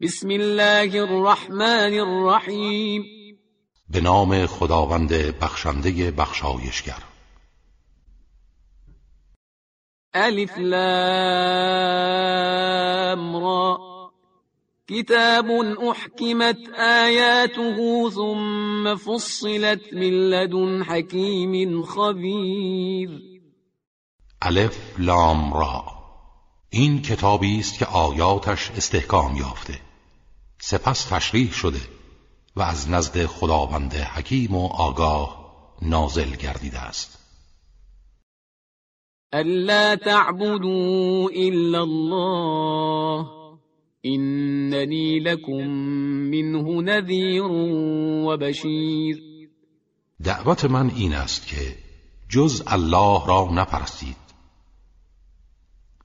بسم 0.00 0.28
الله 0.30 1.00
الرحمن 1.00 1.98
الرحیم 1.98 3.04
به 3.90 4.00
نام 4.00 4.46
خداوند 4.46 5.12
بخشنده 5.12 6.10
بخشایشگر. 6.10 7.02
الف 10.14 10.58
لام 10.58 10.76
را 13.36 13.78
كتاب 14.88 15.50
احكمت 15.90 16.58
آياته 16.78 18.10
ثم 18.10 18.96
فصلت 18.96 19.92
من 19.92 20.30
لدن 20.30 20.82
حكيم 20.84 21.82
خبیر 21.82 23.10
الف 24.42 24.78
لام 24.98 25.54
را 25.54 25.84
این 26.70 27.02
کتابی 27.02 27.58
است 27.58 27.78
که 27.78 27.86
آیاتش 27.86 28.70
استحکام 28.70 29.36
یافته. 29.36 29.87
سپس 30.60 31.04
تشریح 31.04 31.52
شده 31.52 31.80
و 32.56 32.62
از 32.62 32.90
نزد 32.90 33.26
خداوند 33.26 33.94
حکیم 33.94 34.54
و 34.54 34.66
آگاه 34.66 35.38
نازل 35.82 36.36
گردیده 36.36 36.78
است. 36.78 37.18
الا 39.32 39.96
تعبدوا 39.96 41.28
الا 41.28 41.82
الله 41.82 43.26
اننی 44.04 45.20
لكم 45.20 45.66
منه 46.30 46.82
نذیر 46.82 47.42
و 47.42 48.36
بشیر 48.36 49.22
دعوت 50.24 50.64
من 50.64 50.90
این 50.90 51.14
است 51.14 51.46
که 51.46 51.76
جز 52.28 52.62
الله 52.66 53.26
را 53.26 53.48
نپرستید. 53.52 54.27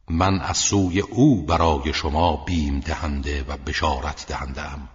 من 0.09 0.39
از 0.39 0.57
سوی 0.57 0.99
او 0.99 1.41
برای 1.41 1.93
شما 1.93 2.43
بیم 2.47 2.79
دهنده 2.79 3.45
و 3.47 3.57
بشارت 3.57 4.25
دهنده 4.29 4.73
ام 4.73 4.89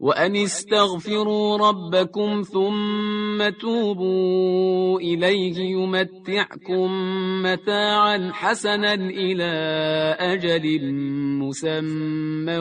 وأن 0.00 0.36
استغفروا 0.36 1.56
ربكم 1.70 2.42
ثم 2.42 3.48
توبوا 3.48 5.00
إليه 5.00 5.58
يمتعكم 5.58 6.90
متاعا 7.42 8.30
حسنا 8.32 8.94
إلى 8.94 9.52
أجل 10.18 10.94
مسمى 11.40 12.58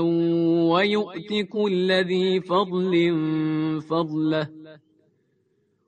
ويؤت 0.71 1.33
كل 1.51 1.91
ذي 1.91 2.41
فضل 2.41 2.93
فضله. 3.89 4.64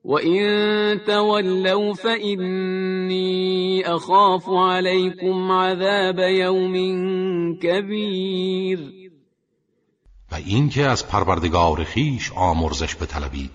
وإن 0.08 1.04
تولوا 1.06 1.94
فإني 1.94 3.84
أخاف 3.86 4.50
عليكم 4.50 5.52
عذاب 5.52 6.20
يوم 6.20 6.76
كبير 7.60 8.80
و 10.32 10.36
اینکه 10.36 10.86
از 10.86 11.08
پروردگار 11.08 11.84
خیش 11.84 12.32
آمرزش 12.36 12.96
بطلبید 12.96 13.52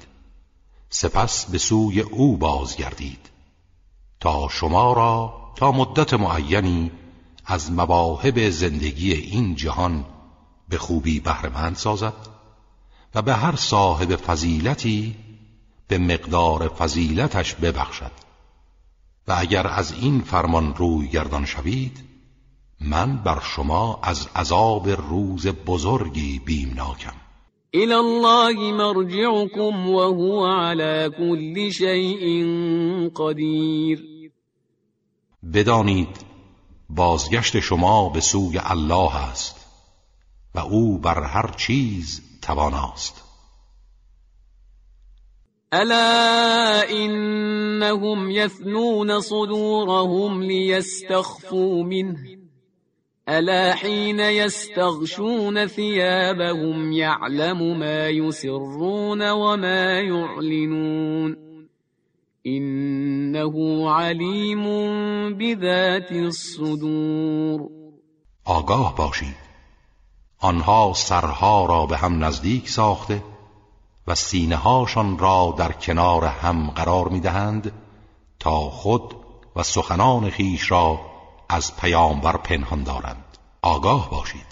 سپس 0.88 1.50
به 1.50 1.58
سوی 1.58 2.00
او 2.00 2.36
بازگردید 2.36 3.30
تا 4.20 4.48
شما 4.48 4.92
را 4.92 5.34
تا 5.56 5.72
مدت 5.72 6.14
معینی 6.14 6.90
از 7.46 7.72
مواهب 7.72 8.50
زندگی 8.50 9.12
این 9.12 9.54
جهان 9.54 10.04
به 10.68 10.78
خوبی 10.78 11.20
بهرهمند 11.20 11.76
سازد 11.76 12.14
و 13.14 13.22
به 13.22 13.34
هر 13.34 13.56
صاحب 13.56 14.16
فضیلتی 14.16 15.16
به 15.92 15.98
مقدار 15.98 16.68
فضیلتش 16.68 17.54
ببخشد. 17.54 18.10
و 19.28 19.34
اگر 19.38 19.66
از 19.66 19.92
این 19.92 20.20
فرمان 20.20 20.74
روی 20.74 21.08
گردان 21.08 21.44
شوید 21.44 21.98
من 22.80 23.16
بر 23.16 23.40
شما 23.40 24.00
از 24.02 24.28
عذاب 24.36 24.88
روز 24.88 25.46
بزرگی 25.46 26.38
بیمناکم. 26.38 27.12
الى 27.74 27.92
الله 27.92 28.72
مرجعكم 28.72 29.88
وهو 29.90 30.46
على 30.46 31.10
كل 31.10 31.70
شيء 31.70 32.44
قدیر. 33.16 34.32
بدانید 35.54 36.24
بازگشت 36.90 37.60
شما 37.60 38.08
به 38.08 38.20
سوی 38.20 38.60
الله 38.64 39.16
است 39.16 39.66
و 40.54 40.58
او 40.58 40.98
بر 40.98 41.22
هر 41.22 41.50
چیز 41.56 42.22
تواناست. 42.42 43.31
الا 45.72 46.90
انهم 46.90 48.30
يثنون 48.30 49.20
صدورهم 49.20 50.42
ليستخفوا 50.42 51.84
منه 51.84 52.18
الا 53.28 53.74
حين 53.74 54.20
يستغشون 54.20 55.66
ثيابهم 55.66 56.92
يعلم 56.92 57.78
ما 57.78 58.08
يسرون 58.08 59.30
وما 59.30 60.00
يعلنون 60.00 61.36
انه 62.46 63.90
علیم 63.90 64.64
بذات 65.38 66.12
الصدور 66.12 67.68
آگاه 68.44 68.96
باشید. 68.96 69.42
آنها 70.38 70.92
سرها 70.94 71.66
را 71.66 71.86
به 71.86 71.96
هم 71.96 72.24
نزدیک 72.24 72.68
ساخته 72.68 73.22
و 74.06 74.14
سینه 74.14 74.56
هاشان 74.56 75.18
را 75.18 75.54
در 75.58 75.72
کنار 75.72 76.24
هم 76.24 76.70
قرار 76.70 77.08
می 77.08 77.20
دهند 77.20 77.72
تا 78.38 78.70
خود 78.70 79.16
و 79.56 79.62
سخنان 79.62 80.30
خیش 80.30 80.70
را 80.70 81.00
از 81.48 81.76
پیامبر 81.76 82.36
پنهان 82.36 82.82
دارند. 82.82 83.24
آگاه 83.62 84.10
باشید. 84.10 84.46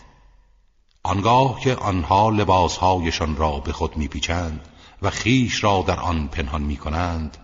آنگاه 1.02 1.60
که 1.60 1.74
آنها 1.74 2.30
لباسهایشان 2.30 3.36
را 3.36 3.58
به 3.58 3.72
خود 3.72 3.96
میپیچند 3.96 4.68
و 5.02 5.10
خیش 5.10 5.64
را 5.64 5.84
در 5.86 6.00
آن 6.00 6.28
پنهان 6.28 6.62
می‌کنند 6.62 7.36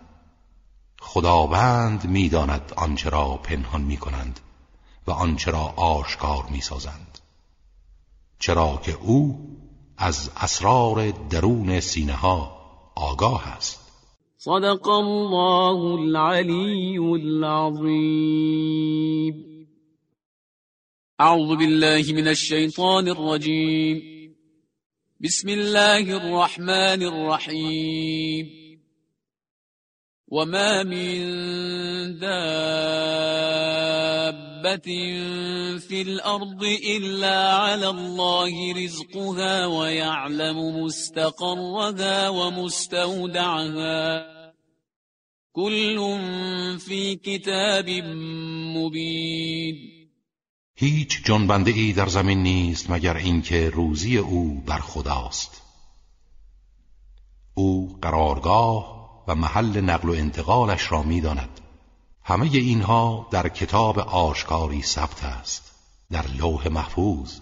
خداوند 1.00 2.05
می‌داند 2.05 2.73
آنچه 2.77 3.11
را 3.11 3.28
پنهان 3.28 3.81
می‌کنند 3.81 4.41
و 5.06 5.11
آنچه 5.11 5.50
را 5.50 5.65
آشکار 5.77 6.47
می‌سازند. 6.50 7.19
چرا 8.38 8.81
که 8.83 8.93
او 8.93 9.56
از 9.98 10.30
اسرار 10.36 11.10
درون 11.10 11.80
سینه 11.80 12.12
ها 12.12 12.56
آگاه 12.94 13.48
است. 13.48 13.92
صدق 14.38 14.88
الله 14.88 16.00
العلی 16.00 16.98
العظیم. 16.98 18.36
أعوذ 21.20 21.56
بالله 21.56 22.12
من 22.12 22.28
الشيطان 22.28 23.08
الرجيم 23.08 24.16
بسم 25.20 25.48
الله 25.48 26.16
الرحمن 26.16 27.02
الرحيم 27.02 28.46
وما 30.28 30.82
من 30.82 31.16
دابة 34.66 35.78
في 35.78 36.03
الأرض 36.03 36.62
إلا 36.65 37.54
على 37.54 37.88
الله 37.88 38.84
رزقها 38.84 39.66
ويعلم 39.66 40.84
مستقرها 40.84 42.28
ومستودعها. 42.28 44.25
كل 45.53 45.99
في 46.78 47.16
كتاب 47.16 47.91
مبين. 48.76 49.76
هیچ 50.76 51.22
جنبنده 51.25 51.71
ای 51.71 51.93
در 51.93 52.06
زمین 52.06 52.43
نیست 52.43 52.91
مگر 52.91 53.16
اینکه 53.16 53.71
روزی 53.71 54.19
او 54.19 54.62
بر 54.66 54.78
خداست. 54.78 55.62
او 57.55 57.99
قرارگاه 58.03 58.97
و 59.28 59.34
محل 59.34 59.81
نقل 59.81 60.09
و 60.09 60.12
انتقالش 60.12 60.93
را 60.93 61.03
می‌داند. 61.03 61.66
همه 62.28 62.50
اینها 62.53 63.28
در 63.32 63.48
کتاب 63.48 63.98
آشکاری 63.98 64.82
ثبت 64.82 65.25
است 65.25 65.72
در 66.10 66.25
لوح 66.38 66.69
محفوظ 66.69 67.40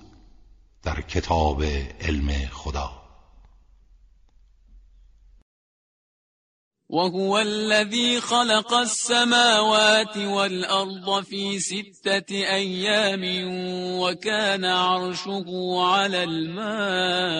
در 0.82 1.00
کتاب 1.00 1.62
علم 2.00 2.48
خدا. 2.52 2.90
وهو 6.90 7.36
الذي 7.36 8.20
خلق 8.20 8.72
السماوات 8.72 10.16
والأرض 10.16 11.25
في 11.25 11.58
ستة 11.58 12.34
أيام 12.34 13.22
وكان 14.00 14.64
عرشه 14.64 15.44
على 15.81 16.25
الماء 16.25 17.31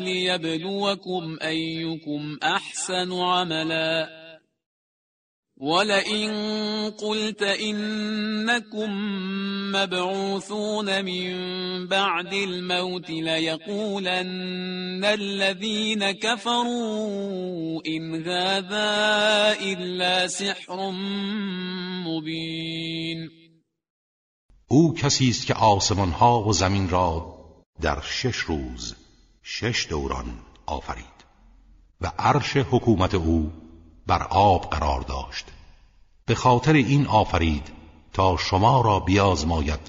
ليبلوكم 0.00 1.38
أيكم 1.42 2.38
أحسن 2.42 3.12
عملاً. 3.12 4.23
ولئن 5.60 6.30
قلت 6.90 7.42
إنكم 7.42 8.90
مبعوثون 9.72 11.04
من 11.04 11.32
بعد 11.86 12.32
الموت 12.32 13.10
ليقولن 13.10 15.04
الذين 15.04 16.10
كفروا 16.10 17.82
إن 17.86 18.28
هذا 18.28 19.56
إلا 19.60 20.26
سحر 20.26 20.90
مبين. 22.06 23.30
او 24.68 24.94
کسی 24.94 25.28
است 25.28 25.46
که 25.46 25.54
آسمان 25.54 26.10
ها 26.10 26.42
و 26.42 26.52
زمین 26.52 26.88
را 26.88 27.34
در 27.80 28.00
شش 28.00 28.36
روز 28.36 28.94
شش 29.42 29.86
دوران 29.90 30.38
آفرید 30.66 31.24
و 32.00 32.12
عرش 32.18 32.56
حکومت 32.56 33.14
او 33.14 33.63
بر 34.06 34.22
آب 34.22 34.70
قرار 34.70 35.00
داشت. 35.00 35.46
به 36.26 36.34
خاطر 36.34 36.72
این 36.72 37.06
آفرید 37.06 37.72
تا 38.12 38.36
شما 38.36 38.80
را 38.80 39.00
بیازماید 39.00 39.80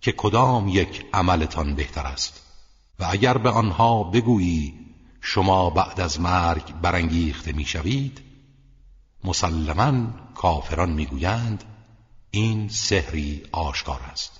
که 0.00 0.12
کدام 0.12 0.68
یک 0.68 1.06
عملتان 1.12 1.74
بهتر 1.74 2.06
است. 2.06 2.42
و 2.98 3.06
اگر 3.10 3.38
به 3.38 3.50
آنها 3.50 4.02
بگویی 4.02 4.74
شما 5.20 5.70
بعد 5.70 6.00
از 6.00 6.20
مرگ 6.20 6.74
برانگیخته 6.80 7.52
می‌شوید 7.52 8.20
مسلما 9.24 10.08
کافران 10.34 10.90
می‌گویند 10.90 11.64
این 12.30 12.68
سحری 12.68 13.42
آشکار 13.52 14.00
است. 14.12 14.39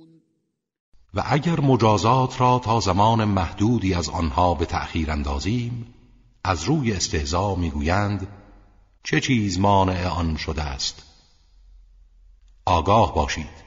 و 1.13 1.23
اگر 1.25 1.59
مجازات 1.59 2.41
را 2.41 2.59
تا 2.59 2.79
زمان 2.79 3.25
محدودی 3.25 3.93
از 3.93 4.09
آنها 4.09 4.53
به 4.53 4.65
تأخیر 4.65 5.11
اندازیم 5.11 5.93
از 6.43 6.63
روی 6.63 6.93
استهزا 6.93 7.55
می‌گویند 7.55 8.27
چه 9.03 9.21
چیز 9.21 9.59
مانع 9.59 10.07
آن 10.07 10.37
شده 10.37 10.61
است؟ 10.61 11.03
آگاه 12.65 13.15
باشید. 13.15 13.61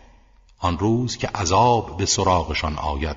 آن 0.59 0.79
روز 0.79 1.17
که 1.17 1.29
عذاب 1.29 1.97
به 1.97 2.07
سراغشان 2.07 2.77
آید 2.77 3.17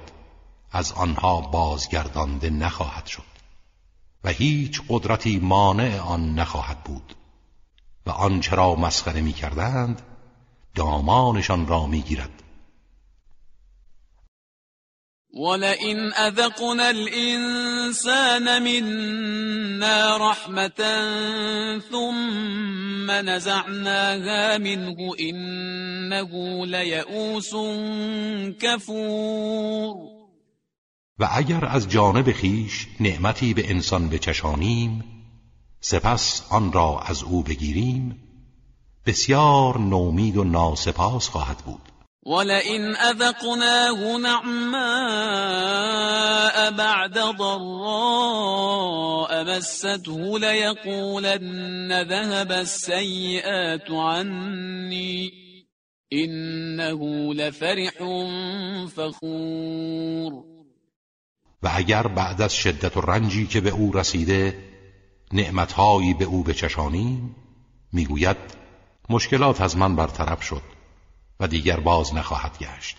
از 0.71 0.91
آنها 0.91 1.41
بازگردانده 1.41 2.49
نخواهد 2.49 3.05
شد. 3.05 3.23
و 4.23 4.29
هیچ 4.29 4.81
قدرتی 4.89 5.39
مانع 5.39 5.99
آن 5.99 6.33
نخواهد 6.39 6.83
بود. 6.83 7.15
و 8.05 8.09
آنچه 8.09 8.55
را 8.55 8.75
مسخره 8.75 9.21
می 9.21 9.33
کردند 9.33 10.01
دامانشان 10.75 11.67
را 11.67 11.85
می 11.85 12.01
گیرد 12.01 12.43
ولئن 15.37 16.13
أذقنا 16.13 16.89
الإنسان 16.89 18.63
منا 18.63 20.17
رحمة 20.17 20.81
ثم 21.91 23.11
نزعناها 23.11 24.57
منه 24.57 25.15
إنه 25.19 26.65
ليئوس 26.65 27.55
كفور. 28.59 30.17
و 31.19 31.27
اگر 31.31 31.65
از 31.65 31.89
جانب 31.89 32.31
خیش 32.31 32.87
نعمتی 32.99 33.53
به 33.53 33.69
انسان 33.71 34.09
بچشانیم 34.09 35.03
سپس 35.79 36.43
آن 36.49 36.71
را 36.71 36.99
از 36.99 37.23
او 37.23 37.43
بگیریم 37.43 38.15
بسیار 39.05 39.77
نومید 39.79 40.37
و 40.37 40.43
ناسپاس 40.43 41.29
خواهد 41.29 41.57
بود. 41.57 41.86
ولئن 42.27 42.95
أذقناه 42.95 44.17
نعماء 44.17 44.77
بعد 46.71 47.19
ضراء 47.37 48.77
مسته 49.43 50.39
ليقولن 50.39 52.01
ذهب 52.03 52.51
السيئات 52.51 53.91
عني 53.91 55.31
إنه 56.13 57.33
لفرح 57.33 57.93
فخور. 58.87 60.33
و 61.63 61.69
اگر 61.73 62.07
بعد 62.07 62.41
از 62.41 62.55
شدت 62.55 62.97
و 62.97 63.01
رنجی 63.01 63.47
که 63.47 63.61
به 63.61 63.69
او 63.69 63.91
رسیده 63.91 64.57
نعمتهایی 65.33 66.13
به 66.13 66.25
او 66.25 66.43
بچشانیم 66.43 67.35
می‌گوید 67.93 68.37
مشکلات 69.09 69.61
از 69.61 69.77
من 69.77 69.95
برطرف 69.95 70.43
شد. 70.43 70.76
و 71.39 71.47
دیگر 71.47 71.79
باز 71.79 72.13
نخواهد 72.13 72.57
گشت. 72.59 72.97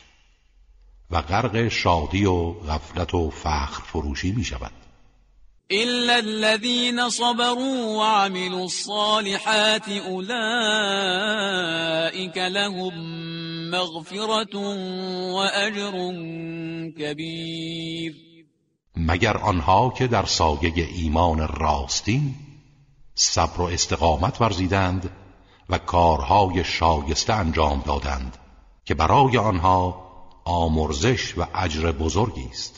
و 1.10 1.22
غرق 1.22 1.68
شادی 1.68 2.24
و 2.24 2.52
غفلت 2.52 3.14
و 3.14 3.30
فخر 3.30 3.82
فروشی 3.82 4.32
می 4.32 4.44
شود. 4.44 4.72
إلا 5.70 6.14
الذين 6.14 7.08
صبروا 7.08 7.96
وعملوا 7.98 8.62
الصالحات 8.62 9.88
أولئك 9.88 10.38
لهم 12.38 12.94
مغفرة 13.70 14.56
وأجر 15.34 15.92
كبير. 16.98 18.14
مگر 18.96 19.36
آنها 19.36 19.90
که 19.98 20.06
در 20.06 20.26
سایه 20.26 20.88
ایمان 20.94 21.48
راستین 21.48 22.34
صبر 23.14 23.60
و 23.60 23.64
استقامت 23.64 24.40
ورزیدند 24.40 25.10
و 25.68 25.78
کارهای 25.78 26.64
شایسته 26.64 27.32
انجام 27.32 27.82
دادند 27.86 28.36
که 28.84 28.94
برای 28.94 29.38
آنها 29.38 30.08
آمرزش 30.44 31.38
و 31.38 31.46
اجر 31.54 31.92
بزرگی 31.92 32.48
است. 32.50 32.77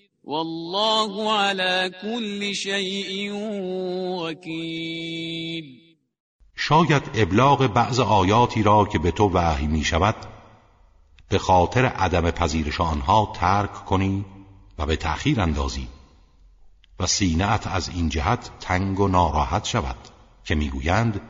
والله 0.31 1.33
على 1.33 1.91
كل 2.01 2.55
شيء 2.55 3.31
وكيل. 4.21 5.65
شاید 6.55 7.03
ابلاغ 7.13 7.67
بعض 7.67 7.99
آیاتی 7.99 8.63
را 8.63 8.85
که 8.85 8.99
به 8.99 9.11
تو 9.11 9.29
وحی 9.33 9.67
می 9.67 9.83
شود 9.83 10.15
به 11.29 11.39
خاطر 11.39 11.85
عدم 11.85 12.31
پذیرش 12.31 12.81
آنها 12.81 13.31
ترک 13.35 13.85
کنی 13.85 14.25
و 14.77 14.85
به 14.85 14.95
تأخیر 14.95 15.41
اندازی 15.41 15.87
و 16.99 17.07
سینهت 17.07 17.67
از 17.67 17.89
این 17.89 18.09
جهت 18.09 18.51
تنگ 18.59 18.99
و 18.99 19.07
ناراحت 19.07 19.65
شود 19.65 19.97
که 20.45 20.55
می‌گویند 20.55 21.21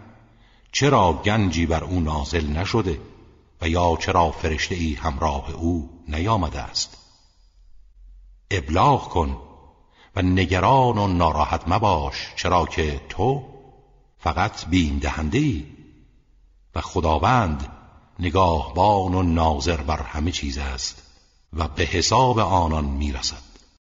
چرا 0.72 1.14
گنجی 1.14 1.66
بر 1.66 1.84
او 1.84 2.00
نازل 2.00 2.48
نشده 2.48 3.02
و 3.62 3.70
یا 3.70 3.98
چرا 4.02 4.32
فرشته 4.32 4.76
ای 4.76 4.94
همراه 4.94 5.52
او 5.52 5.90
نیامده 6.08 6.60
است؟ 6.60 7.01
ابلاغ 8.52 9.10
کن 9.10 9.38
و 10.16 10.22
نگران 10.22 10.98
و 10.98 11.08
ناراحت 11.08 11.68
مباش 11.68 12.34
چرا 12.36 12.66
که 12.66 13.02
تو 13.10 13.44
فقط 14.18 14.66
بیم 14.66 15.00
دهنده 15.00 15.64
و 16.76 16.82
خداوند 16.82 17.68
نگاهبان 18.20 19.14
و 19.16 19.24
ناظر 19.24 19.78
بر 19.78 20.02
همه 20.02 20.32
چیز 20.32 20.58
است 20.58 21.04
و 21.54 21.68
به 21.68 21.84
حساب 21.84 22.40
آنان 22.40 22.86
می‌رسد. 22.86 23.51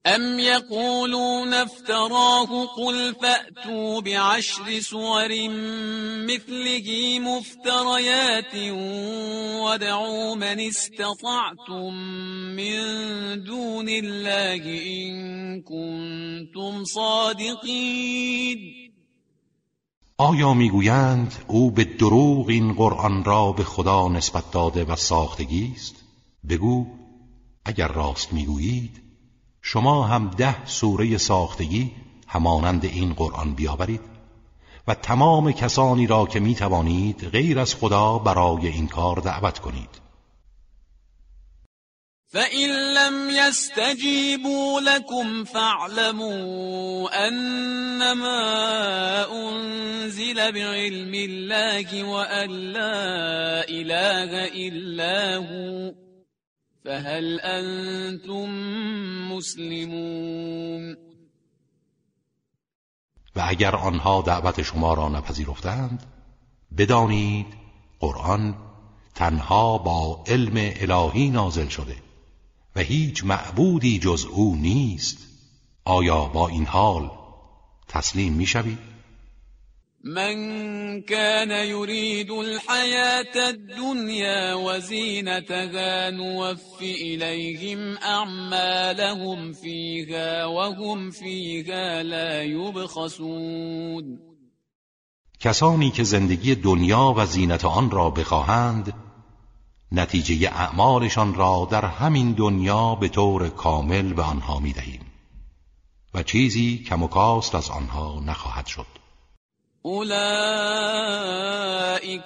ام 0.06 0.38
يقولون 0.38 1.54
افتراه 1.54 2.66
قل 2.76 3.14
فأتوا 3.14 4.00
بعشر 4.00 4.80
سور 4.80 5.28
مثله 6.26 7.18
مفتريات 7.20 8.54
وادعوا 9.62 10.34
من 10.34 10.60
استطعتم 10.60 11.94
من 12.56 12.76
دون 13.44 13.88
الله 13.88 14.62
إن 14.86 15.62
كنتم 15.62 16.84
صادقين 16.84 18.58
آیا 20.18 20.54
می‌گویند 20.54 21.34
او 21.48 21.70
به 21.70 21.84
دروغ 21.84 22.48
این 22.48 22.72
قرآن 22.72 23.24
را 23.24 23.52
به 23.52 23.64
خدا 23.64 24.08
نسبت 24.08 24.50
داده 24.52 24.84
و 24.84 24.96
ساختگی 24.96 25.72
است؟ 25.76 25.96
بگو 26.48 26.86
اگر 27.64 27.88
راست 27.88 28.32
می‌گویید 28.32 29.05
شما 29.68 30.02
هم 30.06 30.30
ده 30.30 30.66
سوره 30.66 31.18
ساختگی 31.18 31.92
همانند 32.28 32.84
این 32.84 33.12
قرآن 33.12 33.54
بیاورید 33.54 34.00
و 34.88 34.94
تمام 34.94 35.52
کسانی 35.52 36.06
را 36.06 36.26
که 36.26 36.40
می 36.40 36.54
توانید 36.54 37.28
غیر 37.32 37.58
از 37.58 37.74
خدا 37.74 38.18
برای 38.18 38.68
این 38.68 38.88
کار 38.88 39.20
دعوت 39.20 39.58
کنید. 39.58 39.88
فإن 42.28 42.70
لم 42.70 43.30
يستجيبوا 43.30 44.80
لكم 44.80 45.44
فاعلموا 45.44 47.08
أنما 47.28 48.42
أنزل 49.32 50.52
بعلم 50.52 51.14
الله 51.14 52.04
وأن 52.04 52.50
لا 52.50 53.64
إله 53.68 54.48
إلا 54.54 55.36
هو 55.36 56.05
فهل 56.86 57.40
أنتم 57.40 58.48
مسلمون؟ 59.32 60.96
و 63.36 63.44
اگر 63.48 63.76
آنها 63.76 64.22
دعوت 64.22 64.62
شما 64.62 64.94
را 64.94 65.08
نپذیرفتند 65.08 66.06
بدانید 66.78 67.46
قرآن 68.00 68.54
تنها 69.14 69.78
با 69.78 70.24
علم 70.26 70.52
الهی 70.56 71.30
نازل 71.30 71.68
شده 71.68 71.96
و 72.76 72.80
هیچ 72.80 73.24
معبودی 73.24 73.98
جز 73.98 74.24
او 74.24 74.56
نیست. 74.56 75.18
آیا 75.84 76.24
با 76.24 76.48
این 76.48 76.66
حال 76.66 77.10
تسلیم 77.88 78.32
می‌شوید؟ 78.32 78.95
من 80.06 81.02
كان 81.02 81.50
يريد 81.50 82.30
الحياة 82.30 83.48
الدنيا 83.48 84.54
وزينتها 84.54 86.10
نوف 86.10 86.82
إليهم 86.82 87.96
أعمالهم 87.98 89.52
فيها 89.52 90.44
وهم 90.44 91.10
فيها 91.10 92.02
لا 92.02 92.42
يبخسون. 92.42 94.18
کسانی 95.40 95.90
که 95.90 96.02
زندگی 96.02 96.54
دنیا 96.54 97.14
و 97.16 97.26
زینت 97.26 97.64
آن 97.64 97.90
را 97.90 98.10
بخواهند 98.10 98.94
نتیجه 99.92 100.48
اعمالشان 100.48 101.34
را 101.34 101.68
در 101.70 101.84
همین 101.84 102.32
دنیا 102.32 102.94
به 102.94 103.08
طور 103.08 103.48
کامل 103.48 104.12
به 104.12 104.22
آنها 104.22 104.58
می 104.60 104.72
دهیم 104.72 105.00
و 106.14 106.22
چیزی 106.22 106.78
کم 106.78 107.02
و 107.02 107.08
کاست 107.08 107.54
از 107.54 107.70
آنها 107.70 108.22
نخواهد 108.26 108.66
شد. 108.66 108.95
أولئك 109.86 110.10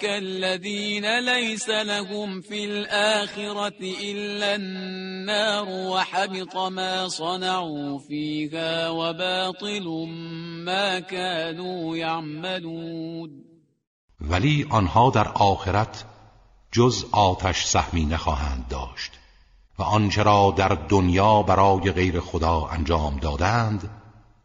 الذين 0.05 1.21
ليس 1.21 1.69
لهم 1.69 2.41
في 2.41 2.65
الآخرة 2.65 3.81
إلا 4.03 4.55
النار 4.55 5.69
وحبط 5.69 6.57
ما 6.57 7.09
صنعوا 7.09 7.99
فيها 7.99 8.89
وباطل 8.89 10.07
ما 10.65 11.01
كانوا 11.01 11.97
يعملون. 11.97 13.45
ولی 14.21 14.67
آنها 14.71 15.11
در 15.11 15.29
آخرت 15.29 16.05
جز 16.73 17.05
آتش 17.13 17.65
سهمی 17.65 18.05
نخواهند 18.05 18.69
داشت 18.69 19.13
و 19.79 19.83
آنچه 19.83 20.23
را 20.23 20.55
در 20.57 20.69
دنیا 20.89 21.43
برای 21.43 21.93
غیر 21.93 22.21
خدا 22.21 22.67
انجام 22.67 23.17
دادند 23.17 23.91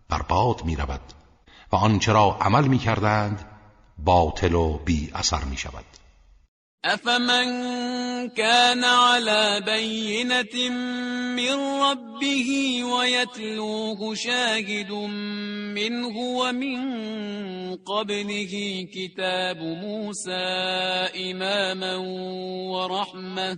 برباد 0.09 0.63
می 0.65 0.75
رود 0.75 1.14
و 1.71 1.75
آنچه 1.75 2.11
را 2.11 2.37
عمل 2.41 2.67
می 2.67 2.77
کردند 2.77 3.45
باطل 3.97 4.53
و 4.53 4.77
بی 4.77 5.11
اثر 5.15 5.43
می 5.43 5.57
شود 5.57 5.85
أفمن 6.85 8.29
كان 8.29 8.83
على 8.83 9.61
بينة 9.65 10.69
من 11.35 11.81
ربه 11.81 12.49
ويتلوه 12.83 14.15
شاهد 14.15 14.91
منه 15.73 16.17
ومن 16.17 16.79
قبله 17.75 18.87
كتاب 18.93 19.57
موسى 19.57 20.45
إماما 21.31 21.95
ورحمة 22.71 23.57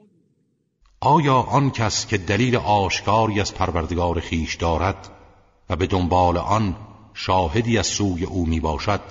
آیا 1.03 1.35
آن 1.35 1.71
کس 1.71 2.07
که 2.07 2.17
دلیل 2.17 2.55
آشکاری 2.55 3.41
از 3.41 3.53
پروردگار 3.53 4.19
خیش 4.19 4.55
دارد 4.55 5.09
و 5.69 5.75
به 5.75 5.87
دنبال 5.87 6.37
آن 6.37 6.75
شاهدی 7.13 7.77
از 7.77 7.87
سوی 7.87 8.23
او 8.23 8.45
می 8.45 8.59
باشد 8.59 9.01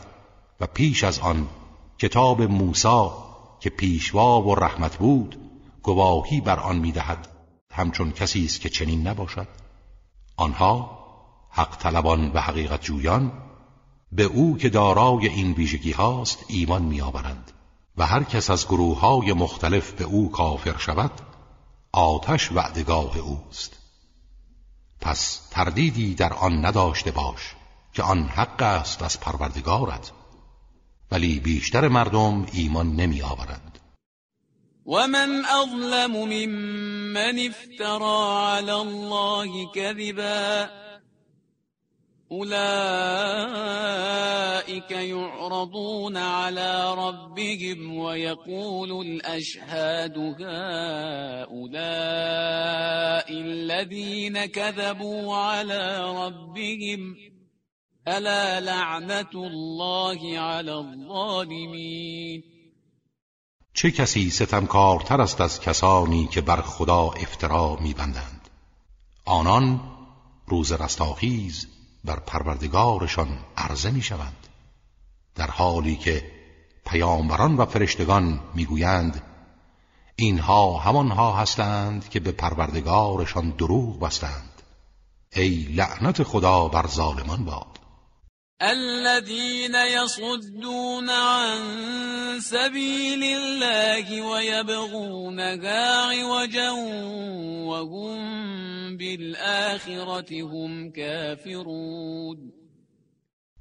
و 0.60 0.66
پیش 0.66 1.04
از 1.04 1.18
آن 1.18 1.48
کتاب 1.98 2.42
موسی 2.42 3.08
که 3.60 3.70
پیشوا 3.70 4.42
و 4.42 4.54
رحمت 4.54 4.96
بود 4.96 5.38
گواهی 5.82 6.40
بر 6.40 6.60
آن 6.60 6.78
می 6.78 6.92
دهد 6.92 7.28
همچون 7.72 8.12
کسی 8.12 8.44
است 8.44 8.60
که 8.60 8.68
چنین 8.68 9.08
نباشد؟ 9.08 9.48
آنها 10.36 10.98
حق 11.50 11.76
طلبان 11.76 12.32
و 12.32 12.40
حقیقت 12.40 12.82
جویان 12.82 13.32
به 14.12 14.24
او 14.24 14.56
که 14.56 14.68
دارای 14.68 15.28
این 15.28 15.52
ویژگی 15.52 15.92
هاست 15.92 16.44
ایمان 16.48 16.82
می 16.82 17.00
آورند 17.00 17.52
و 17.96 18.06
هر 18.06 18.22
کس 18.22 18.50
از 18.50 18.66
گروه 18.66 19.00
های 19.00 19.32
مختلف 19.32 19.92
به 19.92 20.04
او 20.04 20.30
کافر 20.30 20.78
شود 20.78 21.29
آتش 21.92 22.52
وعدگاه 22.52 23.18
اوست. 23.18 23.76
پس 25.00 25.48
تردیدی 25.50 26.14
در 26.14 26.32
آن 26.32 26.66
نداشته 26.66 27.10
باش 27.10 27.54
که 27.92 28.02
آن 28.02 28.22
حق 28.22 28.62
است 28.62 29.02
از 29.02 29.20
پروردگارت 29.20 30.12
ولی 31.10 31.40
بیشتر 31.40 31.88
مردم 31.88 32.46
ایمان 32.52 32.96
نمی 32.96 33.22
آورند. 33.22 33.78
ومن 34.86 35.44
أظلم 35.44 36.12
ممن 36.12 37.38
افترى 37.38 38.56
على 38.56 38.72
الله 38.72 39.72
كذبا 39.74 40.68
أولئك 42.32 42.50
يعرضون 44.90 46.16
على 46.16 46.94
ربهم 46.94 47.96
ويقول 47.98 49.06
الأشهاد 49.06 50.18
هؤلاء 50.18 51.60
الذين 53.32 54.46
كذبوا 54.46 55.36
على 55.36 56.14
ربهم 56.26 57.16
ألا 58.08 58.60
لعنة 58.60 59.30
الله 59.34 60.38
على 60.38 60.72
الظالمين. 60.72 62.42
چه 63.74 63.90
کسی 63.90 64.30
ستمکارتر 64.30 65.20
است 65.20 65.40
از 65.40 65.60
کسانی 65.60 66.26
که 66.26 66.40
بر 66.40 66.62
خدا 66.62 67.10
افترا 67.10 67.76
میبندند؟ 67.80 68.48
آنان 69.24 69.80
روز 70.46 70.72
رستاخیز 70.72 71.79
بر 72.04 72.18
پروردگارشان 72.18 73.38
عرضه 73.56 73.90
می‌شوند. 73.90 74.46
در 75.34 75.50
حالی 75.50 75.96
که 75.96 76.30
پیامبران 76.86 77.56
و 77.56 77.66
فرشتگان 77.66 78.40
می‌گویند 78.54 79.22
اینها 80.16 80.78
همانها 80.78 81.36
هستند 81.36 82.08
که 82.08 82.20
به 82.20 82.32
پروردگارشان 82.32 83.50
دروغ 83.50 84.00
بستند. 84.00 84.62
ای 85.32 85.48
لعنت 85.48 86.22
خدا 86.22 86.68
بر 86.68 86.86
ظالمان 86.86 87.44
باد. 87.44 87.69
الذين 88.62 89.74
يصدون 89.74 91.10
عن 91.10 91.60
سبيل 92.40 93.24
الله 93.24 94.22
ويبغونها 94.22 96.12
عوجا 96.12 96.70
وهم 97.70 98.16
بالآخرة 98.96 100.42
هم 100.42 100.92
كافرون. 100.92 102.52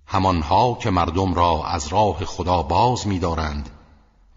همانها 0.08 0.78
که 0.82 0.90
مردم 0.90 1.34
را 1.34 1.66
از 1.66 1.88
راه 1.88 2.26
خدا 2.26 2.62
باز 2.64 3.08
می‌دارند 3.08 3.70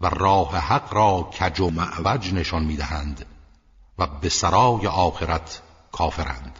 و 0.01 0.09
راه 0.09 0.57
حق 0.57 0.93
را 0.93 1.29
کج 1.39 1.59
و 1.59 1.69
معوج 1.69 2.33
نشان 2.33 2.63
می‌دهند 2.63 3.25
و 3.99 4.07
به 4.21 4.29
سرای 4.29 4.87
آخرت 4.87 5.61
کافرند. 5.91 6.59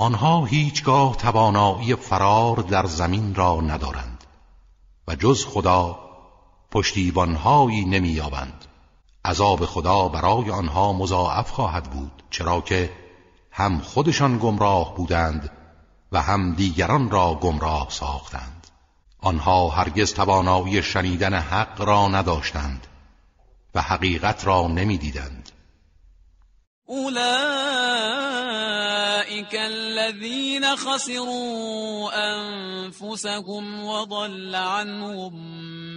آنها 0.00 0.44
هیچگاه 0.44 1.16
توانایی 1.16 1.94
فرار 1.94 2.56
در 2.56 2.86
زمین 2.86 3.34
را 3.34 3.60
ندارند 3.60 4.24
و 5.08 5.14
جز 5.14 5.46
خدا 5.46 5.98
پشتیبانهایی 6.70 7.84
نمییابند. 7.84 8.64
عذاب 9.24 9.64
خدا 9.64 10.08
برای 10.08 10.50
آنها 10.50 10.92
مضاعف 10.92 11.50
خواهد 11.50 11.90
بود 11.90 12.22
چرا 12.30 12.60
که 12.60 12.92
هم 13.50 13.78
خودشان 13.78 14.38
گمراه 14.38 14.94
بودند 14.96 15.50
و 16.12 16.22
هم 16.22 16.52
دیگران 16.52 17.10
را 17.10 17.34
گمراه 17.34 17.86
ساختند. 17.90 18.66
آنها 19.20 19.68
هرگز 19.68 20.14
توانایی 20.14 20.82
شنیدن 20.82 21.34
حق 21.34 21.80
را 21.80 22.08
نداشتند 22.08 22.86
و 23.74 23.82
حقیقت 23.82 24.46
را 24.46 24.66
نمی‌دیدند. 24.66 25.50
اولئك 29.38 29.54
الذين 29.54 30.76
خسروا 30.76 32.10
انفسهم 32.14 33.84
وضل 33.84 34.54
عنهم 34.54 35.34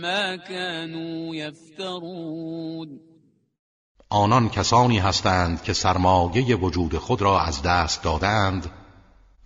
ما 0.02 0.36
كانوا 0.36 1.36
يفترون. 1.36 3.00
آنان 4.10 4.50
کسانی 4.50 5.00
هستند 5.00 5.64
که 5.64 5.74
سرمایه 5.74 6.56
وجود 6.56 6.98
خود 6.98 7.22
را 7.22 7.42
از 7.42 7.62
دست 7.62 8.04
دادند 8.04 8.72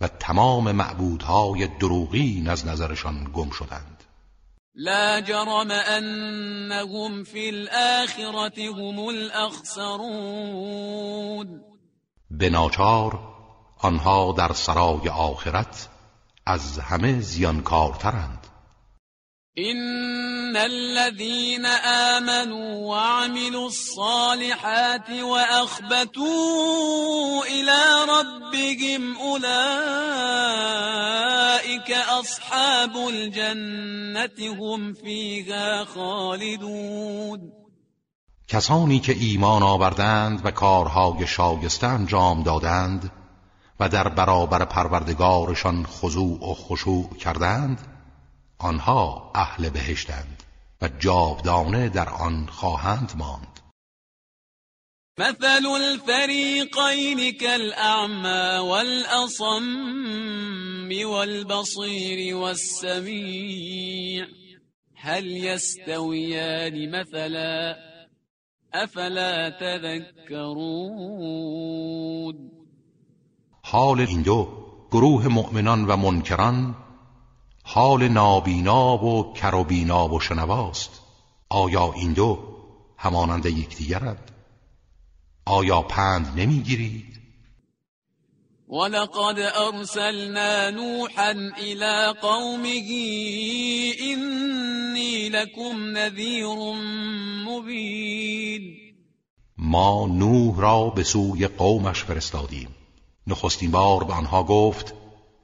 و 0.00 0.08
تمام 0.08 0.72
معبودهای 0.72 1.68
دروغین 1.80 2.48
از 2.48 2.66
نظرشان 2.66 3.30
گم 3.34 3.50
شدند. 3.50 4.04
لا 4.74 5.20
جرم 5.20 5.70
انهم 5.70 7.24
فی 7.24 7.48
الاخرة 7.48 8.72
هم 8.72 8.98
الاخسرون 8.98 10.36
به 12.30 12.50
ناچار 12.50 13.35
آنها 13.86 14.34
در 14.38 14.52
سرای 14.52 15.08
آخرت 15.08 15.88
از 16.46 16.78
همه 16.78 17.20
زیانکارترند. 17.20 18.46
إن 19.58 20.56
الذين 20.56 21.66
آمنوا 22.16 22.88
وعملوا 22.88 23.66
الصالحات 23.66 25.10
وأخبتوا 25.10 26.24
إلى 27.44 27.82
ربهم 28.08 29.16
أولئك 29.16 29.46
أصحاب 32.20 32.96
الجنة 32.96 34.54
هم 34.60 34.94
فيها 34.94 35.84
خالدون. 35.84 37.52
کسانی 38.48 39.00
که 39.00 39.12
ایمان 39.12 39.62
آوردند 39.62 40.40
و 40.46 40.50
کارهای 40.50 41.26
شایسته 41.26 41.86
انجام 41.86 42.42
دادند 42.42 43.10
و 43.80 43.88
در 43.88 44.08
برابر 44.08 44.64
پروردگارشان 44.64 45.86
خضوع 45.86 46.50
و 46.50 46.54
خشوع 46.54 47.16
کردند 47.16 47.80
آنها 48.58 49.32
اهل 49.34 49.70
بهشتند 49.70 50.42
و 50.82 50.88
جاودانه 50.88 51.88
در 51.88 52.08
آن 52.08 52.46
خواهند 52.46 53.12
ماند. 53.18 53.60
مثل 55.18 55.66
الفريقين 55.66 57.32
كالأعمى 57.32 58.58
والأصم 58.58 59.68
والبصير 61.04 62.36
والسميع 62.36 64.26
هل 64.96 65.26
يستويان 65.26 66.90
مثلا؟ 67.00 67.76
افلا 68.74 69.48
تذكرون 69.48 70.96
حال 73.68 74.00
این 74.00 74.22
دو 74.22 74.48
گروه 74.90 75.28
مؤمنان 75.28 75.84
و 75.84 75.96
منکران 75.96 76.76
حال 77.62 78.08
نابینا 78.08 79.04
و 79.04 79.32
کروبینا 79.32 80.08
و 80.08 80.20
شنواست. 80.20 81.00
آیا 81.48 81.92
این 81.96 82.12
دو 82.12 82.38
همانند 82.98 83.46
یکدیگرند 83.46 84.30
آیا 85.46 85.82
پند 85.82 86.40
نمی‌گیرید؟ 86.40 87.20
ولقد 88.68 89.38
ارسلنا 89.38 90.70
نوحا 90.70 91.34
الى 91.56 92.12
قومه 92.20 92.68
اینی 93.98 95.28
لكم 95.28 95.96
نذیر 95.96 96.46
مبین 97.46 98.76
ما 99.58 100.06
نوح 100.06 100.60
را 100.60 100.90
به 100.90 101.02
سوی 101.02 101.46
قومش 101.46 102.04
فرستادیم. 102.04 102.75
نخستین 103.26 103.70
بار 103.70 104.04
به 104.04 104.12
آنها 104.12 104.42
گفت 104.42 104.94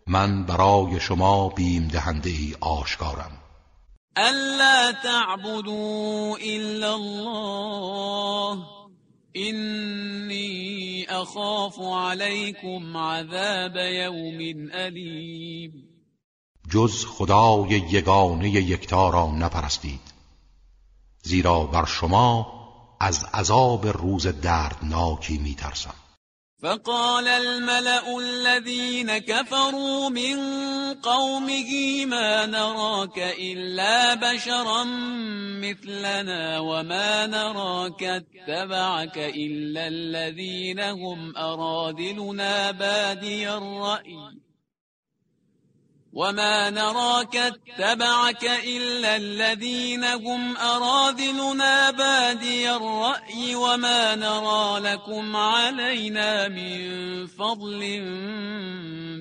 من 0.07 0.45
برای 0.47 1.01
شما 1.01 1.49
بیم 1.49 1.89
دهنده 1.89 2.31
ای 2.31 2.55
آشکارم. 2.61 3.39
الا 4.17 4.93
تعبدوا 5.03 6.37
الا 6.37 6.95
الله. 6.95 8.65
اینی 9.33 11.07
اخاف 11.09 11.79
علیکم 11.79 12.97
عذاب 12.97 13.77
یوم 13.77 14.71
علیم 14.71 15.73
جز 16.71 17.05
خدای 17.05 17.69
یگانه 17.69 18.51
یکتا 18.51 19.11
را 19.11 19.31
نپرستید 19.31 20.01
زیرا 21.23 21.61
بر 21.61 21.85
شما 21.85 22.53
از 23.01 23.25
عذاب 23.35 23.87
روز 23.87 24.27
دردناکی 24.27 25.39
میترسم. 25.39 25.95
فقال 26.63 27.29
الملأ 27.29 28.19
الذين 28.19 29.19
كفروا 29.19 30.09
من 30.09 30.37
قومه 30.95 31.71
ما 32.07 32.47
نراك 32.47 33.19
إلا 33.19 34.15
بشرا 34.15 34.85
مثلنا 35.59 36.59
وما 36.59 37.27
نراك 37.27 38.03
اتبعك 38.03 39.19
إلا 39.19 39.89
الذين 39.89 40.81
هم 40.81 41.37
أرادلنا 41.37 42.71
بادي 42.71 43.51
الرأي. 43.51 44.52
وما 46.13 46.71
نراك 46.71 47.37
اتبعك 47.37 48.45
إلا 48.45 49.17
الذين 49.17 50.05
هم 50.05 50.57
أراذلنا 50.57 51.91
بادي 51.91 52.71
الرأي 52.71 53.55
وما 53.55 54.15
نرى 54.15 54.81
لكم 54.81 55.37
علينا 55.37 56.49
من 56.49 57.27
فضل 57.27 57.81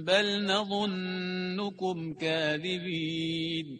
بل 0.06 0.46
نظنكم 0.46 2.14
كاذبين 2.14 3.80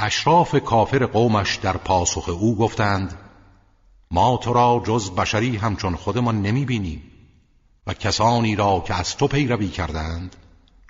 اشراف 0.00 0.56
کافر 0.56 1.06
قومش 1.06 1.56
در 1.56 1.76
پاسخ 1.76 2.28
او 2.28 2.56
گفتند 2.56 3.18
ما 4.10 4.36
تو 4.36 4.52
را 4.52 4.82
جز 4.86 5.10
بشری 5.10 5.56
همچون 5.56 5.96
خودمان 5.96 6.42
نمی 6.42 6.64
بینیم 6.64 7.02
و 7.86 7.94
کسانی 7.94 8.56
را 8.56 8.84
که 8.86 8.94
از 8.94 9.16
تو 9.16 9.28
پیروی 9.28 9.68
کردند 9.68 10.36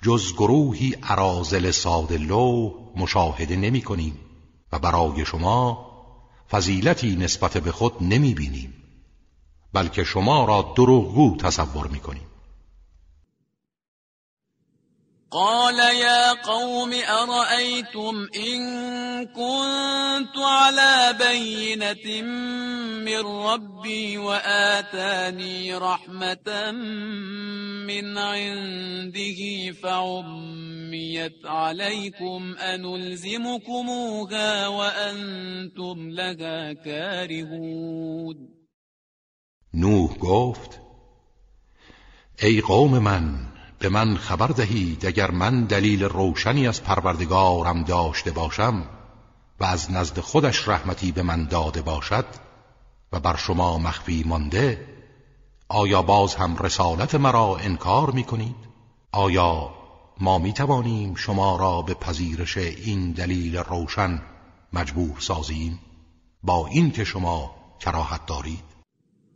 جز 0.05 0.33
گروهی 0.33 0.95
عرازل 1.03 1.71
سادلو 1.71 2.71
مشاهده 2.95 3.55
نمی 3.55 3.81
کنیم 3.81 4.19
و 4.71 4.79
برای 4.79 5.25
شما 5.25 5.85
فضیلتی 6.49 7.15
نسبت 7.15 7.57
به 7.57 7.71
خود 7.71 7.93
نمی 8.01 8.33
بینیم 8.33 8.73
بلکه 9.73 10.03
شما 10.03 10.45
را 10.45 10.73
دروغگو 10.77 11.37
تصور 11.37 11.87
می 11.87 11.99
کنیم. 11.99 12.34
قال 15.35 15.79
يا 15.79 16.33
قوم 16.33 16.93
أرأيتم 16.93 18.27
إن 18.47 18.61
كنت 19.25 20.37
على 20.37 21.17
بينة 21.19 22.21
من 23.03 23.19
ربي 23.19 24.17
وآتاني 24.17 25.75
رحمة 25.75 26.71
من 27.83 28.17
عنده 28.17 29.71
فعميت 29.83 31.45
عليكم 31.45 32.55
أنلزمكموها 32.57 34.67
وأنتم 34.67 36.09
لها 36.09 36.73
كارهون. 36.73 38.49
نوح 39.73 40.17
گفت 40.17 40.81
ای 42.43 42.61
قوم 42.61 43.03
من 43.03 43.54
به 43.85 43.89
من 43.89 44.17
خبر 44.17 44.47
دهید 44.47 45.05
اگر 45.05 45.31
من 45.31 45.65
دلیل 45.65 46.03
روشنی 46.03 46.67
از 46.67 46.83
پروردگارم 46.83 47.83
داشته 47.83 48.31
باشم 48.31 48.83
و 49.59 49.63
از 49.63 49.91
نزد 49.91 50.19
خودش 50.19 50.67
رحمتی 50.67 51.11
به 51.11 51.21
من 51.21 51.43
داده 51.43 51.81
باشد 51.81 52.25
و 53.11 53.19
بر 53.19 53.35
شما 53.35 53.77
مخفی 53.77 54.23
مانده 54.27 54.87
آیا 55.69 56.01
باز 56.01 56.35
هم 56.35 56.57
رسالت 56.57 57.15
مرا 57.15 57.57
انکار 57.57 58.11
می 58.11 58.23
کنید؟ 58.23 58.55
آیا 59.11 59.73
ما 60.19 60.37
می 60.37 60.53
توانیم 60.53 61.15
شما 61.15 61.57
را 61.57 61.81
به 61.81 61.93
پذیرش 61.93 62.57
این 62.57 63.11
دلیل 63.11 63.57
روشن 63.57 64.21
مجبور 64.73 65.19
سازیم 65.19 65.79
با 66.43 66.67
این 66.67 66.91
که 66.91 67.03
شما 67.03 67.55
کراهت 67.79 68.25
دارید 68.25 68.74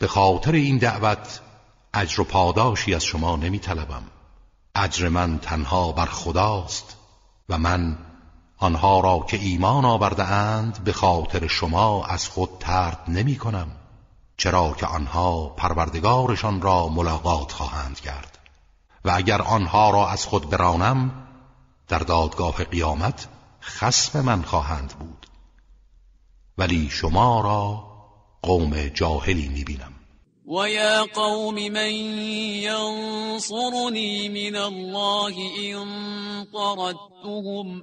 به 0.00 0.08
خاطر 0.08 0.52
این 0.52 0.78
دعوت 0.78 1.40
اجر 1.94 2.20
و 2.20 2.24
پاداشی 2.24 2.94
از 2.94 3.04
شما 3.04 3.36
نمی 3.36 3.58
طلبم 3.58 4.02
اجر 4.74 5.08
من 5.08 5.38
تنها 5.38 5.92
بر 5.92 6.06
خداست 6.06 6.96
و 7.48 7.58
من 7.58 7.98
آنها 8.58 9.00
را 9.00 9.26
که 9.28 9.36
ایمان 9.36 9.84
آورده 9.84 10.24
اند 10.24 10.84
به 10.84 10.92
خاطر 10.92 11.46
شما 11.46 12.04
از 12.06 12.28
خود 12.28 12.50
ترد 12.60 12.98
نمی 13.08 13.36
کنم 13.36 13.70
چرا 14.36 14.72
که 14.72 14.86
آنها 14.86 15.48
پروردگارشان 15.48 16.62
را 16.62 16.88
ملاقات 16.88 17.52
خواهند 17.52 18.00
کرد. 18.00 18.38
و 19.04 19.10
اگر 19.10 19.42
آنها 19.42 19.90
را 19.90 20.08
از 20.08 20.26
خود 20.26 20.50
برانم 20.50 21.26
در 21.88 21.98
دادگاه 21.98 22.64
قیامت 22.64 23.28
خسم 23.62 24.20
من 24.20 24.42
خواهند 24.42 24.94
بود. 24.98 25.26
ولی 26.58 26.90
شما 26.90 27.40
را 27.40 27.89
قوم 28.42 28.88
جاهلی 28.88 29.48
می‌بینم 29.48 29.92
ويا 30.46 31.02
قوم 31.02 31.54
من 31.54 31.92
ينصرني 32.66 34.28
من 34.28 34.56
الله 34.56 35.34
إن 35.58 35.86
طردتهم 36.52 37.82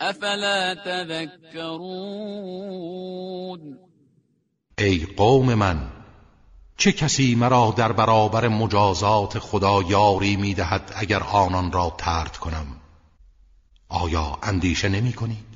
افلا 0.00 0.74
تذكرون 0.74 1.98
ای 4.78 5.06
قوم 5.16 5.54
من 5.54 5.90
چه 6.76 6.92
کسی 6.92 7.34
مرا 7.34 7.74
در 7.76 7.92
برابر 7.92 8.48
مجازات 8.48 9.38
خدا 9.38 9.82
یاری 9.82 10.36
می‌دهد 10.36 10.92
اگر 10.96 11.22
آنان 11.22 11.72
را 11.72 11.94
ترد 11.98 12.36
کنم 12.36 12.66
آیا 13.88 14.38
اندیشه 14.42 14.88
نمی 14.88 15.12
کنید؟ 15.12 15.47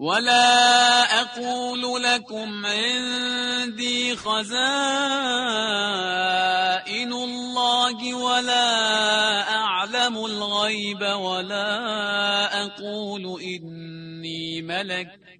ولا 0.00 1.20
أقول 1.20 2.02
لكم 2.02 2.66
عندي 2.66 4.16
خزائن 4.16 4.50
الله 7.12 8.14
ولا 8.14 8.68
أعلم 9.54 10.16
الغيب 10.16 11.02
ولا 11.02 11.68
أقول 12.62 13.40
إني 13.42 14.62
ملك 14.62 15.39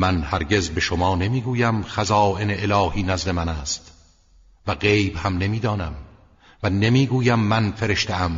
من 0.00 0.22
هرگز 0.22 0.70
به 0.70 0.80
شما 0.80 1.14
نمی‌گویم 1.14 1.82
خزائن 1.82 2.50
الهی 2.50 3.02
نزد 3.02 3.28
من 3.28 3.48
است 3.48 3.92
و 4.66 4.74
غیب 4.74 5.16
هم 5.16 5.38
نمی‌دانم 5.38 5.94
و 6.62 6.70
نمی‌گویم 6.70 7.38
من 7.38 7.72
فرشتم 7.72 8.32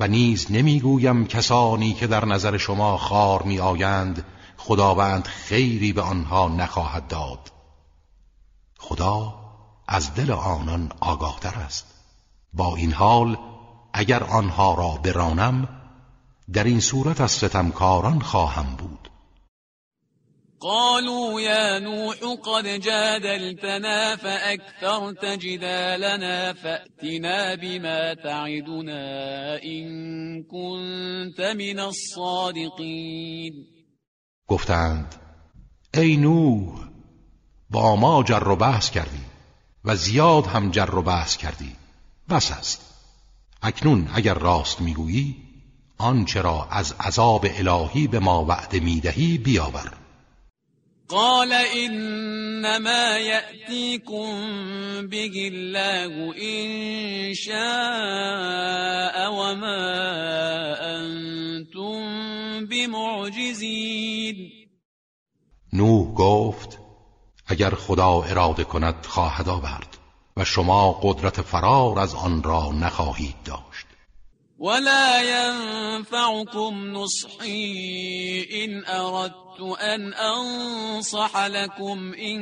و 0.00 0.08
نیز 0.08 0.46
نمی‌گویم 0.52 1.26
کسانی 1.26 1.92
که 1.92 2.06
در 2.06 2.24
نظر 2.24 2.56
شما 2.56 2.96
خار 2.96 3.42
می 3.42 3.60
آیند 3.60 4.24
خداوند 4.56 5.26
خیری 5.26 5.92
به 5.92 6.02
آنها 6.02 6.48
نخواهد 6.48 7.06
داد. 7.06 7.52
خدا 8.78 9.34
از 9.88 10.14
دل 10.14 10.30
آنان 10.30 10.92
آگاهتر 11.00 11.54
است. 11.54 11.86
با 12.52 12.76
این 12.76 12.92
حال 12.92 13.38
اگر 13.92 14.24
آنها 14.24 14.74
را 14.74 14.90
برانم 15.02 15.68
در 16.52 16.64
این 16.64 16.80
صورت 16.80 17.20
از 17.20 17.30
ستمکاران 17.30 18.20
خواهم 18.20 18.76
بود. 18.78 19.07
قالوا 20.60 21.40
يا 21.40 21.78
نوح 21.78 22.16
قد 22.42 22.80
جادلتنا 22.80 24.16
فأكثرت 24.16 25.24
جدالنا 25.24 26.52
فأتنا 26.52 27.54
بما 27.54 28.14
تعدنا 28.14 29.62
إن 29.62 29.86
كنت 30.42 31.40
من 31.40 31.78
الصادقين. 31.78 33.66
گفتند 34.48 35.14
ای 35.94 36.16
نوح 36.16 36.88
با 37.70 37.96
ما 37.96 38.22
جر 38.22 38.48
و 38.48 38.56
بحث 38.56 38.90
کردی 38.90 39.24
و 39.84 39.96
زیاد 39.96 40.46
هم 40.46 40.70
جر 40.70 40.94
و 40.94 41.02
بحث 41.02 41.36
کردی. 41.36 41.76
بس 42.30 42.52
است. 42.52 42.94
اکنون 43.62 44.08
اگر 44.14 44.34
راست 44.34 44.80
می‌گویی 44.80 45.36
آنچه 45.98 46.40
را 46.40 46.68
از 46.70 46.94
عذاب 47.00 47.46
الهی 47.58 48.06
به 48.06 48.18
ما 48.18 48.44
وعده 48.44 48.80
می‌دهی 48.80 49.38
بیاور. 49.38 50.07
قال 51.08 51.52
إنما 51.52 53.16
يأتيكم 53.16 54.28
به 55.08 55.50
الله 55.52 56.34
إن 56.36 57.34
شاء 57.34 59.32
وما 59.32 59.80
أنتم 60.96 62.00
بمعجزين. 62.66 64.36
نوح 65.72 66.14
گفت 66.14 66.78
اگر 67.46 67.74
خدا 67.74 68.22
اراده 68.22 68.64
کند 68.64 69.06
خواهد 69.06 69.48
آورد 69.48 69.98
و 70.36 70.44
شما 70.44 70.92
قدرت 70.92 71.42
فرار 71.42 71.98
از 71.98 72.14
آن 72.14 72.42
را 72.42 72.72
نخواهید 72.72 73.36
داشت 73.44 73.67
ولا 74.58 75.22
ينفعكم 75.22 76.86
نصحي 76.86 78.46
إن 78.64 78.84
أردت 78.86 79.60
أن 79.80 80.14
أنصح 80.14 81.46
لكم 81.46 82.12
إن 82.14 82.40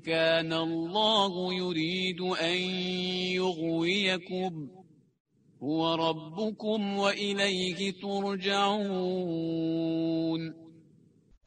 كان 0.00 0.52
الله 0.52 1.54
يريد 1.54 2.20
أن 2.20 2.56
يغويكم 3.36 4.68
هو 5.62 5.94
ربكم 5.94 6.98
وإليه 6.98 7.92
ترجعون 8.02 9.48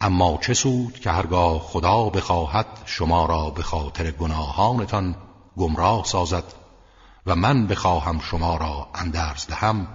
اما 0.01 0.37
چه 0.37 0.53
سود 0.53 0.99
که 0.99 1.09
هرگاه 1.09 1.59
خدا 1.59 2.09
بخواهد 2.09 2.67
شما 2.85 3.25
را 3.25 3.49
به 3.49 3.63
خاطر 3.63 4.11
گناهانتان 4.11 5.15
گمراه 5.57 6.05
سازد. 6.05 6.60
و 7.25 7.35
من 7.35 7.67
بخواهم 7.67 8.19
شما 8.19 8.57
را 8.57 8.89
اندرز 8.95 9.47
دهم 9.47 9.87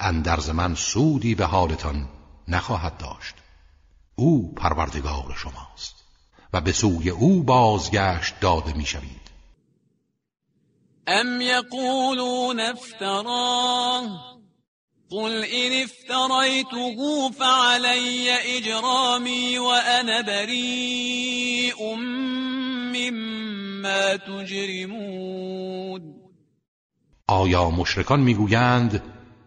اندرز 0.00 0.50
من 0.50 0.74
سودی 0.74 1.34
به 1.34 1.44
حالتان 1.44 2.08
نخواهد 2.48 2.98
داشت. 2.98 3.34
او 4.16 4.54
پروردگار 4.54 5.36
شماست 5.36 6.04
و 6.52 6.60
به 6.60 6.72
سوی 6.72 7.10
او 7.10 7.42
بازگشت 7.42 8.40
داده 8.40 8.72
می‌شوید. 8.72 9.28
ام 11.06 11.40
یقولون 11.40 12.60
افتراه 12.60 14.38
قل 15.10 15.44
إن 15.44 15.82
افتريته 15.82 17.30
فعلي 17.30 18.58
إجرامي 18.58 19.58
وأنا 19.58 20.22
بريء 20.22 21.94
مما 22.94 24.16
تجرمون. 24.16 26.17
آیا 27.28 27.70
مشرکان 27.70 28.20
می‌گویند 28.20 29.02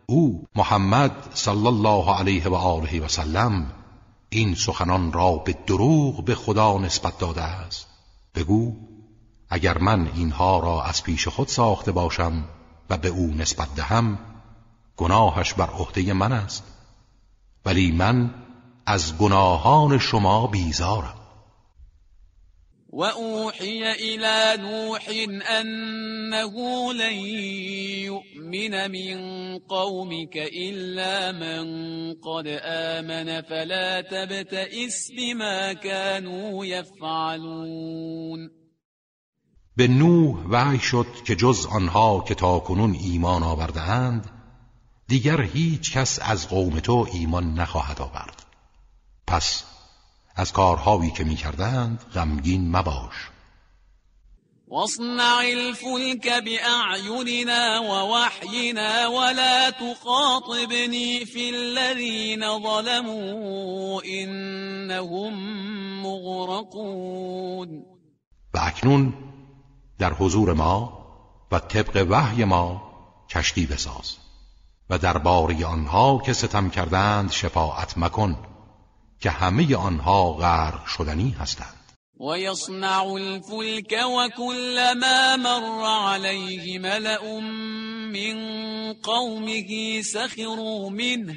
او 0.05 0.45
محمد 0.55 1.11
صلی 1.33 1.67
الله 1.67 2.15
علیه 2.15 2.47
و 2.47 2.55
آله 2.55 3.01
و 3.01 3.07
سلم 3.07 3.71
این 4.29 4.55
سخنان 4.55 5.13
را 5.13 5.31
به 5.31 5.53
دروغ 5.53 6.25
به 6.25 6.35
خدا 6.35 6.77
نسبت 6.77 7.17
داده 7.17 7.41
است؟ 7.41 7.87
بگو 8.35 8.75
اگر 9.49 9.77
من 9.77 10.11
اینها 10.15 10.59
را 10.59 10.83
از 10.83 11.03
پیش 11.03 11.27
خود 11.27 11.47
ساخته 11.47 11.91
باشم 11.91 12.43
و 12.89 12.97
به 12.97 13.07
او 13.07 13.33
نسبت 13.37 13.75
دهم 13.75 14.19
گناهش 14.97 15.53
بر 15.53 15.69
عهده 15.69 16.13
من 16.13 16.31
است. 16.31 16.63
ولی 17.65 17.91
من 17.91 18.33
از 18.85 19.17
گناهان 19.17 19.97
شما 19.97 20.47
بیزارم. 20.47 21.20
و 22.93 23.03
اوحی 23.03 23.83
الى 23.83 24.61
نوح 24.61 25.09
انه 25.49 26.53
لن 26.93 27.13
یؤمن 28.03 28.91
من 28.91 29.59
قومك 29.59 30.35
الا 30.35 31.31
من 31.31 31.63
قد 32.13 32.47
آمن 32.63 33.41
فلا 33.41 34.01
تبتئس 34.01 35.11
بما 35.17 35.73
كانوا 35.73 36.65
يفعلون 36.65 38.51
به 39.77 39.87
نوح 39.87 40.45
وحی 40.49 40.79
شد 40.79 41.07
که 41.25 41.35
جز 41.35 41.65
آنها 41.65 42.23
که 42.27 42.35
تا 42.35 42.59
کنون 42.59 42.93
ایمان 42.93 43.43
آورده 43.43 43.81
اند 43.81 44.29
دیگر 45.07 45.41
هیچ 45.41 45.91
کس 45.97 46.19
از 46.21 46.49
قوم 46.49 46.79
تو 46.79 47.07
ایمان 47.13 47.53
نخواهد 47.53 48.01
آورد. 48.01 48.45
پس 49.27 49.70
از 50.35 50.53
کارهایی 50.53 51.11
که 51.11 51.23
می‌کردند 51.23 52.03
غمگین 52.15 52.71
مباش. 52.71 53.29
واصنع 54.71 55.37
الفلك 55.37 56.27
بأعيننا 56.27 57.79
ووحينا 57.79 59.07
ولا 59.07 59.71
تخاطبني 59.71 61.25
في 61.25 61.49
الذين 61.49 62.59
ظلموا 62.59 64.01
إنهم 64.05 65.33
مغرقون. 66.03 67.85
و 68.53 68.57
اکنون 68.57 69.13
در 69.99 70.13
حضور 70.13 70.53
ما 70.53 71.01
و 71.51 71.59
طبق 71.59 72.07
وحی 72.09 72.43
ما 72.43 72.81
کشتی 73.29 73.65
بساز 73.65 74.17
و 74.89 74.97
درباره 74.97 75.65
آنها 75.65 76.21
که 76.25 76.33
ستم 76.33 76.69
کردند 76.69 77.31
شفاعت 77.31 77.97
مکن. 77.97 78.50
که 79.21 79.29
همه 79.29 79.75
آنها 79.75 80.33
غرق 80.33 80.87
شدنی 80.87 81.35
هستند. 81.39 81.81
ويصنع 82.19 83.03
الفلك 83.03 83.93
وكلما 84.05 85.35
مر 85.35 85.83
عليه 85.83 86.79
ملأ 86.79 87.39
من 88.13 88.35
قومه 88.93 90.01
سخروا 90.01 90.89
منه. 90.89 91.35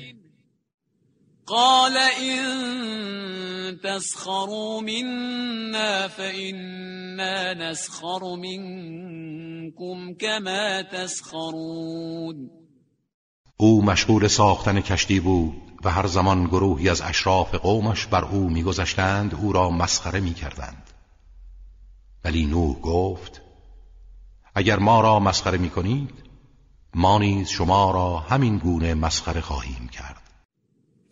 قال 1.47 1.97
إن 1.97 3.81
تسخروا 3.85 4.81
منا 4.81 6.09
فإنا 6.09 7.55
نسخر 7.55 8.37
منكم 8.37 10.15
كما 10.15 10.83
تسخرون. 10.83 12.51
او 13.57 13.83
مشغول 13.83 14.29
ساختن 14.29 14.81
کشتی 14.81 15.21
بود. 15.21 15.74
و 15.85 15.91
هر 15.91 16.07
زمان 16.07 16.45
گروهی 16.45 16.89
از 16.89 17.01
اشراف 17.01 17.55
قومش 17.55 18.07
بر 18.07 18.25
او 18.25 18.51
میگذشتند 18.51 19.35
او 19.35 19.53
را 19.53 19.71
مسخره 19.71 20.21
می‌کردند. 20.21 20.91
ولی 22.25 22.47
نوح 22.47 22.81
گفت 22.81 23.41
اگر 24.55 24.79
ما 24.79 25.01
را 25.01 25.21
مسخره 25.21 25.59
می‌کنید 25.59 26.11
ما 26.95 27.19
نیز 27.19 27.49
شما 27.49 27.91
را 27.91 28.19
همین 28.19 28.59
گونه 28.59 28.95
مسخره 28.95 29.41
خواهیم 29.41 29.89
کرد. 29.89 30.21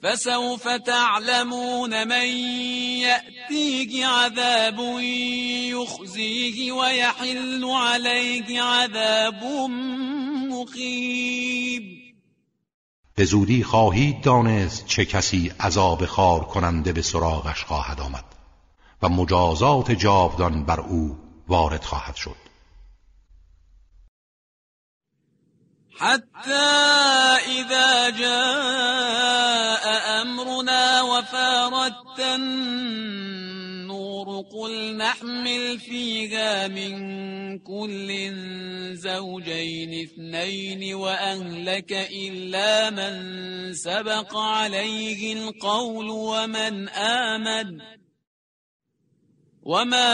فسوف 0.03 0.69
تعلمون 0.87 2.05
من 2.05 2.27
يأتيه 2.99 4.07
عذاب 4.07 5.01
يخزيه 5.71 6.73
ويحل 6.73 7.65
عليه 7.65 8.63
عذاب 8.63 9.45
مقيم 10.51 12.02
به 13.15 13.25
زودی 13.25 13.65
خواهید 13.65 14.23
دانست 14.23 14.87
چه 14.87 15.05
کسی 15.05 15.53
عذاب 15.61 16.07
خار 16.07 16.41
کننده 16.41 16.93
به 16.93 17.03
سراغش 17.03 17.65
خواهد 17.65 18.01
آمد 18.01 18.25
و 19.03 19.09
مجازات 19.09 19.91
جاودان 19.91 20.65
بر 20.65 20.81
او 20.81 21.19
وارد 21.49 21.85
خواهد 21.85 22.15
شد. 22.17 22.37
حتی 25.99 26.53
اذا 27.47 28.11
جاء 28.11 29.85
امرنا 30.21 31.07
وفارت 31.07 31.93
قل 34.43 34.97
نحمل 34.97 35.79
فيها 35.79 36.69
من 36.69 36.93
كل 37.59 38.33
زوجين 38.95 40.03
اثنين 40.03 40.95
وأهلك 40.95 41.93
إلا 41.93 42.91
من 42.91 43.75
سبق 43.75 44.37
عليه 44.37 45.33
القول 45.33 46.11
ومن 46.11 46.89
آمن 46.89 47.81
وما 49.63 50.11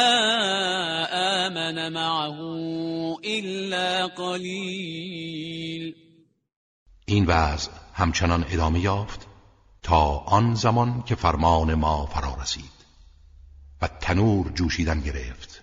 آمن 1.46 1.92
معه 1.92 2.38
إلا 3.24 4.06
قلیل 4.06 5.94
این 7.06 7.24
وضع 7.24 7.72
همچنان 7.94 8.44
ادامه 8.50 8.80
یافت 8.80 9.26
تا 9.82 10.18
آن 10.26 10.54
زمان 10.54 11.02
که 11.02 11.14
فرمان 11.14 11.74
ما 11.74 12.06
فرا 12.06 12.42
رسید. 12.42 12.77
و 13.82 13.88
تنور 13.88 14.48
جوشیدن 14.54 15.00
گرفت. 15.00 15.62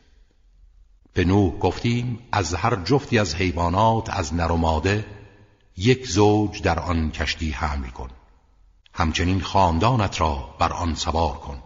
به 1.13 1.25
نوح 1.25 1.60
گفتیم 1.60 2.19
از 2.32 2.54
هر 2.54 2.75
جفتی 2.75 3.19
از 3.19 3.36
حیوانات 3.36 4.10
از 4.10 4.34
نر 4.34 4.51
و 4.51 4.58
ماده 4.58 5.06
یک 5.78 6.08
زوج 6.08 6.62
در 6.62 6.80
آن 6.80 7.12
کشتی 7.12 7.51
حمل 7.51 7.89
کن. 7.89 8.10
همچنین 8.93 9.41
خاندانت 9.41 10.21
را 10.21 10.56
بر 10.60 10.73
آن 10.73 10.95
سوار 10.95 11.34
کن. 11.34 11.63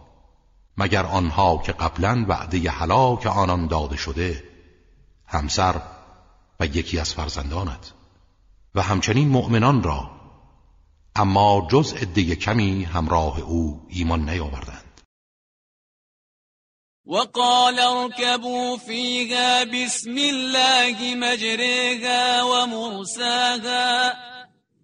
مگر 0.76 1.06
آنها 1.06 1.58
که 1.58 1.72
قبلا 1.72 2.24
وعده 2.28 2.70
هلاک 2.70 3.26
آنان 3.26 3.66
داده 3.66 3.96
شده 3.96 4.44
همسر 5.26 5.82
و 6.60 6.66
یکی 6.66 6.98
از 6.98 7.14
فرزندانت. 7.14 7.92
و 8.74 8.82
همچنین 8.82 9.28
مؤمنان 9.28 9.82
را 9.82 10.10
اما 11.16 11.68
جز 11.70 11.92
عده 11.92 12.36
کمی 12.36 12.84
همراه 12.84 13.40
او 13.40 13.86
ایمان 13.88 14.30
نیاوردند. 14.30 14.89
وقال 17.10 17.80
اركبوا 17.80 18.76
فيها 18.76 19.64
بسم 19.64 20.18
الله 20.18 21.14
مجريها 21.14 22.42
ومرساها 22.42 24.12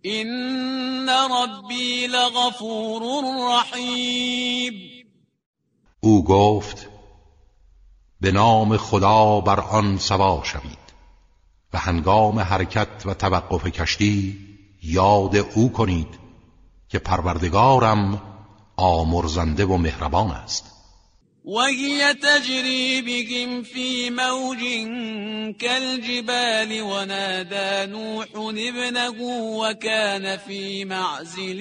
إن 0.06 1.10
ربي 1.10 2.06
لغفور 2.06 3.02
رحیم 3.50 4.74
او 6.00 6.24
گفت 6.24 6.88
به 8.20 8.32
نام 8.32 8.76
خدا 8.76 9.40
بر 9.40 9.60
آن 9.60 9.98
سوار 9.98 10.44
شوید 10.44 10.86
و 11.72 11.78
هنگام 11.78 12.38
حرکت 12.38 13.02
و 13.04 13.14
توقف 13.14 13.66
کشتی 13.66 14.38
یاد 14.82 15.36
او 15.36 15.72
کنید 15.72 16.18
که 16.88 16.98
پروردگارم 16.98 18.22
آمرزنده 18.76 19.64
و 19.64 19.76
مهربان 19.76 20.30
است. 20.30 20.75
وهي 21.46 22.14
تجري 22.14 23.02
بهم 23.02 23.62
في 23.62 24.10
موج 24.10 24.58
كالجبال 25.58 26.82
ونادى 26.82 27.92
نوح 27.92 28.26
ابنه 28.36 29.22
وكان 29.58 30.38
في 30.38 30.84
معزل 30.84 31.60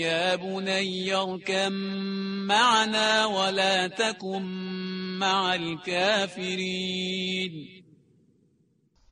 يا 0.00 0.36
بني 0.36 1.14
اركم 1.14 1.72
معنا 2.48 3.26
ولا 3.26 3.88
تكن 3.88 4.42
مع 5.18 5.54
الكافرين. 5.54 7.04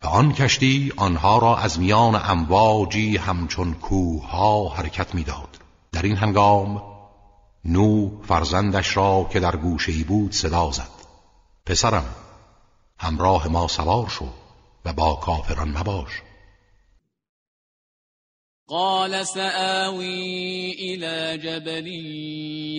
آن 0.03 0.33
کشتی 0.33 0.93
آنها 0.97 1.39
را 1.39 1.57
از 1.57 1.81
میان 1.81 2.15
امواجی 2.15 3.17
همچون 3.17 3.75
کوه 3.75 4.31
ها 4.31 4.69
حرکت 4.69 5.15
می‌داد. 5.15 5.59
در 5.93 6.03
این 6.03 6.17
هنگام 6.17 6.92
نو 7.65 8.23
فرزندش 8.23 8.97
را 8.97 9.29
که 9.33 9.41
در 9.41 9.57
گوشه 9.57 10.05
بود 10.05 10.33
صدا 10.33 10.71
زد. 10.71 11.03
پسرم 11.67 12.15
همراه 12.99 13.49
ما 13.49 13.69
سوار 13.69 14.09
شو 14.09 14.29
و 14.85 14.93
با 14.93 15.15
کافران 15.15 15.69
مباش. 15.69 16.23
قال 18.69 19.25
سآوي 19.25 20.73
إلى 20.73 21.39
جبل 21.39 21.87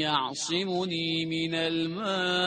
يعصمني 0.01 1.25
من 1.25 1.55
الماء. 1.55 2.43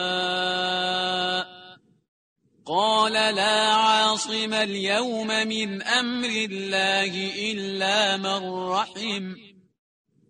قال 2.65 3.13
لا 3.13 3.75
عاصم 3.75 4.53
اليوم 4.53 5.27
من 5.27 5.81
أمر 5.81 6.29
الله 6.29 7.31
إلا 7.51 8.17
من 8.17 8.69
رحم. 8.69 9.46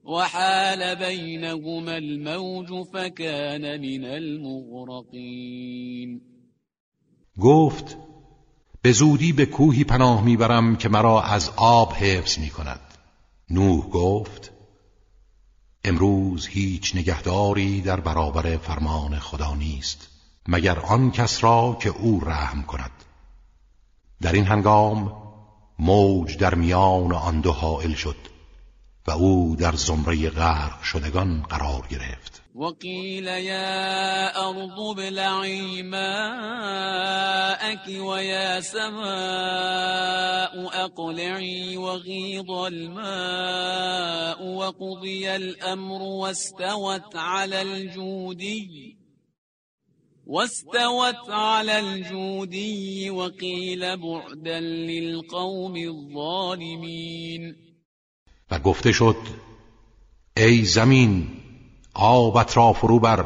وحال 0.07 0.95
بينهما 0.95 1.97
الموج 1.97 2.83
فكان 2.93 3.81
من 3.81 4.05
المغرقين. 4.05 5.57
گفت 7.39 7.97
به 8.81 8.91
زودی 8.91 9.33
به 9.33 9.45
کوهی 9.45 9.83
پناه 9.83 10.23
می‌برم 10.23 10.75
که 10.75 10.89
مرا 10.89 11.21
از 11.21 11.51
آب 11.55 11.93
حفظ 11.93 12.39
می 12.39 12.49
کند 12.49 12.79
نوح 13.49 13.89
گفت 13.89 14.51
امروز 15.83 16.47
هیچ 16.47 16.95
نگهداری 16.95 17.81
در 17.81 17.99
برابر 17.99 18.57
فرمان 18.57 19.19
خدا 19.19 19.55
نیست 19.55 20.09
مگر 20.47 20.79
آن 20.79 21.11
کس 21.11 21.43
را 21.43 21.77
که 21.81 21.89
او 21.89 22.21
رحم 22.25 22.63
کند. 22.63 22.91
در 24.21 24.31
این 24.31 24.45
هنگام 24.45 25.13
موج 25.79 26.37
در 26.37 26.55
میان 26.55 27.13
آن 27.13 27.41
دو 27.41 27.51
حائل 27.51 27.93
شد. 27.93 28.36
و 29.07 29.11
أو 29.11 29.55
در 29.55 29.75
زمره 29.75 30.29
غرق 30.29 30.83
شدگان 30.83 31.43
قرار 31.43 31.87
گرفت. 31.91 32.43
وقیل 32.55 33.25
یا 33.25 34.29
ارض 34.35 34.95
بلعی 34.97 35.81
ماءك 35.81 37.07
ويا 37.87 38.61
سماء 38.61 39.07
اقلعی 40.85 41.77
وغیض 41.77 42.51
الماء 42.51 44.43
وقضی 44.43 45.27
الامر 45.27 46.01
واستوت 46.01 47.15
على 47.15 47.61
الجودی. 47.61 48.97
واستوت 50.27 51.29
على 51.29 51.79
الجودي 51.79 53.09
وقيل 53.09 53.97
بعدا 53.97 54.59
للقوم 54.59 55.75
الظالمين 55.75 57.66
و 58.51 58.59
گفته 58.59 58.91
شد 58.91 59.17
ای 60.37 60.65
زمین 60.65 61.27
آبت 61.93 62.57
را 62.57 62.73
فرو 62.73 62.99
بر 62.99 63.25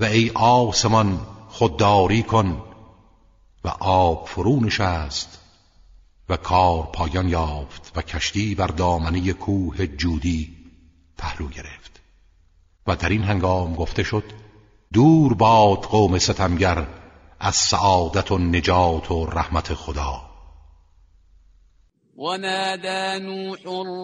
و 0.00 0.04
ای 0.04 0.30
آسمان 0.34 1.20
خودداری 1.48 2.22
کن 2.22 2.62
و 3.64 3.68
آب 3.80 4.26
فرو 4.26 4.60
نشست 4.60 5.38
و 6.28 6.36
کار 6.36 6.82
پایان 6.92 7.28
یافت 7.28 7.92
و 7.96 8.02
کشتی 8.02 8.54
بر 8.54 8.66
دامنه 8.66 9.32
کوه 9.32 9.86
جودی 9.86 10.56
پهلو 11.18 11.48
گرفت. 11.48 12.00
و 12.86 12.96
در 12.96 13.08
این 13.08 13.22
هنگام 13.22 13.74
گفته 13.74 14.02
شد 14.02 14.24
دور 14.92 15.34
باد 15.34 15.78
قوم 15.78 16.18
ستمگر 16.18 16.86
از 17.40 17.56
سعادت 17.56 18.32
و 18.32 18.38
نجات 18.38 19.10
و 19.10 19.26
رحمت 19.26 19.74
خدا. 19.74 20.27
ونادى 22.18 23.24
نوح 23.24 23.60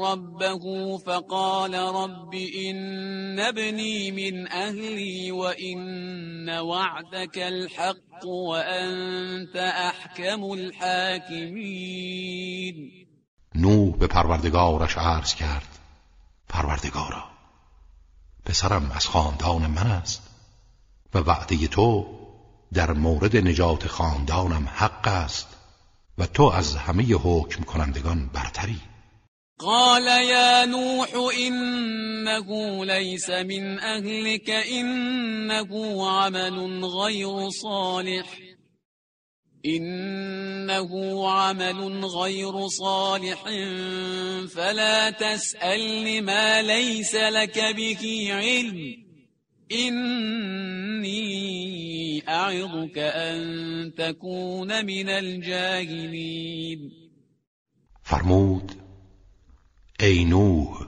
ربه 0.06 0.98
فقال 0.98 1.74
رب 1.74 2.34
إن 2.34 3.40
ابني 3.40 4.10
من 4.10 4.48
أهلي 4.48 5.32
وإن 5.32 6.50
وعدك 6.50 7.38
الحق 7.38 8.26
وأنت 8.26 9.56
أحكم 9.56 10.52
الحاكمين. 10.52 11.84
نوح 13.54 13.96
به 13.96 14.06
پروردگارش 14.06 14.98
عرض 14.98 15.34
کرد 15.34 15.78
پروردگارا 16.48 17.24
پسرم 18.44 18.92
از 18.94 19.06
خاندان 19.06 19.66
من 19.66 19.86
است 19.86 20.22
و 21.14 21.18
وعده 21.18 21.66
تو 21.66 22.06
در 22.72 22.92
مورد 22.92 23.36
نجات 23.36 23.86
خاندانم 23.86 24.68
حق 24.74 25.08
است. 25.08 25.53
و 26.18 26.26
تو 26.26 26.42
از 26.42 26.76
همه 26.76 27.14
حکم 27.14 27.64
کنندگان 27.64 28.30
برتری. 28.34 28.80
قال 29.58 30.02
یا 30.02 30.64
نوح 30.64 31.08
انه 31.40 32.84
ليس 32.84 33.30
من 33.30 33.78
اهلك 33.78 34.50
انه 34.50 36.06
عمل 36.10 36.86
غیر 36.86 37.50
صالح. 37.62 38.26
إنه 39.66 40.90
عمل 41.30 42.04
غير 42.04 42.68
صالح 42.68 43.42
فلا 44.54 45.10
تسأل 45.10 46.24
ما 46.24 46.62
ليس 46.62 47.14
لك 47.14 47.58
به 47.76 48.28
علم. 48.30 49.03
إني 49.72 51.24
أعظك 52.28 52.98
أن 52.98 53.92
تكون 53.98 54.84
من 54.84 55.08
الجاهلين. 55.08 56.90
فرمود 58.02 58.72
ای 60.00 60.24
نوح 60.24 60.86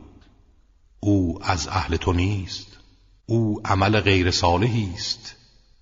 او 1.00 1.38
از 1.42 1.68
اهل 1.68 1.96
تو 1.96 2.12
نیست 2.12 2.78
او 3.26 3.60
عمل 3.64 4.00
غیر 4.00 4.30
صالحی 4.30 4.90
است 4.94 5.36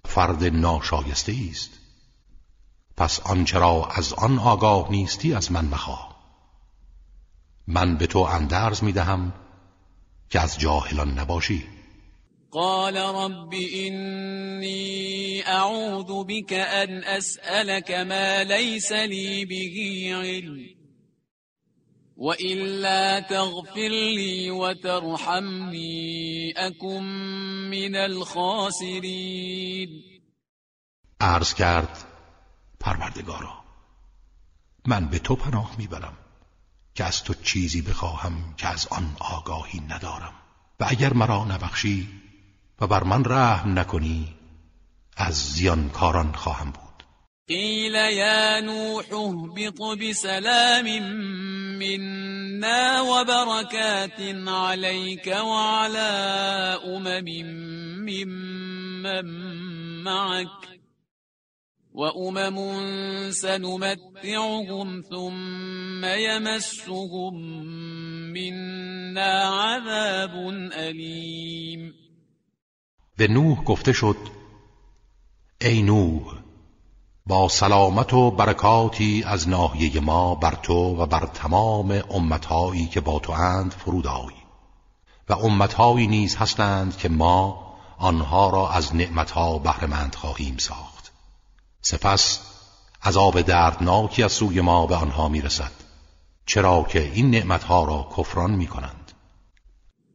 فرد 0.04 0.44
ناشایسته 0.44 1.36
است. 1.50 1.70
پس 2.96 3.20
آنچه 3.20 3.58
را 3.58 3.86
از 3.86 4.12
آن 4.12 4.38
آگاه 4.38 4.90
نیستی 4.90 5.34
از 5.34 5.52
من 5.52 5.64
مخواه. 5.64 6.14
من 7.66 7.96
به 7.96 8.06
تو 8.06 8.18
اندرز 8.18 8.82
می 8.84 8.92
دهم 8.92 9.32
که 10.30 10.40
از 10.40 10.58
جاهلان 10.58 11.18
نباشی. 11.18 11.64
قال 12.54 12.96
رب 12.96 13.54
إني 13.54 15.48
أعوذ 15.48 16.24
بك 16.24 16.52
أن 16.52 17.04
أسألك 17.04 17.90
ما 17.90 18.44
ليس 18.44 18.92
لي 18.92 19.44
به 19.44 20.10
علم 20.14 20.74
وإلا 22.16 23.20
تغفر 23.20 23.88
لي 23.88 24.50
وترحمني 24.50 26.52
أكن 26.56 27.02
من 27.70 27.96
الخاسرين. 27.96 29.88
عرض 31.20 31.54
کرد 31.54 31.98
پروردگارا 32.80 33.64
من 34.86 35.08
به 35.08 35.18
تو 35.18 35.36
پناه 35.36 35.74
می‌برم 35.78 36.16
که 36.94 37.04
از 37.04 37.24
تو 37.24 37.34
چیزی 37.34 37.82
بخواهم 37.82 38.54
که 38.56 38.68
از 38.68 38.88
آن 38.90 39.16
آگاهی 39.20 39.80
ندارم. 39.80 40.34
و 40.80 40.84
اگر 40.88 41.12
مرا 41.12 41.44
نبخشی 41.44 42.23
و 42.80 42.86
بر 42.86 43.04
من 43.04 43.24
رحم 43.24 43.78
نکنی 43.78 44.34
از 45.16 45.34
زیانکاران 45.34 46.32
خواهم 46.32 46.70
بود. 46.70 46.84
قیل 47.48 47.94
یا 47.94 48.60
نوح 48.60 49.04
اهبط 49.12 49.98
بسلام 50.00 50.84
منا 51.78 53.02
وبركات 53.02 54.20
عليك 54.48 55.26
وعلى 55.26 56.10
أمم 56.84 57.28
ممن 58.08 59.24
معك 60.04 60.74
وأمم 61.94 62.58
سنمتعهم 63.30 65.00
ثم 65.10 66.04
يمسهم 66.04 67.34
منا 68.32 69.42
عذاب 69.44 70.34
أليم 70.72 72.03
به 73.16 73.28
نوح 73.28 73.64
گفته 73.64 73.92
شد 73.92 74.16
ای 75.60 75.82
نوح 75.82 76.22
با 77.26 77.48
سلامت 77.48 78.12
و 78.12 78.30
برکاتی 78.30 79.24
از 79.26 79.48
ناحیه 79.48 80.00
ما 80.00 80.34
بر 80.34 80.54
تو 80.54 81.02
و 81.02 81.06
بر 81.06 81.26
تمام 81.26 82.02
امتهایی 82.10 82.86
که 82.86 83.00
با 83.00 83.18
تو 83.18 83.32
اند 83.32 83.72
فرود 83.72 84.06
آی. 84.06 84.34
و 85.28 85.32
امتهایی 85.32 86.06
نیز 86.06 86.36
هستند 86.36 86.96
که 86.96 87.08
ما 87.08 87.74
آنها 87.98 88.50
را 88.50 88.70
از 88.70 88.96
نعمتها 88.96 89.58
بهرهمند 89.58 90.14
خواهیم 90.14 90.56
ساخت. 90.58 91.12
سپس 91.82 92.40
عذاب 93.02 93.40
دردناکی 93.40 94.22
از 94.22 94.32
سوی 94.32 94.60
ما 94.60 94.86
به 94.86 94.96
آنها 94.96 95.28
می‌رسد 95.28 95.72
چرا 96.46 96.82
که 96.82 97.12
این 97.12 97.30
نعمتها 97.30 97.84
را 97.84 98.08
کفران 98.16 98.50
می‌کنند. 98.50 99.03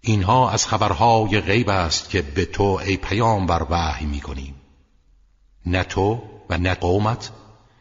اینها 0.00 0.50
از 0.50 0.66
خبرهای 0.66 1.40
غیب 1.40 1.68
است 1.68 2.10
که 2.10 2.22
به 2.22 2.44
تو 2.44 2.80
ای 2.86 2.96
بر 3.46 3.66
وحی 3.70 4.06
می‌کنیم. 4.06 4.54
نه 5.66 5.84
تو 5.84 6.22
و 6.50 6.58
نه 6.58 6.74
قومت 6.74 7.30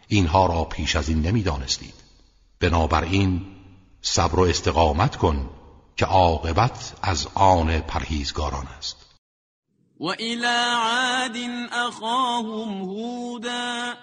اینها 0.07 0.45
را 0.45 0.63
پیش 0.63 0.95
از 0.95 1.09
این 1.09 1.21
نمی‌دانستید. 1.21 1.93
بنابراین 2.59 3.45
صبر 4.01 4.39
و 4.39 4.43
استقامت 4.43 5.15
کن 5.15 5.49
که 5.97 6.05
عاقبت 6.05 6.93
از 7.01 7.27
آن 7.33 7.79
پرهیزگاران 7.79 8.67
است. 8.77 9.05
و 9.99 10.05
الى 10.05 10.45
عاد 10.45 11.37
اخاهم 11.71 12.81
هودا. 12.81 13.93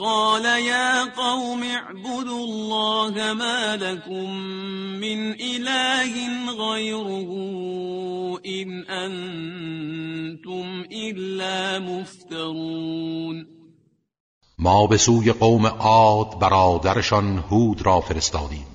قال 0.00 0.44
يا 0.44 1.04
قوم 1.04 1.62
اعبدوا 1.62 2.44
الله 2.44 3.32
ما 3.32 3.76
لكم 3.76 4.30
من 5.00 5.32
إله 5.32 6.12
غيره 6.58 7.30
إن 8.46 8.84
أنتم 8.84 10.84
إلا 10.92 11.78
مفترون 11.78 13.46
ما 14.58 14.86
به 14.86 14.96
سوی 14.96 15.32
قوم 15.32 15.66
عاد 15.66 16.38
برادرشان 16.38 17.38
هود 17.38 17.82
را 17.82 18.00
فرستادیم 18.00 18.66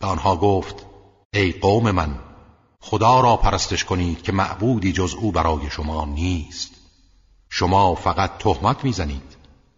به 0.00 0.06
آنها 0.06 0.36
گفت 0.36 0.86
ای 1.34 1.52
قوم 1.52 1.90
من 1.90 2.14
خدا 2.80 3.20
را 3.20 3.36
پرستش 3.36 3.84
کنید 3.84 4.22
که 4.22 4.32
معبودی 4.32 4.92
جز 4.92 5.14
او 5.14 5.32
برای 5.32 5.70
شما 5.70 6.04
نیست. 6.04 6.74
شما 7.50 7.94
فقط 7.94 8.38
تهمت 8.38 8.84
می‌زنید. 8.84 9.33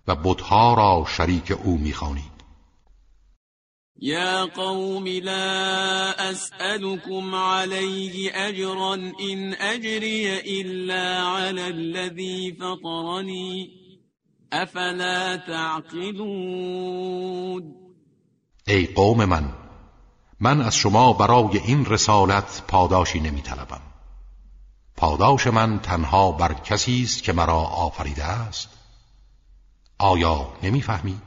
و 0.07 0.17
بتها 0.17 0.75
را 0.75 1.05
شریک 1.09 1.51
او 1.65 1.79
می‌خوانید. 1.79 2.37
يا 4.03 4.47
قوم 4.47 5.07
لا 5.07 6.31
أسألكم 6.31 7.35
عليه 7.35 8.31
أجرا 8.35 8.95
إن 9.31 9.55
أجري 9.55 10.41
إلا 10.61 11.23
على 11.23 11.69
الذي 11.69 12.53
فطرني. 12.53 13.71
أفلا 14.53 15.37
تعقلون؟ 15.37 16.77
ای 18.67 18.87
قوم 18.87 19.25
من 19.25 19.53
من 20.41 20.61
از 20.61 20.77
شما 20.77 21.13
برای 21.13 21.59
این 21.59 21.87
رسالت 21.87 22.63
پاداشی 22.69 23.21
نمی 23.21 23.43
طلبم. 23.43 23.81
پاداش 24.97 25.47
من 25.47 25.79
تنها 25.79 26.33
بر 26.33 26.55
کسی 26.55 27.03
است 27.03 27.23
که 27.23 27.33
مرا 27.33 27.61
آفریده 27.61 28.25
است. 28.25 28.76
آیا 29.99 30.53
نمیفهمید؟ 30.63 31.27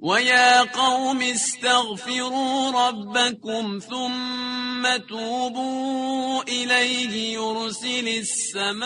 ويا 0.00 0.62
قوم 0.62 1.20
استغفروا 1.20 2.88
ربكم 2.88 3.78
ثم 3.78 4.96
توبوا 5.08 6.42
إليه 6.42 7.32
يرسل 7.32 8.08
السماء 8.08 8.84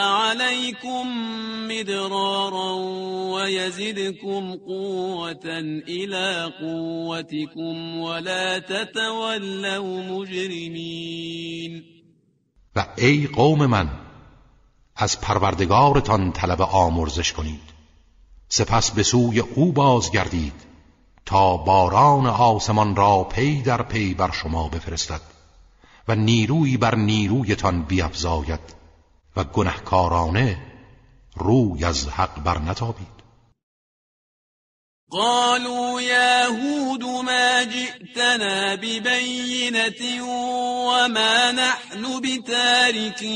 عليكم 0.00 1.06
مدرارا 1.68 2.72
ويزدكم 3.34 4.54
قوة 4.66 5.58
إلى 5.88 6.52
قوتكم 6.60 7.98
ولا 7.98 8.58
تتولوا 8.58 10.02
مجرمين. 10.02 11.82
و 12.76 12.80
ای 12.98 13.26
قوم 13.26 13.58
من 13.58 14.05
از 14.96 15.20
پروردگارتان 15.20 16.32
طلب 16.32 16.62
آمرزش 16.62 17.32
کنید. 17.32 17.62
سپس 18.48 18.90
به 18.90 19.02
سوی 19.02 19.40
او 19.40 19.72
بازگردید 19.72 20.66
تا 21.26 21.56
باران 21.56 22.26
آسمان 22.26 22.96
را 22.96 23.24
پی 23.24 23.62
در 23.62 23.82
پی 23.82 24.14
بر 24.14 24.30
شما 24.30 24.68
بفرستد 24.68 25.20
و 26.08 26.14
نیروی 26.14 26.76
بر 26.76 26.94
نیرویتان 26.94 27.82
بیفزاید 27.82 28.60
و 29.36 29.44
گنهکارانه 29.44 30.58
روی 31.36 31.84
از 31.84 32.08
حق 32.08 32.42
بر 32.42 32.58
نتابید 32.58 33.16
قالوا 35.10 36.00
يا 36.00 36.46
هود 36.46 37.04
ما 37.04 37.62
جئتنا 37.62 38.74
ببينة 38.74 40.24
وما 40.86 41.52
نحن 41.52 42.20
بتاركي 42.20 43.32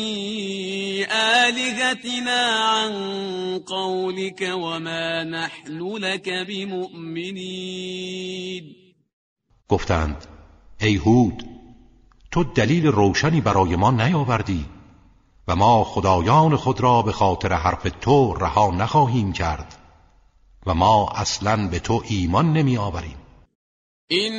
آلهتنا 1.10 2.40
عن 2.58 2.92
قولك 3.58 4.50
وما 4.52 5.24
نحن 5.24 5.96
لك 5.96 6.28
بمؤمنين. 6.48 7.60
گفتند 9.68 10.26
ای 10.80 10.96
هود 10.96 11.44
تو 12.30 12.44
دلیل 12.44 12.86
روشنی 12.86 13.40
برای 13.40 13.76
ما 13.76 13.90
نیاوردی 13.90 14.64
و 15.48 15.56
ما 15.56 15.84
خدایان 15.84 16.56
خود 16.56 16.80
را 16.80 17.02
به 17.02 17.12
خاطر 17.12 17.52
حرف 17.52 17.86
تو 18.00 18.34
رها 18.34 18.70
نخواهیم 18.70 19.32
کرد. 19.32 19.79
و 20.66 20.74
ما 20.74 21.08
اصلا 21.16 21.68
به 21.68 21.78
تو 21.78 22.02
ایمان 22.08 22.52
نمی 22.52 22.76
آوریم. 22.76 23.16
إن 24.12 24.32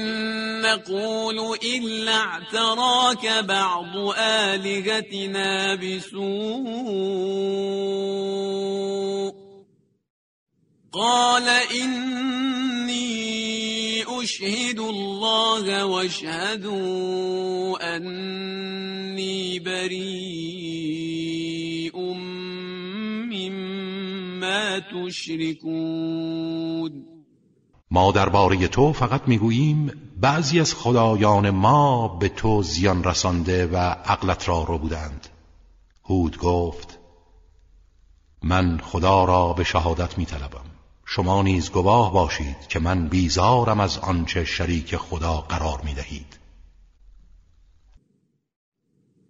نقول 0.66 1.40
إلا 1.64 2.12
اعتراك 2.12 3.46
بعض 3.48 3.98
آلهتنا 4.18 5.76
بسوء. 5.76 6.92
قال 10.92 11.48
إني 11.84 13.12
أشهد 14.04 14.80
الله 14.80 15.86
واشهدوا 15.86 17.16
أني 17.96 19.60
بريء. 19.60 21.21
تشركون 24.94 26.52
ما 27.92 28.12
درباره 28.12 28.68
تو 28.68 28.94
فقط 28.94 29.22
می‌گوییم 29.28 29.92
بعضی 30.22 30.60
از 30.60 30.74
خدایان 30.74 31.50
ما 31.50 32.08
به 32.08 32.30
تو 32.30 32.64
زیان 32.64 33.04
رسانده 33.04 33.68
و 33.68 33.76
عقلت 34.06 34.50
را 34.50 34.64
رو 34.64 34.78
بودند. 34.78 35.28
هود 36.04 36.38
گفت 36.38 37.00
من 38.44 38.78
خدا 38.78 39.24
را 39.26 39.54
به 39.54 39.64
شهادت 39.64 40.18
می 40.18 40.26
طلبم. 40.26 40.66
شما 41.06 41.42
نیز 41.42 41.72
گواه 41.72 42.14
باشید 42.14 42.68
که 42.70 42.80
من 42.80 43.08
بیزارم 43.08 43.80
از 43.80 43.98
آنچه 43.98 44.46
شریک 44.46 44.96
خدا 44.96 45.38
قرار 45.38 45.82
می 45.82 45.94
دهید 45.94 46.40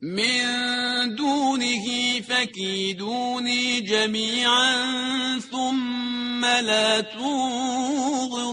من 0.02 0.81
دونه 1.06 1.86
فكيدوني 2.22 3.82
جميعا 3.82 5.40
ثم 5.40 6.46
لا 6.46 7.02
تنظرون 7.02 8.52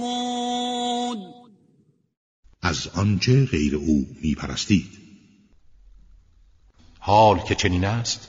از 2.62 2.88
آنچه 2.88 3.44
غیر 3.44 3.76
او 3.76 4.06
میپرستید. 4.22 4.98
حال 6.98 7.38
که 7.38 7.54
چنین 7.54 7.84
است 7.84 8.28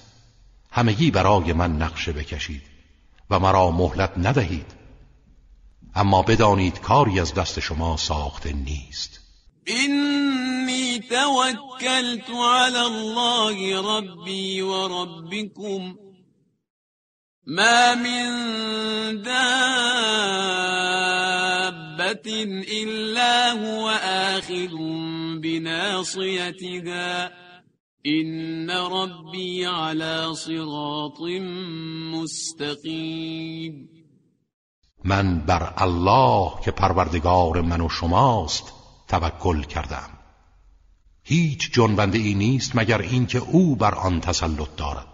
همگی 0.71 1.11
برای 1.11 1.53
من 1.53 1.77
نقشه 1.81 2.11
بکشید 2.11 2.61
و 3.29 3.39
مرا 3.39 3.71
مهلت 3.71 4.13
ندهید. 4.17 4.65
اما 5.95 6.21
بدانید 6.21 6.79
کاری 6.79 7.19
از 7.19 7.33
دست 7.33 7.59
شما 7.59 7.97
ساخته 7.97 8.53
نیست. 8.53 9.19
إني 9.69 10.99
توكلت 10.99 12.29
على 12.29 12.85
الله 12.85 13.81
ربي 13.97 14.61
وربكم. 14.61 15.95
ما 17.47 17.95
من 17.95 18.29
دابة 19.21 20.03
إلا 22.83 23.51
هو 23.51 23.89
آخذ 24.03 24.75
بناصيتها. 25.41 27.31
إن 28.05 28.71
ربي 28.71 29.65
على 29.65 30.33
صراط 30.33 31.21
مستقيم. 32.13 33.89
من 35.05 35.45
بر 35.45 35.73
الله 35.77 36.51
که 36.65 36.71
پروردگار 36.71 37.61
من 37.61 37.81
و 37.81 37.89
شماست 37.89 38.78
توکل 39.09 39.63
کردم. 39.63 40.09
هیچ 41.23 41.71
جنبنده 41.73 42.17
ای 42.17 42.33
نیست 42.33 42.75
مگر 42.75 43.01
اینکه 43.01 43.39
او 43.39 43.75
بر 43.75 43.95
آن 43.95 44.21
تسلط 44.21 44.75
دارد. 44.77 45.07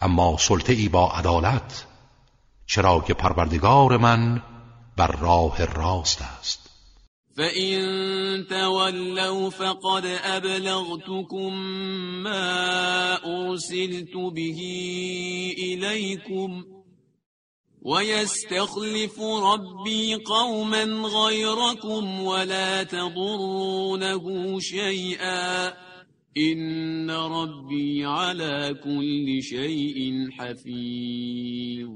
اما 0.00 0.36
سلطه 0.38 0.72
ای 0.72 0.88
با 0.88 1.10
عدالت 1.10 1.86
چرا 2.66 3.04
که 3.06 3.14
پروردگار 3.14 3.96
من 3.96 4.42
بر 4.96 5.06
راه 5.06 5.64
راست 5.64 6.22
است. 6.22 6.70
فإن 7.36 8.46
تولوا 8.48 9.50
فقد 9.50 10.06
أبلغتكم 10.24 11.52
ما 12.22 13.16
أرسلت 13.24 14.16
به 14.34 14.58
إليكم 15.58 16.75
ويستخلف 17.86 19.20
ربي 19.20 20.14
قوما 20.14 20.84
غيركم 21.08 22.20
ولا 22.20 22.82
تضرونه 22.82 24.24
شيئا 24.60 25.72
إن 26.36 27.10
ربي 27.10 28.04
على 28.04 28.74
كل 28.84 29.42
شيء 29.42 30.30
حفيظ. 30.38 31.90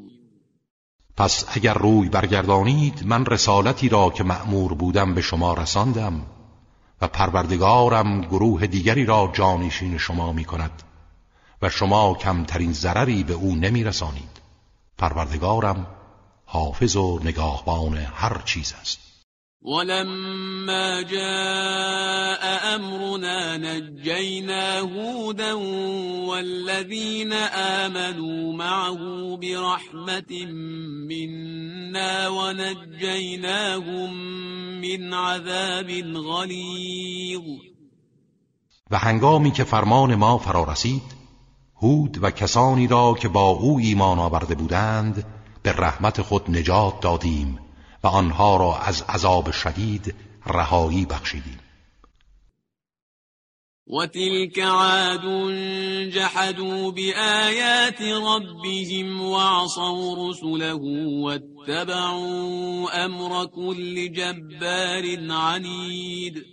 پس 1.16 1.44
اگر 1.56 1.74
روی 1.74 2.08
برگردانید 2.08 3.06
من 3.06 3.26
رسالتی 3.26 3.88
را 3.88 4.10
که 4.10 4.24
مأمور 4.24 4.74
بودم 4.74 5.14
به 5.14 5.20
شما 5.20 5.54
رساندم 5.54 6.26
و 7.00 7.08
پروردگارم 7.08 8.20
گروه 8.20 8.66
دیگری 8.66 9.04
را 9.04 9.30
جانشین 9.34 9.98
شما 9.98 10.32
می 10.32 10.44
کند 10.44 10.82
و 11.62 11.68
شما 11.68 12.14
کمترین 12.14 12.72
ضرری 12.72 13.24
به 13.24 13.34
او 13.34 13.56
نمی 13.56 13.84
رسانید 13.84 14.39
پروردگارم 15.00 15.86
حافظ 16.44 16.96
و 16.96 17.20
نگاهبان 17.24 17.96
هر 17.96 18.42
چیز 18.44 18.74
است. 18.80 19.10
ولما 19.62 21.02
جاء 21.02 22.74
أمرنا 22.74 23.56
نجينا 23.56 24.80
هودا 24.80 25.52
والذين 26.28 27.32
آمنوا 27.82 28.52
معه 28.52 29.36
برحمة 29.36 30.46
منا 31.08 32.28
ونجيناهم 32.28 34.12
من 34.80 35.14
عذاب 35.14 35.90
غلیظ 36.14 37.42
و 38.90 38.98
هنگامی 38.98 39.50
که 39.50 39.64
فرمان 39.64 40.14
ما 40.14 40.38
فرا 40.38 40.64
رسید 40.64 41.19
هود 41.82 42.18
و 42.22 42.30
کسانی 42.30 42.86
را 42.86 43.14
که 43.20 43.28
با 43.28 43.48
او 43.48 43.78
ایمان 43.78 44.18
آورده 44.18 44.54
بودند 44.54 45.24
به 45.62 45.72
رحمت 45.72 46.22
خود 46.22 46.50
نجات 46.50 47.00
دادیم 47.00 47.58
و 48.04 48.06
آنها 48.06 48.56
را 48.56 48.78
از 48.78 49.02
عذاب 49.08 49.50
شدید 49.50 50.14
رهایی 50.46 51.06
بخشیدیم. 51.06 51.58
وتلك 53.86 54.58
عاد 54.58 55.24
جحدوا 56.10 56.90
بآيات 56.90 58.02
ربهم 58.02 59.20
وعصوا 59.20 60.28
رسله 60.28 60.72
واتبعوا 61.22 62.90
أمر 63.04 63.46
كل 63.46 64.08
جبار 64.08 65.04
عنید 65.30 66.46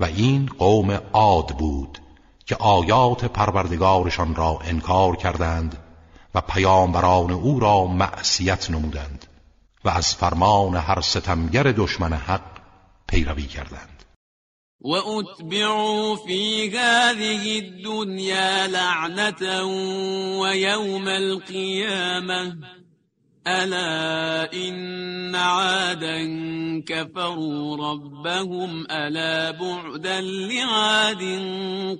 و 0.00 0.04
این 0.04 0.46
قوم 0.58 0.90
عاد 1.12 1.56
بود 1.58 1.99
که 2.50 2.56
آیات 2.56 3.24
پروردگارشان 3.24 4.34
را 4.34 4.58
انکار 4.64 5.16
کردند 5.16 5.76
و 6.34 6.40
پیامبران 6.40 7.30
او 7.30 7.60
را 7.60 7.84
معصیت 7.84 8.70
نمودند 8.70 9.26
و 9.84 9.88
از 9.88 10.14
فرمان 10.14 10.76
هر 10.76 11.00
ستمگر 11.00 11.62
دشمن 11.62 12.12
حق 12.12 12.40
پیروی 13.08 13.46
کردند. 13.46 14.04
و 14.80 14.88
اتبعوا 14.88 16.16
فی 16.16 16.68
هذه 16.76 17.62
الدنیا 17.64 18.66
لعنتا 18.66 19.68
و 20.40 20.56
یوم 20.56 21.08
القیامه 21.08 22.56
الا 23.50 24.48
ان 24.52 25.34
عادا 25.34 26.18
كفروا 26.88 27.76
ربهم 27.76 28.86
الا 28.90 29.52
بعدا 29.52 30.20
لعاد 30.20 31.22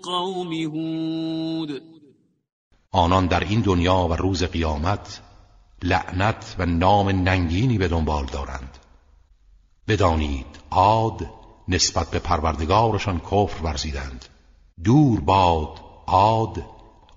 قوم 0.03 0.53
هود 0.53 1.82
آنان 2.92 3.26
در 3.26 3.40
این 3.40 3.61
دنیا 3.61 4.07
و 4.11 4.12
روز 4.12 4.44
قیامت 4.44 5.20
لعنت 5.82 6.57
و 6.59 6.66
نام 6.66 7.09
ننگینی 7.09 7.78
به 7.78 7.88
دنبال 7.88 8.24
دارند. 8.24 8.78
بدانید 9.88 10.46
عاد 10.70 11.26
نسبت 11.68 12.11
به 12.11 12.18
پروردگارشان 12.18 13.20
کفر 13.20 13.62
ورزیدند. 13.62 14.24
دور 14.84 15.20
باد 15.20 15.80
عاد 16.07 16.64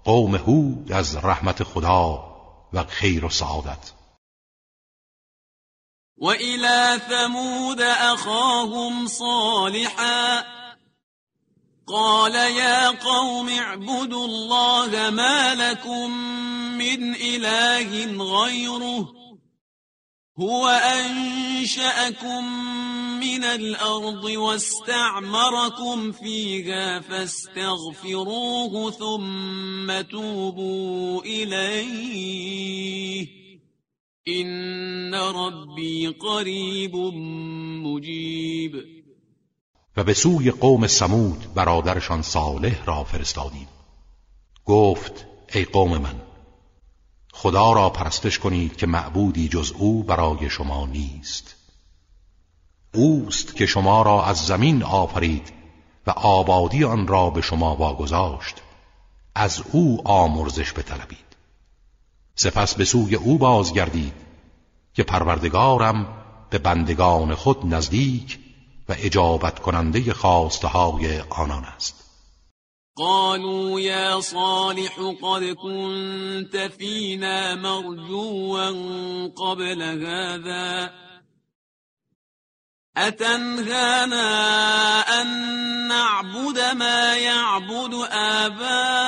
قوم 0.04 0.36
هود 0.36 0.92
از 0.92 1.16
رحمت 1.16 1.64
خدا 1.64 2.24
و 2.74 2.84
خیر 2.84 3.26
و 3.26 3.30
سعادت. 3.30 3.92
و 6.24 6.32
إلى 6.32 7.02
ثمود 7.10 7.82
أخاهم 7.82 9.08
صالحا. 9.08 10.46
قال 11.88 12.36
يا 12.36 12.90
قوم 12.90 13.50
اعبدوا 13.50 14.26
الله 14.26 15.10
ما 15.10 15.56
لكم 15.56 16.12
من 16.78 17.16
إله 17.16 18.06
غيره. 18.24 19.14
هو 20.40 20.70
أنشأكم 20.70 22.46
من 23.20 23.44
الأرض 23.44 24.24
واستعمركم 24.24 26.12
فيها 26.12 27.00
فاستغفروه 27.00 28.92
ثم 28.92 30.02
توبوا 30.02 31.22
إليه. 31.22 32.64
إن 34.28 35.14
ربي 35.14 36.08
قريب 36.08 36.96
مجيب. 37.86 38.76
و 39.98 40.04
به 40.04 40.14
سوی 40.14 40.52
قوم 40.52 40.88
سمود 40.88 41.54
برادرشان 41.54 42.22
صالح 42.22 42.86
را 42.86 43.04
فرستادیم. 43.04 43.68
گفت 44.66 45.26
ای 45.54 45.66
قوم 45.66 45.98
من 45.98 46.22
خدا 47.34 47.74
را 47.74 47.90
پرستش 47.90 48.40
کنید 48.40 48.76
که 48.76 48.88
معبودی 48.88 49.48
جز 49.48 49.72
او 49.72 50.04
برای 50.04 50.50
شما 50.50 50.86
نیست. 50.86 51.56
اوست 52.94 53.56
که 53.56 53.66
شما 53.66 54.02
را 54.02 54.26
از 54.26 54.46
زمین 54.46 54.84
آفرید 54.84 55.54
و 56.08 56.12
آبادی 56.12 56.84
آن 56.84 57.08
را 57.08 57.30
به 57.30 57.42
شما 57.42 57.76
واگذاشت. 57.76 58.56
از 59.36 59.64
او 59.72 60.02
آمرزش 60.08 60.74
بطلبید. 60.74 61.33
سپس 62.36 62.76
به 62.76 62.86
سوی 62.86 63.16
او 63.16 63.38
بازگردید 63.38 64.14
که 64.94 65.04
پروردگارم 65.04 66.08
به 66.50 66.58
بندگان 66.58 67.36
خود 67.36 67.66
نزدیک 67.66 68.40
و 68.90 68.96
اجابت 69.00 69.60
کننده 69.60 70.14
خواسته 70.14 70.68
های 70.68 71.20
آنان 71.20 71.64
است. 71.66 72.04
قالوا 72.96 73.80
يا 73.80 74.22
صالح 74.22 74.96
قد 75.22 75.54
كنت 75.54 76.58
فينا 76.78 77.56
مرجوا 77.56 78.72
قبل 79.28 79.82
هذا 79.82 80.94
أتنهانا 82.98 84.22
أن 85.22 85.28
نعبد 85.88 86.60
ما 86.60 87.16
يعبد 87.16 87.94
آباؤنا 88.12 89.04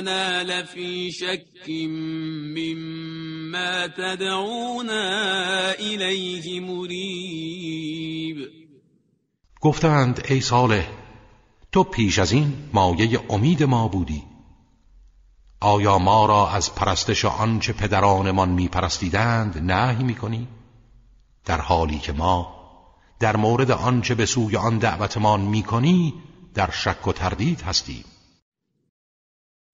وإننا 0.00 0.42
لفي 0.42 1.12
شك 1.12 1.68
مما 2.56 3.86
تدعونا 3.86 5.04
إليه 5.72 6.60
مريب. 6.60 8.36
گفتند 9.60 10.20
ای 10.28 10.40
صالح 10.40 10.88
تو 11.72 11.84
پیش 11.84 12.18
از 12.18 12.32
این 12.32 12.52
مایه 12.72 13.20
امید 13.30 13.62
ما 13.62 13.88
بودی. 13.88 14.22
آیا 15.60 15.98
ما 15.98 16.26
را 16.26 16.50
از 16.50 16.74
پرستش 16.74 17.24
آنچه 17.24 17.72
پدرانمان 17.72 18.48
میپرستیدند 18.48 19.58
نهی 19.72 20.04
می‌کنی؟ 20.04 20.48
در 21.44 21.60
حالی 21.60 21.98
که 21.98 22.12
ما 22.12 22.60
در 23.20 23.36
مورد 23.36 23.70
آنچه 23.70 24.14
به 24.14 24.26
سوی 24.26 24.56
آن 24.56 24.78
دعوتمان 24.78 25.40
می‌کنی 25.40 26.14
در 26.54 26.70
شک 26.70 27.08
و 27.08 27.12
تردید 27.12 27.60
هستیم. 27.60 28.04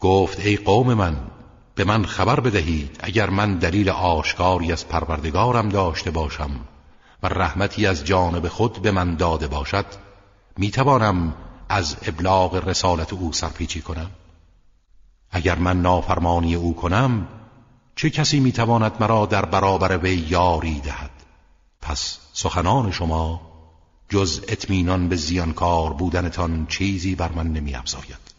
گفت 0.00 0.40
ای 0.40 0.56
قوم 0.56 0.94
من 0.94 1.16
به 1.74 1.84
من 1.84 2.04
خبر 2.04 2.40
بدهید 2.40 3.00
اگر 3.00 3.30
من 3.30 3.54
دلیل 3.54 3.88
آشکاری 3.88 4.72
از 4.72 4.88
پروردگارم 4.88 5.68
داشته 5.68 6.10
باشم 6.10 6.50
و 7.22 7.26
رحمتی 7.26 7.86
از 7.86 8.04
جانب 8.04 8.48
خود 8.48 8.82
به 8.82 8.90
من 8.90 9.14
داده 9.14 9.46
باشد 9.46 9.86
می‌توانم 10.56 11.34
از 11.68 11.96
ابلاغ 12.02 12.68
رسالت 12.68 13.12
او 13.12 13.32
سرپیچی 13.32 13.80
کنم؟ 13.80 14.10
اگر 15.30 15.58
من 15.58 15.82
نافرمانی 15.82 16.54
او 16.54 16.76
کنم 16.76 17.28
چه 17.96 18.10
کسی 18.10 18.40
می‌تواند 18.40 18.92
مرا 19.00 19.26
در 19.26 19.44
برابر 19.44 19.98
وی 19.98 20.14
یاری 20.14 20.80
دهد؟ 20.80 21.10
پس 21.82 22.18
سخنان 22.32 22.90
شما 22.90 23.40
جز 24.08 24.40
اطمینان 24.48 25.08
به 25.08 25.16
زیانکار 25.16 25.92
بودنتان 25.92 26.66
چیزی 26.66 27.14
بر 27.14 27.32
من 27.32 27.52
نمیافزاید. 27.52 28.29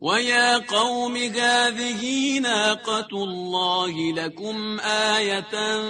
ويا 0.00 0.58
قوم 0.58 1.16
هذه 1.16 2.38
ناقة 2.40 3.08
الله 3.12 4.12
لكم 4.12 4.80
آية 4.80 5.80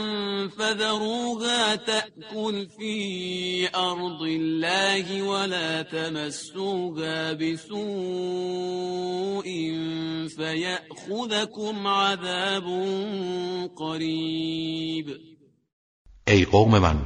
فذروها 0.49 1.77
تأكل 1.77 2.69
في 2.79 3.69
أرض 3.75 4.23
الله 4.23 5.23
ولا 5.23 5.83
تمسوها 5.83 7.33
بسوء 7.33 7.87
فيأخذكم 10.37 11.87
عذاب 11.87 12.65
قریب 13.77 15.21
ای 16.29 16.45
قوم 16.45 16.79
من 16.79 16.97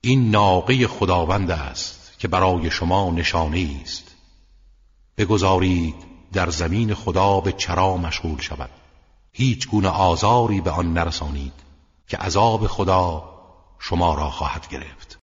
این 0.00 0.30
ناقه 0.30 0.86
خداوند 0.86 1.50
است 1.50 2.18
که 2.18 2.28
برای 2.28 2.70
شما 2.70 3.10
نشانه 3.10 3.80
است. 3.82 4.05
بگذارید 5.18 5.94
در 6.32 6.50
زمین 6.50 6.94
خدا 6.94 7.40
به 7.40 7.52
چرا 7.52 7.96
مشغول 7.96 8.40
شود. 8.40 8.70
هیچ 9.32 9.68
گونه 9.68 9.88
آزاری 9.88 10.60
به 10.60 10.70
آن 10.70 10.92
نرسانید 10.92 11.52
که 12.08 12.16
عذاب 12.16 12.66
خدا 12.66 13.24
شما 13.78 14.14
را 14.14 14.30
خواهد 14.30 14.68
گرفت. 14.68 15.18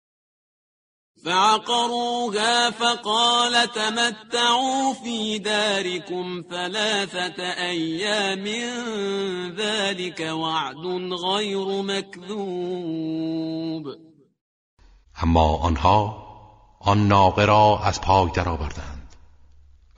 فعقروها 1.23 2.71
فقال 2.71 3.65
تمتعوا 3.65 4.93
في 4.93 5.39
داركم 5.39 6.43
ثلاثة 6.49 7.43
أيام 7.43 8.43
ذلك 9.57 10.19
وعد 10.19 11.13
غير 11.13 11.81
مكذوب 11.81 13.05
اما 15.23 15.57
آنها 15.57 16.27
آن 16.79 17.07
ناقه 17.07 17.45
را 17.45 17.79
از 17.83 18.01
پای 18.01 18.29
درآوردند. 18.35 19.00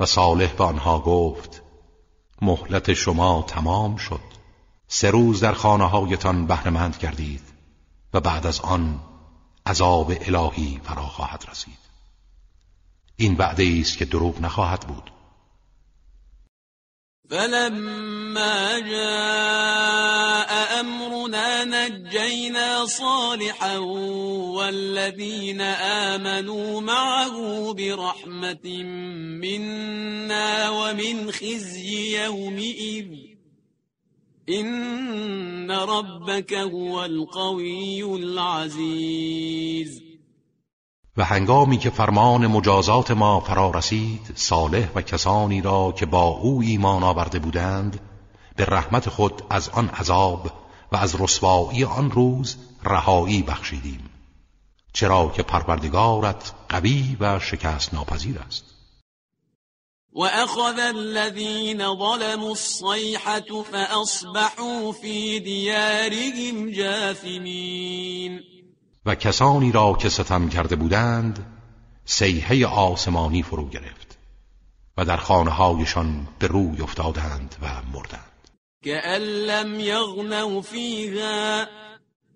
صالح 0.05 0.53
به 0.53 0.63
آنها 0.63 0.99
گفت 0.99 1.61
مهلت 2.41 2.93
شما 2.93 3.45
تمام 3.47 3.95
شد. 3.95 4.19
سه 4.87 5.11
روز 5.11 5.39
در 5.39 5.53
خانه 5.53 5.89
هایتان 5.89 6.47
بهرمند 6.47 6.97
کردید 6.97 7.41
و 8.13 8.19
بعد 8.19 8.47
از 8.47 8.59
آن 8.59 8.99
عذاب 9.65 10.13
الهی 10.21 10.81
فرا 10.83 11.07
خواهد 11.07 11.45
رسید. 11.51 11.79
این 13.15 13.35
وعده 13.35 13.77
است 13.81 13.97
که 13.97 14.05
دروغ 14.05 14.41
نخواهد 14.41 14.79
بود. 14.79 15.12
فلما 17.33 18.79
جاء 18.79 20.79
أمرنا 20.79 21.65
نجينا 21.65 22.85
صالحا 22.85 23.77
والذين 24.57 25.61
آمنوا 25.61 26.81
معه 26.81 27.73
برحمة 27.73 28.83
منا 29.41 30.69
ومن 30.69 31.31
خزي 31.31 32.23
يومئذ. 32.23 33.07
إن 34.49 35.71
ربك 35.71 36.53
هو 36.53 37.05
القوي 37.05 38.15
العزيز. 38.15 40.03
و 41.17 41.23
هنگامی 41.23 41.77
که 41.77 41.89
فرمان 41.89 42.47
مجازات 42.47 43.11
ما 43.11 43.39
فرا 43.39 43.71
رسید 43.71 44.31
صالح 44.35 44.89
و 44.95 45.01
کسانی 45.01 45.61
را 45.61 45.91
که 45.91 46.05
با 46.05 46.23
او 46.27 46.61
ایمان 46.61 47.03
آورده 47.03 47.39
بودند 47.39 47.99
به 48.55 48.65
رحمت 48.65 49.09
خود 49.09 49.43
از 49.49 49.69
آن 49.69 49.89
عذاب 49.89 50.51
و 50.91 50.97
از 50.97 51.21
رسوایی 51.21 51.83
آن 51.83 52.11
روز 52.11 52.57
رهایی 52.83 53.43
بخشیدیم. 53.43 54.09
چرا 54.93 55.31
که 55.35 55.43
پروردگارت 55.43 56.53
قوی 56.69 57.17
و 57.19 57.39
شکست 57.39 57.93
ناپذیر 57.93 58.39
است. 58.39 58.65
وأخذ 60.15 60.79
الذين 60.79 61.77
ظلموا 61.77 62.51
الصيحة 62.51 63.63
فأصبحوا 63.71 64.91
في 64.91 65.39
ديارهم 65.39 66.69
جاثمين 66.69 68.43
و 69.05 69.15
کسانی 69.15 69.71
را 69.71 69.93
که 69.93 70.09
ستم 70.09 70.49
کرده 70.49 70.75
بودند 70.75 71.45
سیحه 72.05 72.65
آسمانی 72.65 73.43
فرو 73.43 73.69
گرفت 73.69 74.17
و 74.97 75.05
در 75.05 75.17
خانه 75.17 75.51
هایشان 75.51 76.27
به 76.39 76.47
روی 76.47 76.81
افتادند 76.81 77.55
و 77.61 77.67
مردند. 77.93 78.33
كأن 78.83 79.21
لم 79.21 79.79
يغنوا 79.79 80.61
فيها 80.61 81.67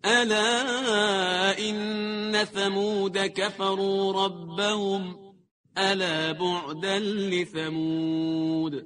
ألا 0.05 1.59
إن 1.59 2.45
ثمود 2.45 3.17
كفروا 3.17 4.25
ربهم 4.25 5.15
ألا 5.77 6.33
بعدا 6.33 6.99
لثمود. 6.99 8.85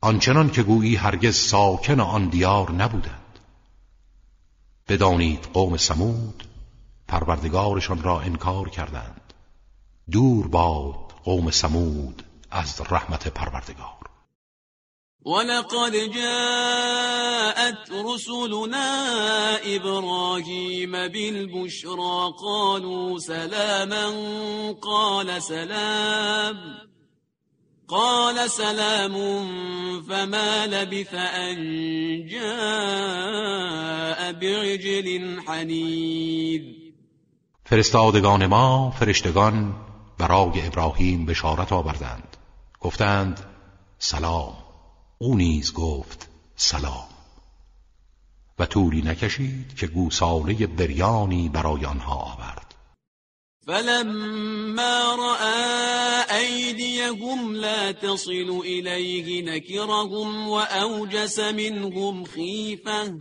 آنچنان 0.00 0.50
که 0.50 0.62
گویی 0.62 0.96
هرگز 0.96 1.36
ساکن 1.36 2.00
آن 2.00 2.28
دیار 2.28 2.72
نبودند. 2.72 3.38
بدانید 4.88 5.48
قوم 5.52 5.76
سمود 5.76 6.44
پروردگارشان 7.08 8.02
را 8.02 8.20
انکار 8.20 8.68
کردند. 8.68 9.34
دور 10.12 10.48
باد 10.48 11.12
قوم 11.24 11.50
سمود 11.50 12.22
از 12.50 12.82
رحمت 12.90 13.28
پروردگار. 13.28 14.02
ولقد 15.26 15.96
جاءت 15.96 17.90
رسلنا 17.90 19.56
إبراهيم 19.64 20.92
بالبشرى 20.92 22.32
قالوا 22.42 23.18
سلاما 23.18 24.12
قال 24.72 25.40
سلام. 25.40 26.56
قال 27.88 28.50
سلام 28.50 29.12
فما 30.02 30.66
لبث 30.66 31.14
أن 31.14 31.56
جاء 32.26 34.32
بعجل 34.32 35.40
حنيذ. 35.46 36.81
فرستادگان 37.64 38.46
ما 38.46 38.90
فرشتگان 38.90 39.74
برای 40.18 40.66
ابراهیم 40.66 41.26
بشارت 41.26 41.72
آوردند. 41.72 42.36
گفتند 42.80 43.44
سلام. 43.98 44.56
او 45.18 45.36
نیز 45.36 45.72
گفت 45.72 46.28
سلام. 46.56 47.08
و 48.58 48.66
طولی 48.66 49.02
نکشید 49.02 49.76
که 49.76 49.86
گوساله 49.86 50.66
بریانی 50.66 51.48
برای 51.48 51.84
آنها 51.84 52.14
آورد. 52.14 52.74
فلما 53.66 55.14
رأى 55.14 56.22
أيديهم 56.38 57.54
لا 57.54 57.92
تصل 57.92 58.60
إليه 58.64 59.42
نكرهم 59.42 60.48
وأوجس 60.48 61.38
منهم 61.38 62.24
خيفة. 62.24 63.18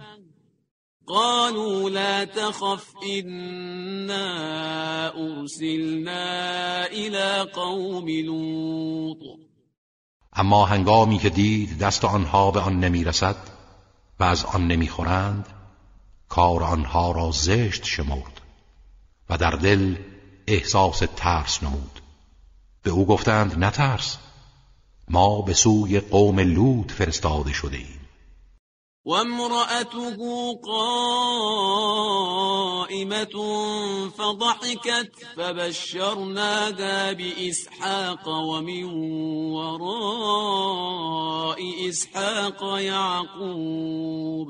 قالوا 1.12 1.89
لا 1.89 2.26
تخف 2.26 2.86
إنا 3.03 4.28
أرسلنا 5.16 6.86
إلى 6.86 7.51
قوم 7.53 8.09
لوط. 8.09 9.18
اما 10.34 10.66
هنگامی 10.66 11.18
که 11.18 11.30
دید 11.30 11.78
دست 11.78 12.05
آنها 12.05 12.51
به 12.51 12.59
آن 12.59 12.80
نمی‌رسد 12.80 13.36
و 14.20 14.24
از 14.24 14.45
آن 14.45 14.68
نمی‌خورند 14.68 15.47
کار 16.30 16.64
آنها 16.64 17.12
را 17.12 17.32
زشت 17.32 17.86
شمرد 17.86 18.41
و 19.30 19.38
در 19.38 19.51
دل 19.51 19.95
احساس 20.47 21.03
ترس 21.16 21.64
نمود. 21.64 22.01
به 22.84 22.91
او 22.91 23.05
گفتند 23.05 23.64
نترس 23.64 24.18
ما 25.09 25.41
به 25.41 25.53
سوی 25.53 25.99
قوم 25.99 26.39
لوط 26.39 26.91
فرستاده 26.91 27.53
شده 27.53 27.78
ایم. 27.78 28.01
وامرأته 29.06 30.18
قائمة 30.64 31.26
فضحكت 34.10 35.12
فبشرناها 35.38 37.14
بإسحاق 37.14 38.28
ومن 38.28 38.84
وراء 39.54 40.80
إسحاق 41.89 42.80
يعقوب. 42.80 44.47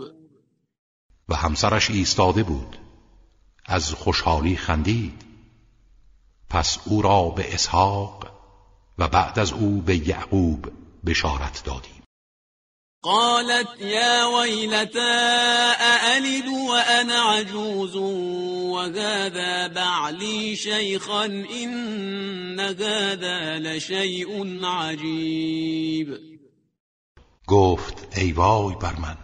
و 1.30 1.36
همسرش 1.36 1.90
ایستاده 1.90 2.44
بود. 2.44 2.78
از 3.66 3.94
خوشحالی 3.94 4.56
خندید. 4.56 5.26
پس 6.50 6.78
او 6.86 7.02
را 7.02 7.30
به 7.30 7.54
اسحاق 7.54 8.28
و 8.98 9.08
بعد 9.08 9.40
از 9.40 9.54
او 9.54 9.82
به 9.82 10.08
یعقوب 10.08 10.72
بشارت 11.06 11.64
دادیم. 11.66 12.01
قالت 13.04 13.82
يا 13.82 14.26
ويلتى 14.26 15.12
أألد 15.82 16.48
وأنا 16.48 17.20
عجوز 17.20 17.96
وهذا 17.96 19.68
بعلي 19.68 20.56
شيخا 20.56 21.26
إن 21.26 22.60
هذا 22.60 23.60
لشيء 23.60 24.66
عجيب. 24.66 26.18
گفت 27.48 28.18
ای 28.18 28.32
وای 28.32 28.76
بر 28.76 29.00
من 29.00 29.18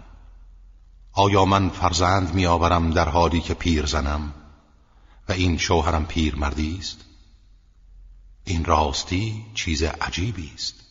آیا 1.13 1.45
من 1.45 1.69
فرزند 1.69 2.34
میآورم 2.34 2.91
در 2.91 3.09
حالی 3.09 3.41
که 3.41 3.53
پیر 3.53 3.86
زنم 3.86 4.34
و 5.30 5.32
این 5.32 5.57
شوهرم 5.57 6.05
پیر 6.05 6.36
مردی 6.36 6.78
است؟ 6.80 7.05
این 8.45 8.65
راستی 8.65 9.45
چیز 9.53 9.84
عجیبی 9.84 10.51
است. 10.55 10.86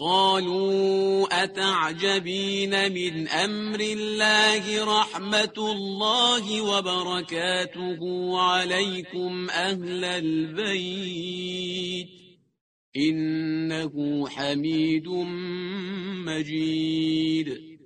قالوا 0.00 1.44
أتعجبين 1.44 2.92
من 2.92 3.28
أمر 3.28 3.80
الله 3.80 4.84
رحمة 5.00 5.54
الله 5.58 6.60
وبركاته 6.60 7.98
عليكم 8.40 9.50
أهل 9.50 10.04
البيت 10.04 12.08
إنه 12.96 14.28
حمید 14.28 15.08
مجید 16.26 17.78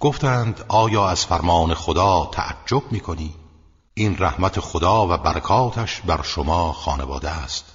گفتند 0.00 0.64
آیا 0.68 1.08
از 1.08 1.26
فرمان 1.26 1.74
خدا 1.74 2.30
تعجب 2.32 2.82
می 2.90 3.00
کنی؟ 3.00 3.34
این 3.94 4.16
رحمت 4.18 4.60
خدا 4.60 5.06
و 5.06 5.16
برکاتش 5.16 6.00
بر 6.00 6.22
شما 6.22 6.72
خانواده 6.72 7.30
است 7.30 7.71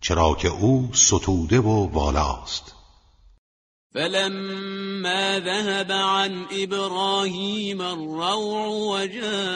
چرا 0.00 0.34
که 0.34 0.48
او 0.48 0.88
ستوده 0.92 1.60
و 1.60 1.90
والاست 1.92 2.74
فلما 3.94 5.40
ذهب 5.40 5.92
عن 5.92 6.46
إبراهيم 6.62 7.80
الروع 7.80 8.66
وجاءته 9.00 9.50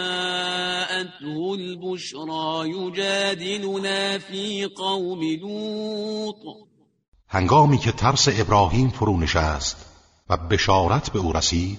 البشرى 1.54 2.70
يجادلنا 2.70 4.18
في 4.18 4.66
قوم 4.66 5.22
لوط. 5.22 6.36
هنگامی 7.28 7.78
که 7.78 7.92
ترس 7.92 8.28
ابراهیم 8.40 8.88
فرو 8.90 9.20
نشست 9.20 9.86
و 10.28 10.36
بشارت 10.36 11.10
به 11.10 11.18
او 11.18 11.32
رسید 11.32 11.78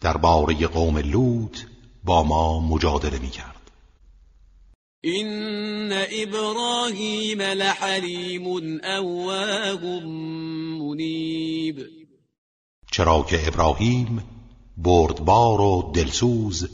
درباره 0.00 0.66
قوم 0.66 0.98
لوط 0.98 1.58
با 2.04 2.22
ما 2.22 2.60
مجادله 2.60 3.18
می 3.18 3.30
کرد 3.30 3.53
إن 5.04 5.92
إبراهيم 5.92 7.42
لحليم 7.42 8.80
أواه 8.84 10.00
منیب 10.80 11.86
چرا 12.92 13.22
که 13.22 13.48
ابراهیم 13.48 14.24
بردبار 14.76 15.60
و 15.60 15.92
دلسوز 15.94 16.68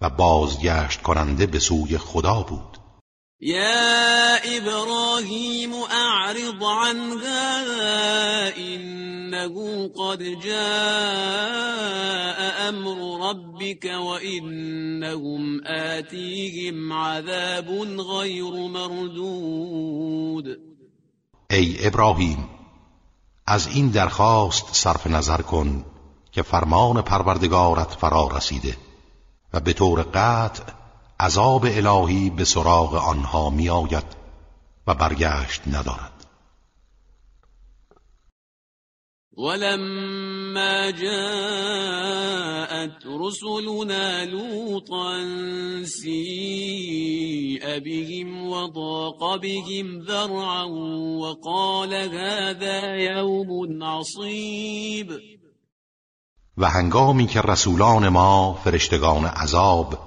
و 0.00 0.10
بازگشت 0.10 1.02
کننده 1.02 1.46
به 1.46 1.58
سوی 1.58 1.98
خدا 1.98 2.42
بود. 2.42 2.78
یا 3.40 4.36
ابراهیم 4.44 5.72
اعرض 5.74 6.62
عن 6.62 6.96
هذا 6.96 8.48
انه 9.38 9.88
قد 9.88 10.22
جاء 10.22 10.68
امر 12.68 12.98
ربك 13.30 13.84
وانهم 13.84 15.60
آتیهم 15.66 16.92
عذاب 16.92 17.96
غیر 17.96 18.68
مردود. 18.68 20.46
ای 21.50 21.86
ابراهیم 21.86 22.48
از 23.46 23.66
این 23.66 23.88
درخواست 23.88 24.74
صرف 24.74 25.06
نظر 25.06 25.42
کن 25.42 25.84
که 26.32 26.42
فرمان 26.42 27.02
پروردگارت 27.02 27.94
فرا 27.94 28.28
رسیده 28.36 28.76
و 29.52 29.60
به 29.60 29.72
طور 29.72 30.02
قطع 30.02 30.62
عذاب 31.20 31.64
الهی 31.64 32.30
به 32.30 32.44
سراغ 32.44 32.94
آنها 32.94 33.50
می 33.50 33.68
آید 33.68 34.04
و 34.86 34.94
برگشت 34.94 35.62
ندارد. 35.66 36.17
ولما 39.38 40.90
جاءت 40.90 42.26
رسلنا 43.06 44.24
لوطا 44.24 45.24
سيء 45.84 47.78
بهم 47.78 48.48
وضاق 48.50 49.36
بهم 49.36 50.00
ذرعا 50.02 50.64
وقال 51.22 51.94
هذا 51.94 52.96
يوم 52.96 53.82
عصيب. 53.82 55.12
و 56.58 56.64
هنگامی 56.64 57.26
که 57.26 57.40
رسولان 57.40 58.08
ما 58.08 58.54
فرشتگان 58.64 59.24
عذاب 59.24 59.98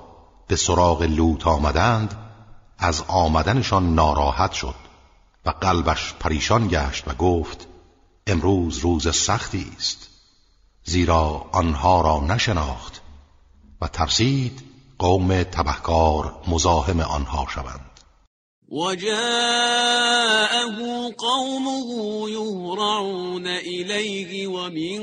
به 0.48 0.56
سراغ 0.56 1.04
لوط 1.04 1.48
آمدند 1.48 2.18
از 2.80 3.04
آمدنشان 3.08 3.96
ناراحت 3.96 4.52
شد 4.52 4.76
و 5.46 5.50
قلبش 5.50 6.14
پریشان 6.20 6.68
گشت 6.68 7.08
و 7.08 7.14
گفت 7.14 7.71
امروز 8.28 8.78
روز 8.78 9.16
سختی 9.16 9.72
است. 9.78 10.10
زیرا 10.84 11.50
آنها 11.52 12.02
را 12.02 12.20
نشناخت 12.20 13.02
و 13.82 13.88
ترسید 13.88 14.64
قوم 15.00 15.44
تبهکار 15.44 16.42
مزاحم 16.48 17.00
آنها 17.00 17.48
شوند. 17.54 17.92
وجاءه 18.72 20.02
قومه 21.18 22.30
يهرعون 22.30 23.48
إليه 23.48 24.48
ومن 24.48 25.02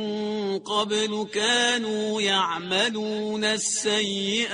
قبل 0.59 1.27
كانوا 1.35 2.23
يعملون 2.23 3.45
السيئات. 3.45 4.49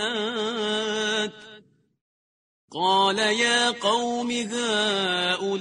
قال 2.75 3.19
يا 3.19 3.71
قوم 3.71 4.31
هؤلاء 4.31 5.59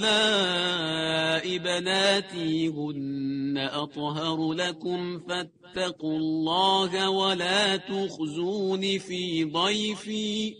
بناتي 1.58 2.68
هن 2.68 3.58
أطهر 3.58 4.54
لكم 4.54 5.20
فاتقوا 5.20 6.18
الله 6.18 7.10
ولا 7.10 7.76
تخزون 7.76 9.00
في 9.00 9.44
ضيفي. 9.44 10.56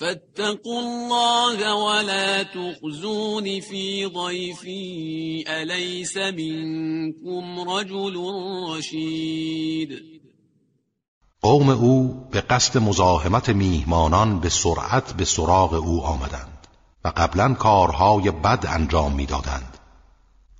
فاتقوا 0.00 0.80
الله 0.80 1.74
ولا 1.74 2.42
تخزون 2.42 3.60
في 3.60 4.06
ضيفي. 4.06 5.44
أليس 5.48 6.16
منكم 6.16 7.70
رجل 7.70 8.16
رشید 8.68 10.15
قوم 11.46 11.68
او 11.68 12.26
به 12.30 12.40
قصد 12.40 12.78
مزاحمت 12.78 13.48
میهمانان 13.48 14.40
به 14.40 14.48
سرعت 14.48 15.12
به 15.12 15.24
سراغ 15.24 15.72
او 15.72 16.04
آمدند 16.04 16.66
و 17.04 17.08
قبلا 17.16 17.54
کارهای 17.54 18.30
بد 18.30 18.66
انجام 18.68 19.12
می‌دادند. 19.12 19.78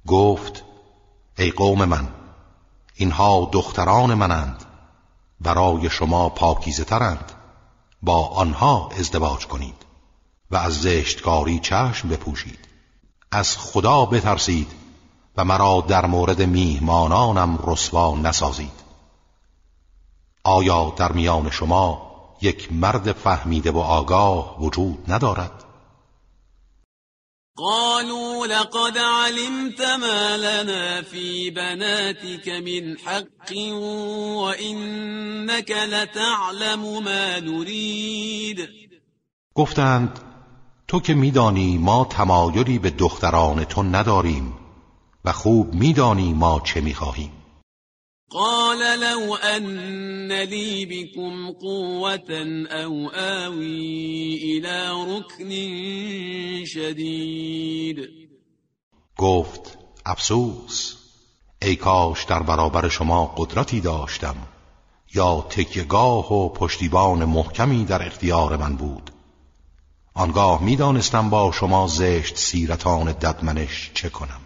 گفت 0.07 0.65
ای 1.39 1.51
قوم 1.51 1.85
من 1.85 2.09
اینها 2.95 3.49
دختران 3.53 4.15
منند 4.15 4.65
برای 5.41 5.91
شما 5.91 6.29
پاکیزه 6.29 6.85
ترند 6.85 7.33
با 8.03 8.27
آنها 8.27 8.89
ازدواج 8.99 9.47
کنید 9.47 9.87
و 10.51 10.57
از 10.57 10.81
زشتکاری 10.81 11.59
چشم 11.59 12.09
بپوشید. 12.09 12.69
از 13.31 13.57
خدا 13.59 14.05
بترسید 14.05 14.73
و 15.37 15.45
مرا 15.45 15.85
در 15.89 16.07
مورد 16.07 16.43
میهمانانم 16.43 17.59
رسوا 17.67 18.17
نسازید. 18.17 18.86
آیا 20.47 20.95
در 20.97 21.13
میان 21.13 21.51
شما 21.51 22.07
یک 22.43 22.73
مرد 22.73 23.13
فهمیده 23.13 23.71
و 23.71 23.79
آگاه 23.79 24.63
وجود 24.63 24.99
ندارد؟ 25.09 25.65
قالوا 27.57 28.47
لقد 28.47 28.99
علمت 28.99 29.81
ما 29.81 30.37
لنا 30.37 31.03
في 31.03 31.51
بناتك 31.51 32.49
من 32.49 32.97
حق 33.05 33.53
وإنك 34.37 35.71
لتعلم 35.71 37.03
ما 37.05 37.41
نريد. 37.41 38.69
گفتند 39.55 40.21
تو 40.89 41.01
که 41.01 41.15
میدانی 41.15 41.79
ما 41.79 42.05
تمایلی 42.11 42.79
به 42.79 42.91
دختران 42.91 43.65
تو 43.65 43.83
نداریم 43.83 44.53
و 45.25 45.33
خوب 45.33 45.75
میدانی 45.75 46.33
ما 46.33 46.61
چه 46.65 46.81
می‌خواهیم. 46.81 47.36
قال 48.31 49.01
لو 49.01 49.35
أن 49.35 50.33
لي 50.33 50.87
بكم 50.87 51.51
قوة 51.51 52.67
أو 52.69 53.09
آوي 53.09 54.37
إلى 54.37 54.91
ركن 54.91 55.51
شدید 56.67 58.09
گفت 59.19 59.79
افسوس 60.07 60.97
ای 61.63 61.77
کاش 61.77 62.25
در 62.25 62.43
برابر 62.43 62.89
شما 62.89 63.27
قدرتی 63.37 63.81
داشتم 63.81 64.37
یا 65.15 65.47
تکیگاه 65.51 66.33
و 66.33 66.49
پشتیبان 66.49 67.25
محکمی 67.25 67.85
در 67.85 68.07
اختیار 68.07 68.57
من 68.57 68.77
بود. 68.77 69.11
آنگاه 70.15 70.63
می‌دانستم 70.63 71.31
با 71.31 71.53
شما 71.53 71.87
زشت 71.87 72.37
سیرتان 72.37 73.13
ددمنش 73.13 73.91
چه 73.95 74.09
کنم. 74.09 74.46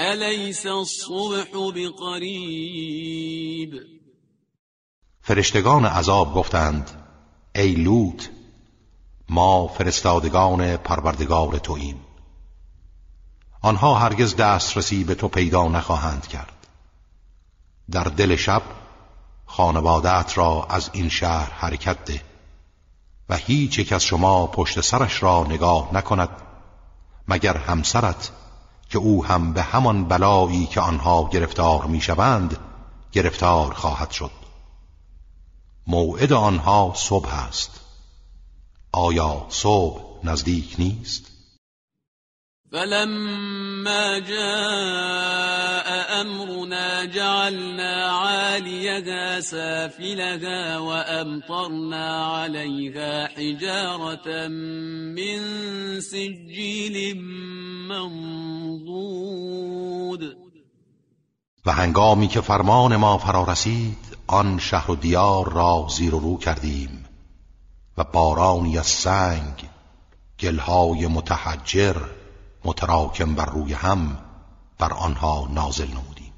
أليس 0.00 0.66
الصبح 0.66 1.50
بقریب 1.74 3.00
فرشتگان 5.22 5.86
عذاب 5.86 6.34
گفتند 6.34 6.90
ای 7.54 7.72
لوط 7.74 8.24
ما 9.28 9.68
فرستادگان 9.68 10.76
پروردگار 10.76 11.58
توییم. 11.58 12.00
آنها 13.62 13.94
هرگز 13.94 14.36
دسترسی 14.36 15.04
به 15.04 15.14
تو 15.14 15.28
پیدا 15.28 15.68
نخواهند 15.68 16.26
کرد. 16.26 16.66
در 17.90 18.04
دل 18.04 18.36
شب 18.36 18.62
خانوادت 19.46 20.38
را 20.38 20.66
از 20.70 20.90
این 20.92 21.08
شهر 21.08 21.50
حرکت 21.52 22.04
ده 22.04 22.22
و 23.28 23.36
هیچ 23.36 23.78
یک 23.78 23.92
از 23.92 24.04
شما 24.04 24.46
پشت 24.46 24.80
سرش 24.80 25.22
را 25.22 25.44
نگاه 25.44 25.94
نکند 25.94 26.30
مگر 27.28 27.56
همسرت 27.56 28.30
که 28.90 28.98
او 28.98 29.24
هم 29.24 29.52
به 29.52 29.62
همان 29.62 30.04
بلایی 30.04 30.66
که 30.66 30.80
آنها 30.80 31.28
گرفتار 31.28 31.86
می‌شوند 31.86 32.56
گرفتار 33.12 33.74
خواهد 33.74 34.10
شد. 34.10 34.30
موعد 35.86 36.32
آنها 36.32 36.92
صبح 36.96 37.34
است. 37.34 37.80
آیا 38.92 39.46
صبح 39.48 40.00
نزدیک 40.24 40.74
نیست؟ 40.78 41.29
فلما 42.72 44.18
جاء 44.18 46.20
أمرنا 46.20 47.04
جعلنا 47.04 48.04
عاليها 48.04 49.40
سافلها 49.40 50.78
وأمطرنا 50.78 52.26
عليها 52.26 53.26
حجارة 53.26 54.48
من 54.48 55.40
سجيل 56.00 57.16
منضود 57.88 58.76
و 61.66 61.72
هنگامی 61.72 62.28
که 62.28 62.40
فرمان 62.40 62.96
ما 62.96 63.18
فرا 63.18 63.44
رسید 63.44 63.98
آن 64.26 64.58
شهر 64.58 64.90
و 64.90 64.96
دیار 64.96 65.52
را 65.52 65.86
زیر 65.90 66.14
و 66.14 66.18
رو 66.18 66.38
کردیم 66.38 67.04
و 67.98 68.04
بارانی 68.04 68.78
از 68.78 68.86
سنگ 68.86 69.68
گلهای 70.40 71.06
متحجر 71.06 71.96
متراکم 72.64 73.34
بر 73.34 73.46
روی 73.46 73.72
هم 73.72 74.18
بر 74.78 74.92
آنها 74.92 75.48
نازل 75.54 75.88
نمودیم. 75.88 76.32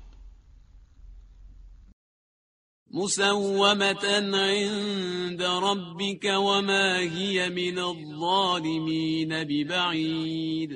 مسومتا 2.94 4.16
عند 4.16 5.42
ربك 5.42 6.24
وما 6.24 6.94
هي 6.94 7.48
من 7.48 7.78
الظالمین 7.78 9.44
ببعید 9.44 10.70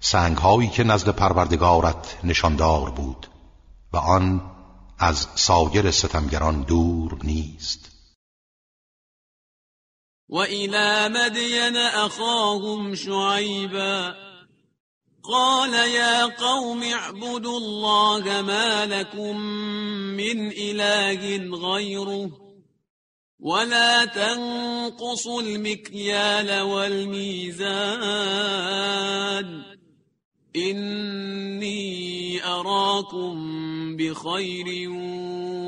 سنگ 0.00 0.36
هایی 0.36 0.68
که 0.68 0.84
نزد 0.84 1.08
پروردگارت 1.08 2.18
نشاندار 2.24 2.90
بود 2.90 3.26
و 3.92 3.96
آن 3.96 4.50
از 4.98 5.28
سایر 5.34 5.90
ستمگران 5.90 6.62
دور 6.62 7.18
نیست. 7.24 7.90
و 10.28 10.36
الى 10.36 11.08
مدین 11.08 11.76
اخاهم 11.76 12.94
شعیبا 12.94 14.14
قال 15.22 15.74
يا 15.74 16.24
قوم 16.24 16.82
اعبدوا 16.82 17.58
الله 17.58 18.42
ما 18.42 18.86
لكم 18.86 19.40
من 20.16 20.52
إله 20.52 21.56
غيره 21.56 22.30
ولا 23.40 24.04
تنقصوا 24.04 25.42
المكيال 25.42 26.60
والميزان 26.60 27.70
إني 30.56 32.44
أراكم 32.44 33.36
بخير 33.96 34.90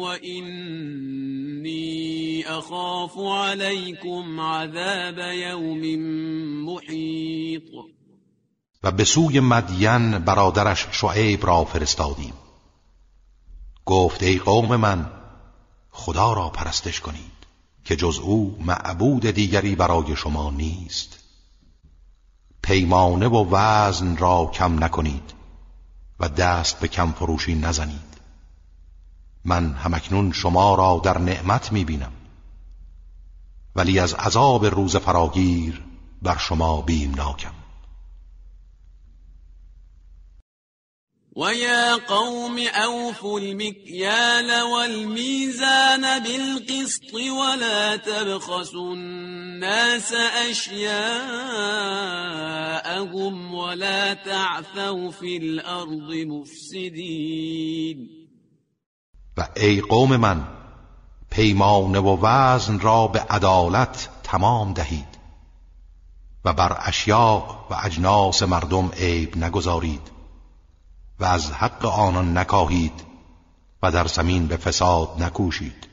وإني 0.03 1.03
أخاف 2.47 3.19
عليكم 3.19 4.41
عذاب 4.41 5.19
يوم 5.19 5.83
محيط 6.67 8.02
و 8.83 8.91
به 8.91 9.05
سوی 9.05 9.41
مدین 9.41 10.19
برادرش 10.19 10.87
شعیب 10.91 11.47
را 11.47 11.65
فرستادیم. 11.65 12.33
گفت 13.85 14.23
ای 14.23 14.39
قوم 14.39 14.77
من 14.77 15.11
خدا 15.91 16.33
را 16.33 16.49
پرستش 16.49 17.01
کنید 17.01 17.33
که 17.85 17.97
جز 17.97 18.19
او 18.19 18.59
معبود 18.61 19.27
دیگری 19.27 19.75
برای 19.75 20.17
شما 20.17 20.51
نیست. 20.51 21.19
پیمانه 22.63 23.29
و 23.29 23.47
وزن 23.51 24.17
را 24.17 24.51
کم 24.55 24.85
نکنید 24.85 25.35
و 26.21 26.29
دست 26.29 26.81
به 26.81 26.89
کم 26.89 27.13
فروشی 27.13 27.55
نزنید. 27.55 28.13
من 29.45 29.73
همکنون 29.73 30.33
شما 30.33 30.75
را 30.75 31.01
در 31.05 31.19
نعمت 31.19 31.73
می‌بینم. 31.73 32.13
ولی 33.77 33.99
از 33.99 34.15
عذاب 34.15 34.67
روز 34.67 34.97
فراگیر 34.97 35.83
بر 36.23 36.37
شما 36.37 36.83
بیمناکم. 36.83 37.62
ويا 41.37 41.95
قوم 41.95 42.59
أوفوا 42.59 43.41
المكيال 43.41 44.63
والميزان 44.63 46.23
بالقسط 46.23 47.15
ولا 47.15 47.97
تبخسوا 47.97 48.95
الناس 48.95 50.13
أشياءهم 50.51 51.05
ولا 53.55 54.15
تعثوا 54.15 55.11
في 55.11 55.37
الأرض 55.37 56.13
مفسدين 56.27 58.09
و 59.39 59.49
ای 59.57 59.81
قوم 59.81 60.17
من 60.17 60.45
پیمانه 61.31 61.99
و 61.99 62.27
وزن 62.27 62.81
را 62.81 63.07
به 63.07 63.21
عدالت 63.21 64.09
تمام 64.23 64.73
دهید 64.73 65.19
و 66.45 66.53
بر 66.53 66.77
اشیاء 66.81 67.67
و 67.71 67.75
اجناس 67.85 68.43
مردم 68.43 68.89
عیب 68.89 69.37
نگذارید. 69.37 70.22
و 71.23 71.25
از 71.25 71.53
حق 71.53 71.85
آنان 71.85 72.39
نکاهید 72.39 72.93
و 73.83 73.93
در 73.93 74.07
زمین 74.07 74.47
به 74.47 74.57
فساد 74.57 75.09
نکوشید. 75.19 75.89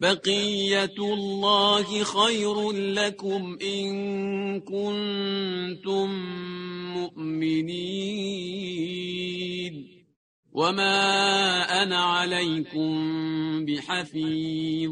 بقیت 0.00 1.00
الله 1.00 2.04
خیر 2.04 2.72
لكم 2.72 3.56
ان 3.60 4.60
کنتم 4.60 6.08
مؤمنین 6.94 8.14
وما 10.54 11.64
انا 11.68 12.18
علیکم 12.20 13.66
بحفیظ. 13.66 14.90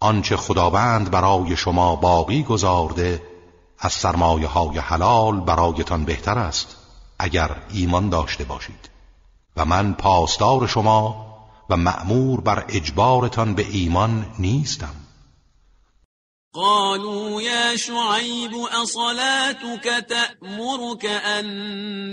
آنچه 0.00 0.36
خداوند 0.36 1.10
برای 1.10 1.56
شما 1.56 1.96
باقی 1.96 2.42
گذارده 2.42 3.22
از 3.78 3.92
سرمایه 3.92 4.46
های 4.46 4.78
حلال 4.78 5.40
برایتان 5.40 6.04
بهتر 6.04 6.38
است. 6.38 6.77
اگر 7.18 7.56
ایمان 7.72 8.08
داشته 8.08 8.44
باشید. 8.44 8.90
و 9.56 9.64
من 9.64 9.94
پاسدار 9.94 10.66
شما 10.66 11.28
و 11.70 11.76
مأمور 11.76 12.40
بر 12.40 12.64
اجبارتان 12.68 13.54
به 13.54 13.66
ایمان 13.70 14.26
نیستم. 14.38 14.94
قالوا 16.54 17.42
يا 17.42 17.76
شعيب 17.76 18.54
أصلاتك 18.82 20.06
تأمرك 20.08 21.04
أن 21.04 21.46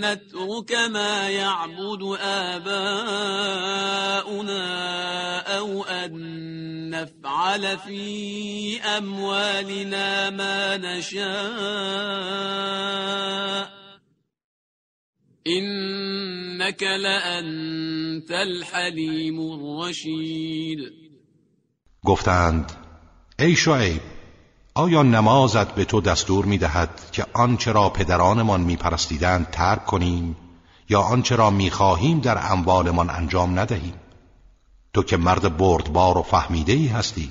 نترك 0.04 0.72
ما 0.72 1.28
يعبد 1.30 2.18
آباؤنا 2.20 2.76
أو 5.58 5.84
أن 5.84 6.90
نفعل 6.90 7.78
في 7.78 8.80
أموالنا 8.80 10.30
ما 10.30 10.76
نشاء؟ 10.76 11.36
إنك 15.46 16.82
لأنت 16.82 18.30
الحلیم 18.30 19.40
الرشید 19.40 20.78
گفتند 22.04 22.72
ای 23.38 23.56
شعیب 23.56 24.00
آیا 24.74 25.02
نمازت 25.02 25.74
به 25.74 25.84
تو 25.84 26.00
دستور 26.00 26.44
می 26.44 26.58
دهد 26.58 27.10
که 27.12 27.24
آنچه 27.32 27.72
را 27.72 27.88
پدرانمان 27.88 28.60
می 28.60 28.76
پرستیدند 28.76 29.50
ترک 29.50 29.84
کنیم 29.84 30.36
یا 30.88 31.00
آنچه 31.00 31.36
را 31.36 31.50
می 31.50 31.70
خواهیم 31.70 32.20
در 32.20 32.52
اموالمان 32.52 33.10
انجام 33.10 33.58
ندهیم؟ 33.58 33.94
تو 34.94 35.02
که 35.02 35.16
مرد 35.16 35.56
بردبار 35.56 36.18
و 36.18 36.22
فهمیده 36.22 36.72
ای 36.72 36.86
هستی. 36.86 37.30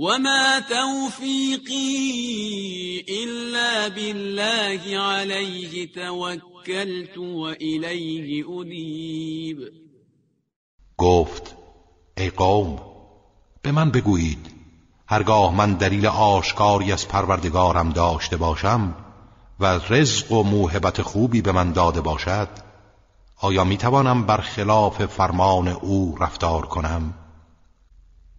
وما 0.00 0.60
توفيقي 0.60 2.00
إلا 3.08 3.88
بالله 3.88 4.98
عليه 4.98 5.92
توكلت 5.92 7.18
وإليه 7.18 8.44
أنيب 8.48 9.58
گفت 10.98 11.56
ای 12.18 12.30
قوم 12.30 12.78
به 13.62 13.72
من 13.72 13.90
بگویید 13.90 14.50
هرگاه 15.06 15.54
من 15.54 15.74
دلیل 15.74 16.06
آشکاری 16.06 16.92
از 16.92 17.08
پروردگارم 17.08 17.90
داشته 17.90 18.36
باشم 18.36 18.94
و 19.60 19.80
رزق 19.90 20.32
و 20.32 20.42
موهبت 20.42 21.02
خوبی 21.02 21.42
به 21.42 21.52
من 21.52 21.72
داده 21.72 22.00
باشد 22.00 22.48
آیا 23.40 23.64
می 23.64 23.76
توانم 23.76 24.26
برخلاف 24.26 25.06
فرمان 25.06 25.68
او 25.68 26.16
رفتار 26.20 26.66
کنم؟ 26.66 27.14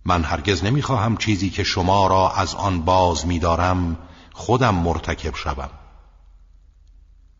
من 0.05 0.23
هرگز 0.23 0.63
نمی‌خواهم 0.63 1.17
چیزی 1.17 1.49
که 1.49 1.63
شما 1.63 2.07
را 2.07 2.31
از 2.31 2.55
آن 2.55 2.81
باز 2.81 3.27
میدارم 3.27 3.97
خودم 4.33 4.75
مرتکب 4.75 5.35
شوم. 5.35 5.69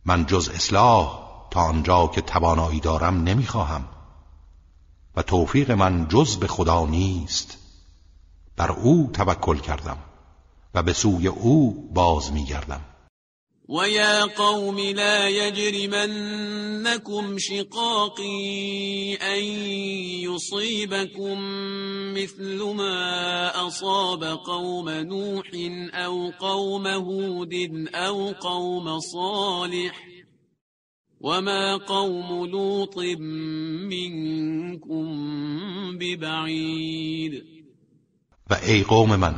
من 0.06 0.26
جز 0.26 0.50
اصلاح 0.50 1.20
تا 1.52 1.62
آنجا 1.62 2.08
که 2.08 2.22
توانایی 2.22 2.80
دارم 2.80 3.24
نمی‌خواهم. 3.24 3.86
و 5.16 5.22
توفیق 5.22 5.72
من 5.72 6.08
جز 6.08 6.38
به 6.38 6.48
خدا 6.48 6.86
نیست. 6.86 7.58
بر 8.56 8.72
او 8.72 9.10
توکل 9.14 9.58
کردم 9.58 9.98
و 10.74 10.84
به 10.84 10.94
سوی 10.94 11.28
او 11.28 11.90
باز 11.94 12.32
میگردم. 12.32 12.82
ويا 13.72 14.24
قوم 14.24 14.80
لا 14.80 15.28
يجرمنكم 15.28 17.36
شقاقي 17.38 19.14
أن 19.16 19.44
يصيبكم 20.28 21.38
مثل 22.14 22.64
ما 22.76 23.68
أصاب 23.68 24.24
قوم 24.24 24.90
نوح 24.90 25.48
أو 25.94 26.32
قوم 26.40 26.88
هود 26.88 27.54
أو 27.96 28.32
قوم 28.32 29.00
صالح 29.00 30.08
وما 31.22 31.78
قوم 31.78 32.46
لوط 32.46 32.98
منكم 33.88 35.08
ببعيد 35.98 37.44
و 38.50 38.54
ای 38.54 38.84
قوم 38.84 39.10
من 39.10 39.36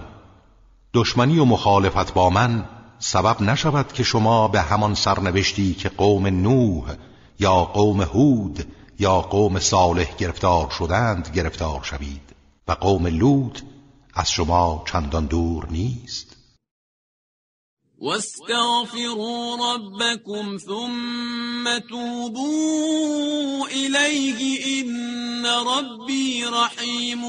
دشمنی 0.94 1.40
و 1.40 1.46
مخالفت 1.46 2.14
با 2.14 2.30
من 2.30 2.73
سبب 3.04 3.42
نشود 3.42 3.94
که 3.94 4.04
شما 4.04 4.48
به 4.48 4.62
همان 4.62 4.96
سرنوشتی 4.96 5.74
که 5.74 5.90
قوم 5.90 6.28
نوح 6.28 6.96
یا 7.40 7.66
قوم 7.66 8.02
هود 8.02 8.68
یا 9.00 9.22
قوم 9.22 9.60
صالح 9.60 10.16
گرفتار 10.18 10.70
شدند 10.70 11.32
گرفتار 11.36 11.84
شوید 11.84 12.36
و 12.68 12.72
قوم 12.72 13.08
لوط 13.08 13.62
از 14.14 14.32
شما 14.32 14.84
چندان 14.92 15.26
دور 15.26 15.68
نیست. 15.70 16.38
واستغفروا 18.02 19.58
ربكم 19.76 20.58
ثم 20.58 21.80
توبوا 21.90 23.68
إليه 23.68 24.64
إن 24.82 25.46
ربي 25.46 26.44
رحیم 26.44 27.24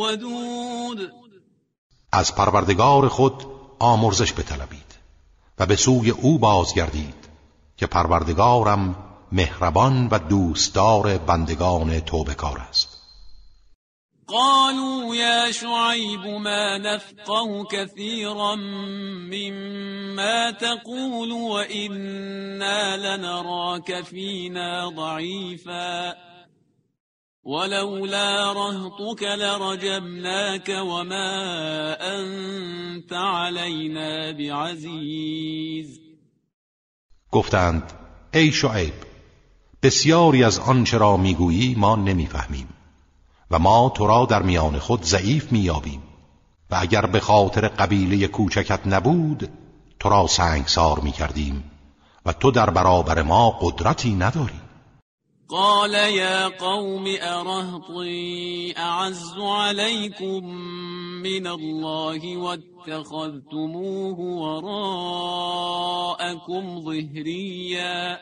ودود. 0.00 1.12
از 2.12 2.34
پروردگار 2.34 3.08
خود 3.08 3.46
آمرزش 3.78 4.32
بطلبید. 4.32 4.77
و 5.58 5.66
به 5.66 5.76
سوی 5.76 6.10
او 6.10 6.38
بازگردید 6.38 7.28
که 7.76 7.86
پروردگارم 7.86 8.96
مهربان 9.32 10.08
و 10.10 10.18
دوستدار 10.18 11.18
بندگان 11.18 12.00
توبکار 12.00 12.58
است. 12.58 12.98
قالوا 14.26 15.16
يا 15.16 15.52
شعيب 15.52 16.26
ما 16.26 16.78
نفقه 16.78 17.64
كثيرا 17.64 18.54
مما 18.54 20.50
تقول 20.50 21.32
وإنا 21.32 22.96
لنراك 22.96 24.04
فينا 24.04 24.88
ضعيفا. 24.88 26.27
ولولا 27.44 28.52
رهطك 28.52 29.22
لرجمناك 29.22 30.68
وما 30.68 31.96
أنت 32.00 33.12
علينا 33.12 34.32
بعزيز. 34.32 36.00
گفتند 37.32 37.92
ای 38.34 38.52
شعیب 38.52 38.94
بسیاری 39.82 40.44
از 40.44 40.58
آنچه 40.58 40.98
را 40.98 41.16
می‌گویی 41.16 41.74
ما 41.74 41.96
نمی‌فهمیم 41.96 42.68
و 43.50 43.58
ما 43.58 43.92
تو 43.96 44.06
را 44.06 44.26
در 44.26 44.42
میان 44.42 44.78
خود 44.78 45.02
ضعیف 45.02 45.52
میابیم 45.52 46.02
و 46.70 46.76
اگر 46.80 47.06
به 47.06 47.20
خاطر 47.20 47.68
قبیله 47.68 48.26
کوچکت 48.26 48.86
نبود 48.86 49.48
تو 50.00 50.08
را 50.08 50.26
سنگسار 50.26 51.00
می‌کردیم 51.00 51.70
و 52.26 52.32
تو 52.32 52.50
در 52.50 52.70
برابر 52.70 53.22
ما 53.22 53.50
قدرتی 53.50 54.14
نداری. 54.14 54.60
قال 55.50 55.94
يا 55.94 56.48
قوم 56.48 57.06
أرهطي 57.06 58.74
أعز 58.78 59.34
عليكم 59.38 60.44
من 61.22 61.46
الله 61.46 62.36
واتخذتموه 62.36 64.20
وراءكم 64.60 66.84
ظهريا. 66.84 68.18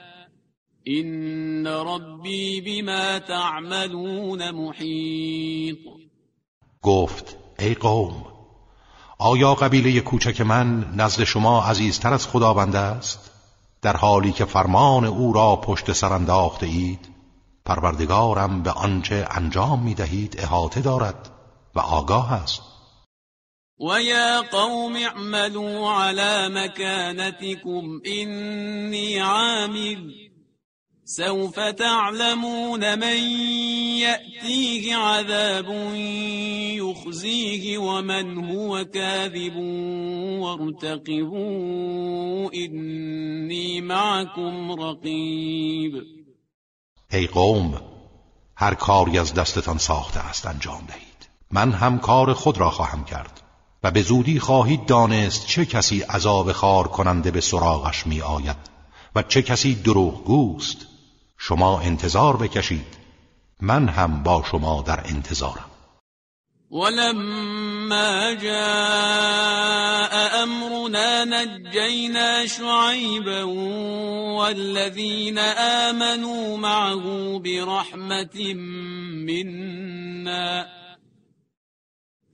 إن 0.88 1.66
ربي 1.66 2.60
بما 2.60 3.18
تعملون 3.18 4.52
محيط. 4.52 5.78
گفت 6.82 7.36
ای 7.58 7.74
قوم 7.74 8.26
آیا 9.18 9.54
قبیله 9.54 10.00
کوچک 10.00 10.40
من 10.40 10.96
نزد 10.96 11.24
شما 11.24 11.62
عزیزتر 11.62 12.14
از 12.14 12.28
خداوند 12.28 12.76
است؟ 12.76 13.32
در 13.82 13.96
حالی 13.96 14.32
که 14.32 14.44
فرمان 14.44 15.04
او 15.04 15.32
را 15.32 15.56
پشت 15.56 15.92
سر 15.92 16.12
انداخته 16.12 16.66
اید 16.66 17.15
پروردگارم 17.66 18.62
به 18.62 18.70
آنچه 18.70 19.28
انجام 19.30 19.82
می 19.82 19.94
دهید 19.94 20.36
احاطه 20.38 20.80
دارد 20.80 21.30
و 21.74 21.80
آگاه 21.80 22.32
است. 22.32 22.62
و 23.80 24.02
یا 24.02 24.42
قوم 24.50 24.96
اعملوا 24.96 25.92
على 26.02 26.48
مكانتكم 26.48 28.00
اینی 28.04 29.18
عامل. 29.18 30.26
سوف 31.08 31.58
تعلمون 31.58 32.94
من 32.94 33.18
يأتيه 34.02 34.96
عذاب 34.96 35.94
يخزيه 36.74 37.78
ومن 37.78 38.44
هو 38.44 38.84
كاذب 38.84 39.56
وارتقبوا 40.42 41.74
إني 42.54 43.80
معكم 43.80 44.72
رقيب 44.72 46.15
ای 47.10 47.26
قوم 47.26 47.80
هر 48.56 48.74
کاری 48.74 49.18
از 49.18 49.34
دستتان 49.34 49.78
ساخته 49.78 50.20
است 50.20 50.46
انجام 50.46 50.84
دهید. 50.88 51.28
من 51.50 51.72
هم 51.72 51.98
کار 51.98 52.32
خود 52.32 52.58
را 52.58 52.70
خواهم 52.70 53.04
کرد 53.04 53.40
و 53.82 53.90
به 53.90 54.02
زودی 54.02 54.40
خواهید 54.40 54.86
دانست 54.86 55.46
چه 55.46 55.66
کسی 55.66 56.00
عذاب 56.00 56.52
خار 56.52 56.88
کننده 56.88 57.30
به 57.30 57.40
سراغش 57.40 58.06
می 58.06 58.20
آید 58.20 58.56
و 59.14 59.22
چه 59.22 59.42
کسی 59.42 59.74
دروغگوست 59.74 60.76
شما 61.38 61.80
انتظار 61.80 62.36
بکشید. 62.36 62.96
من 63.60 63.88
هم 63.88 64.22
با 64.22 64.44
شما 64.50 64.82
در 64.82 65.00
انتظارم. 65.06 65.70
ولما 66.70 68.32
جاء 68.32 70.14
أمرنا 70.42 71.24
نجينا 71.24 72.46
شعيبا 72.46 73.42
والذين 74.38 75.38
آمنوا 75.88 76.56
معه 76.56 77.38
برحمة 77.38 78.54
منا. 79.26 80.85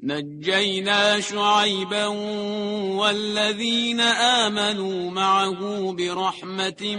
نجينا 0.05 1.21
شعيبا 1.21 2.07
والذين 2.99 4.01
آمنوا 4.01 5.11
معه 5.11 5.93
برحمة 5.93 6.97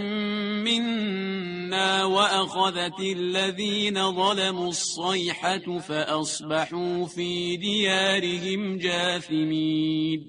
منا 0.64 2.04
وأخذت 2.04 3.00
الذين 3.00 4.12
ظلموا 4.12 4.68
الصيحة 4.68 5.78
فأصبحوا 5.78 7.06
في 7.06 7.56
ديارهم 7.56 8.78
جاثمين. 8.78 10.20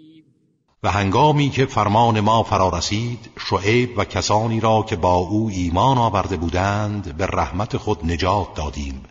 و 0.84 0.88
هنگامی 0.88 1.50
که 1.50 1.66
فرمان 1.66 2.20
ما 2.20 2.44
فرا 2.44 2.70
رسید 2.70 3.20
شعیب 3.50 3.98
و 3.98 4.06
کسانی 4.06 4.60
را 4.60 4.86
که 4.90 4.96
با 4.96 5.16
او 5.16 5.50
ایمان 5.50 5.98
آورده 5.98 6.38
بودند 6.38 7.18
به 7.18 7.26
رحمت 7.26 7.78
خود 7.78 8.06
نجات 8.06 8.56
دادیم 8.56 9.04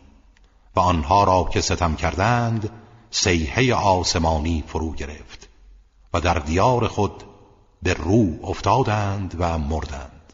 و 0.76 0.80
آنها 0.80 1.24
را 1.24 1.48
که 1.52 1.60
ستم 1.60 1.96
کردند 1.96 2.70
سیحه 3.16 3.74
آسمانی 3.74 4.64
فرو 4.66 4.92
گرفت 4.92 5.48
و 6.14 6.20
در 6.20 6.34
دیار 6.34 6.88
خود 6.88 7.22
به 7.82 7.94
رو 7.94 8.38
افتادند 8.42 9.36
و 9.38 9.58
مردند. 9.58 10.32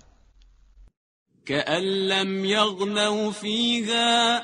كأن 1.46 1.82
لم 1.82 2.44
يغنوا 2.44 3.30
فيها 3.30 4.42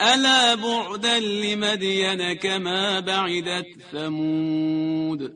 ألا 0.00 0.56
بعدا 0.56 1.18
لمدين 1.18 2.34
كما 2.34 3.00
بعدت 3.00 3.66
ثمود. 3.92 5.32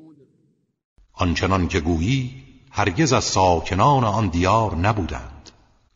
آنچنان 1.12 1.68
که 1.68 1.81
گویی 1.81 2.43
هرگز 2.70 3.12
از 3.12 3.24
ساکنان 3.24 4.05
آن 4.05 4.29
دیار 4.29 4.74
نبودند. 4.74 5.51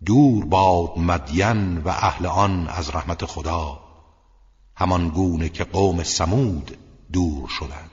دور 0.07 0.45
باد 0.45 0.99
مدین 0.99 1.78
و 1.78 1.89
اهل 1.89 2.26
آن 2.26 2.68
از 2.68 2.91
رحمت 2.91 3.24
خدا. 3.24 3.89
همان 4.81 5.09
گونه 5.09 5.49
که 5.49 5.64
قوم 5.64 6.03
سمود 6.03 6.76
دور 7.12 7.49
شدند. 7.49 7.91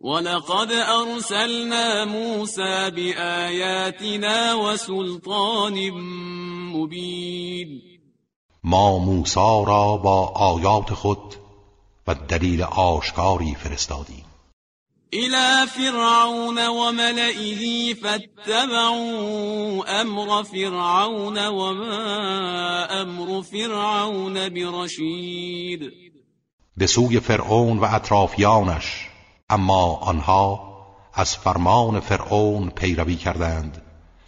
ولقد 0.00 0.72
أرسلنا 0.72 2.04
موسى 2.04 2.90
بآياتنا 2.90 4.54
وسلطان 4.58 5.90
مبين. 6.72 7.82
ما 8.64 8.98
موسی 8.98 9.64
را 9.66 9.96
با 9.96 10.26
آیات 10.26 10.94
خود 10.94 11.34
و 12.06 12.14
دلیل 12.14 12.62
آشکاری 12.62 13.54
فرستادیم. 13.54 14.24
إلى 15.14 15.66
فرعون 15.66 16.66
وملئه 16.68 17.94
فاتبعوا 17.94 19.84
أمر 20.00 20.42
فرعون 20.42 21.46
وما 21.46 23.02
أمر 23.02 23.42
فرعون 23.42 24.48
برشيد. 24.48 26.03
به 26.76 26.86
سوی 26.86 27.20
فرعون 27.20 27.78
و 27.78 27.84
اطرافیانش 27.84 29.08
اما 29.48 29.96
آنها 29.96 30.74
از 31.14 31.36
فرمان 31.36 32.00
فرعون 32.00 32.70
پیروی 32.70 33.16
کردند 33.16 33.82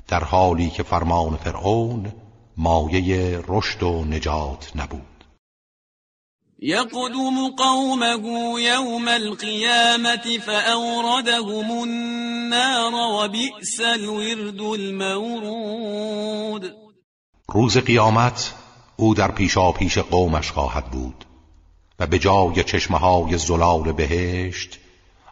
در 0.09 0.25
حالی 0.25 0.71
که 0.71 0.83
فرمان 0.83 1.37
فرعون 1.37 2.13
مایه 2.57 3.41
رشد 3.49 3.83
و 3.83 4.05
نجات 4.05 4.73
نبود. 4.77 5.25
يقدم 6.63 7.49
قومه 7.57 8.61
يوم 8.61 9.09
القيامة 9.09 10.39
فأوردهم 10.47 11.71
النار 11.71 12.95
وبئس 12.95 13.81
الورد 13.81 14.61
المورود. 14.61 15.97
روز 17.49 17.79
قیامت 17.79 18.55
او 18.97 19.15
در 19.15 19.31
پیشا 19.31 19.73
پیش 19.73 19.99
قومش 19.99 20.51
خواهد 20.51 20.91
بود. 20.91 21.26
و 21.99 22.07
به 22.07 22.19
جای 22.19 22.65
چشمه 22.65 22.99
های 22.99 23.39
زلال 23.39 23.93
بهشت 23.93 24.79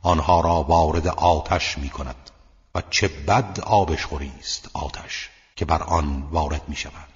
آنها 0.02 0.40
را 0.40 0.62
وارد 0.62 1.06
آتش 1.06 1.78
می 1.78 1.88
کند 1.88 2.30
و 2.74 2.82
چه 2.90 3.08
بد 3.08 3.60
آبشخوری 3.66 4.32
است 4.38 4.70
آتش 4.72 5.30
که 5.56 5.64
بر 5.64 5.82
آن 5.82 6.28
وارد 6.30 6.62
می 6.68 6.76
شود 6.76 7.14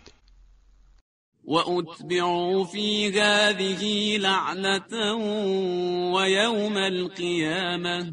وأتبعوا 1.49 2.65
في 2.65 3.11
هذه 3.21 4.17
لعنة 4.19 5.15
ويوم 6.15 6.77
القيامة. 6.77 8.13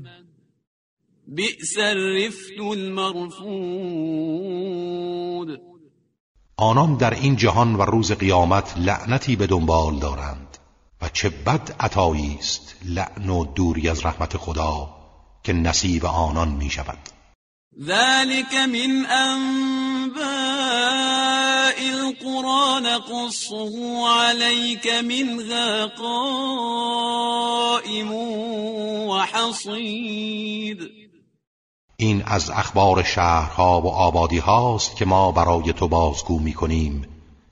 بئس 1.27 1.77
الرفد 1.77 2.59
المرفود. 2.61 3.45
آنان 6.57 6.97
در 6.97 7.13
این 7.13 7.35
جهان 7.35 7.75
و 7.75 7.81
روز 7.81 8.11
قیامت 8.11 8.77
لعنتی 8.77 9.35
به 9.35 9.47
دنبال 9.47 9.99
دارند. 9.99 10.44
و 11.05 11.09
چه 11.13 11.29
بد 11.29 11.75
عطایی 11.79 12.37
است 12.39 12.75
لعن 12.85 13.29
و 13.29 13.45
دوری 13.45 13.89
از 13.89 14.05
رحمت 14.05 14.37
خدا 14.37 14.89
که 15.43 15.53
نصیب 15.53 16.05
آنان 16.05 16.47
می 16.47 16.69
شود 16.69 16.97
ذلك 17.81 18.53
من 18.53 19.05
أنباء 19.05 20.25
القرى 21.79 22.81
نقصه 22.81 24.07
عليك 24.07 24.87
منها 24.87 25.87
قائم 25.87 27.31
وحصيد. 29.09 30.79
این 31.97 32.23
از 32.25 32.49
اخبار 32.49 33.03
شهرها 33.03 33.81
و 33.81 33.87
آبادی 33.87 34.37
هاست 34.37 34.95
که 34.95 35.05
ما 35.05 35.31
برای 35.31 35.73
تو 35.73 35.87
بازگو 35.87 36.39
می 36.39 36.53
کنیم 36.53 37.07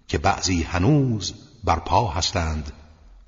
که 0.07 0.17
بعضی 0.17 0.63
هنوز 0.63 1.33
بر 1.63 1.79
پا 1.79 2.07
هستند 2.07 2.71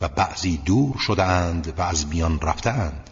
بعضی 0.07 0.57
دور 0.57 0.95
شدهاند 1.07 1.73
و 1.77 1.81
از 1.81 2.07
میان 2.07 2.39
رفتهاند. 2.41 3.09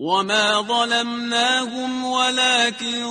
وما 0.00 0.62
ظلمناهم 0.62 2.04
ولكن 2.04 3.04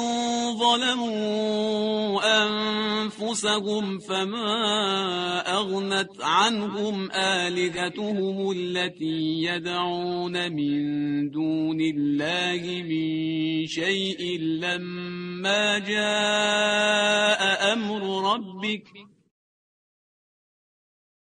ظلموا 0.58 2.22
أنفسهم 2.44 4.00
فما 4.00 5.44
أغنت 5.48 6.10
عنهم 6.22 7.12
آلهتهم 7.12 8.52
التي 8.52 9.44
يدعون 9.44 10.52
من 10.52 11.30
دون 11.30 11.82
الله 11.82 12.84
من 12.84 13.66
شيء 13.68 14.40
لما 14.40 15.80
جاء 15.80 17.74
أمر 17.74 18.34
ربك 18.34 19.09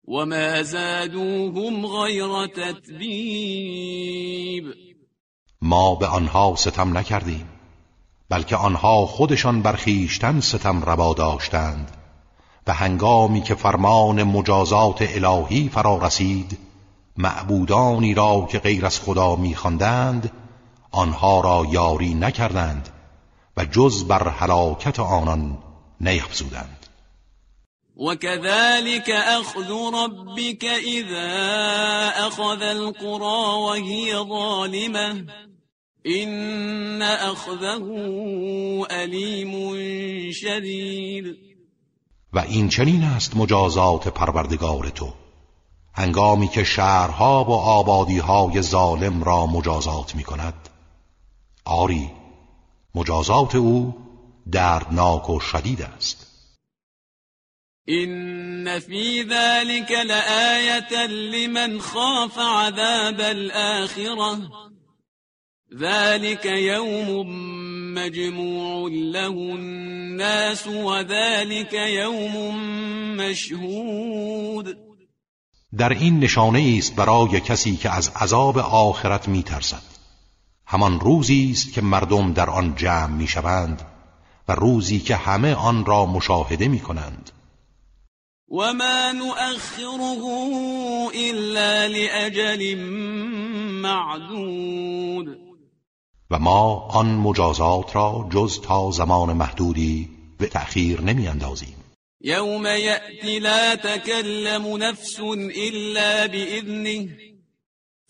وما 0.08 0.62
زادوهم 0.62 1.86
غير 1.86 2.46
تتبيب. 2.46 3.94
ما 5.62 5.94
به 5.94 6.06
آنها 6.06 6.54
ستم 6.56 6.98
نکردیم 6.98 7.48
بلکه 8.28 8.56
آنها 8.56 9.06
خودشان 9.06 9.62
بر 9.62 9.76
خویشتن 9.76 10.40
ستم 10.40 10.82
روا 10.82 11.14
داشتند 11.14 11.90
و 12.66 12.72
هنگامی 12.72 13.40
که 13.40 13.54
فرمان 13.54 14.22
مجازات 14.22 14.98
الهی 15.00 15.68
فرا 15.68 15.98
رسید 15.98 16.58
معبودانی 17.16 18.14
را 18.14 18.46
که 18.50 18.58
غیر 18.58 18.86
از 18.86 19.00
خدا 19.00 19.36
میخواندند 19.36 20.32
آنها 20.90 21.40
را 21.40 21.66
یاری 21.70 22.14
نکردند 22.14 22.88
و 23.56 23.64
جز 23.64 24.04
بر 24.04 24.28
هلاکت 24.28 25.00
آنان 25.00 25.58
نیفزودند. 26.00 26.75
وكذلك 27.96 29.10
أخذ 29.10 29.72
ربك 29.94 30.64
إذا 30.64 31.28
أخذ 32.26 32.62
القرى 32.62 33.62
وهي 33.62 34.16
ظالمة 34.16 35.24
إن 36.06 37.02
أخذه 37.02 37.84
أليم 38.90 39.52
شدید 40.32 41.36
و 42.32 42.38
این 42.38 42.68
چنین 42.68 43.04
است 43.04 43.36
مجازات 43.36 44.08
پروردگار 44.08 44.88
تو. 44.88 45.12
هنگامی 45.92 46.48
که 46.48 46.64
شهرها 46.64 47.44
و 47.44 47.52
آبادیهای 47.52 48.62
ظالم 48.62 49.24
را 49.24 49.46
مجازات 49.46 50.14
می 50.14 50.22
کند 50.22 50.68
آری 51.64 52.10
مجازات 52.94 53.54
او 53.54 53.94
دردناک 54.52 55.30
و 55.30 55.40
شدید 55.40 55.82
است. 55.82 56.25
إن 57.88 58.80
في 58.80 59.22
ذلك 59.22 59.90
لآية 59.90 61.06
لمن 61.06 61.80
خاف 61.80 62.38
عذاب 62.38 63.20
الآخرة 63.20 64.38
ذلك 65.80 66.46
يوم 66.46 67.26
مجموع 67.94 68.90
له 68.90 69.28
الناس 69.28 70.66
وذلك 70.66 71.72
يوم 71.72 72.56
مشهود 73.16 74.76
در 75.76 75.92
این 75.92 76.20
نشانه 76.20 76.74
است 76.78 76.96
برای 76.96 77.40
کسی 77.40 77.76
که 77.76 77.90
از 77.90 78.12
عذاب 78.16 78.58
آخرت 78.58 79.28
میترسد. 79.28 79.82
همان 80.66 81.00
روزی 81.00 81.50
است 81.52 81.72
که 81.72 81.80
مردم 81.80 82.32
در 82.32 82.50
آن 82.50 82.74
جمع 82.76 83.06
می‌شوند 83.06 83.82
و 84.48 84.52
روزی 84.52 85.00
که 85.00 85.16
همه 85.16 85.54
آن 85.54 85.84
را 85.84 86.06
مشاهده 86.06 86.68
می‌کنند. 86.68 87.30
وما 88.48 89.12
نؤخره 89.12 90.22
إلا 91.14 91.88
لأجل 91.88 92.76
معدود. 93.82 95.38
و 96.30 96.38
ما 96.38 96.88
آن 96.90 97.06
مجازات 97.06 97.96
را 97.96 98.28
جز 98.32 98.60
تا 98.60 98.90
زمان 98.90 99.32
محدودی 99.32 100.08
به 100.38 100.46
تأخیر 100.46 101.00
نمی 101.00 101.28
اندازیم 101.28 101.74
یوم 102.20 102.66
یأتی 102.66 103.38
لا 103.38 103.76
تکلم 103.76 104.76
نفس 104.76 105.20
الا 105.56 106.26
بإذنه 106.26 107.08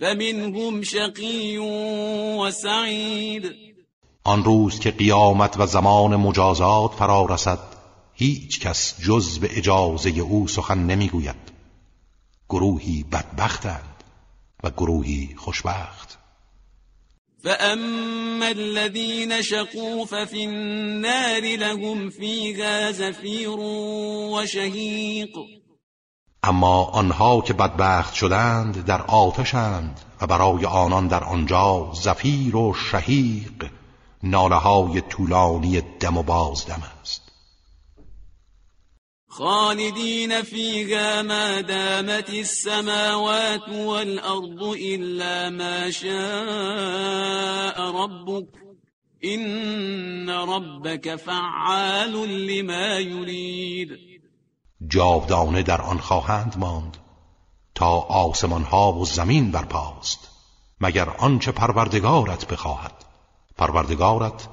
فمنهم 0.00 0.82
شقی 0.82 1.56
و 1.56 2.50
سعید. 2.50 3.54
آن 4.24 4.44
روز 4.44 4.80
که 4.80 4.90
قیامت 4.90 5.60
و 5.60 5.66
زمان 5.66 6.16
مجازات 6.16 6.92
فرا 6.92 7.26
رسد 7.30 7.75
هیچ 8.18 8.60
کس 8.60 8.94
جز 9.00 9.38
به 9.38 9.58
اجازه 9.58 10.10
او 10.10 10.48
سخن 10.48 10.78
نمی‌گوید. 10.78 11.52
گروهی 12.48 13.04
بدبختند 13.12 14.04
و 14.64 14.70
گروهی 14.70 15.34
خوشبخت. 15.36 16.18
فأما 17.42 18.46
الذين 18.46 19.42
شقوا 19.42 20.04
ففي 20.04 20.44
النار 20.44 21.40
لهم 21.40 22.10
فيها 22.10 22.92
زفیر 22.92 23.58
وشهيق. 24.32 25.36
اما 26.42 26.84
آنها 26.84 27.40
که 27.40 27.52
بدبخت 27.52 28.14
شدند 28.14 28.84
در 28.84 29.02
آتشند 29.02 30.00
و 30.20 30.26
برای 30.26 30.64
آنان 30.64 31.08
در 31.08 31.24
آنجا 31.24 31.92
زفیر 31.94 32.56
و 32.56 32.74
شهیق 32.74 33.70
ناله 34.22 34.56
های 34.56 35.00
طولانی 35.00 35.80
دم 35.80 36.16
و 36.16 36.22
بازدم 36.22 36.82
است. 37.00 37.25
خالدین 39.38 40.42
فیها 40.42 41.22
ما 41.22 41.60
دامت 41.62 42.30
السماوات 42.30 43.68
والارض 43.68 44.62
الا 44.62 45.50
ما 45.50 45.90
شاء 45.90 47.76
ربك 47.90 48.48
این 49.20 50.30
ربك 50.30 51.16
فعال 51.16 52.12
لما 52.28 53.00
يريد. 53.00 53.90
جاودانه 54.88 55.62
در 55.62 55.82
آن 55.82 55.98
خواهند 55.98 56.54
ماند 56.58 56.96
تا 57.74 58.00
آسمان 58.00 58.62
ها 58.62 58.92
و 58.92 59.04
زمین 59.06 59.50
برپاست 59.50 60.28
مگر 60.80 61.08
آنچه 61.18 61.52
پروردگارت 61.52 62.46
بخواهد. 62.46 63.04
پروردگارت 63.58 64.48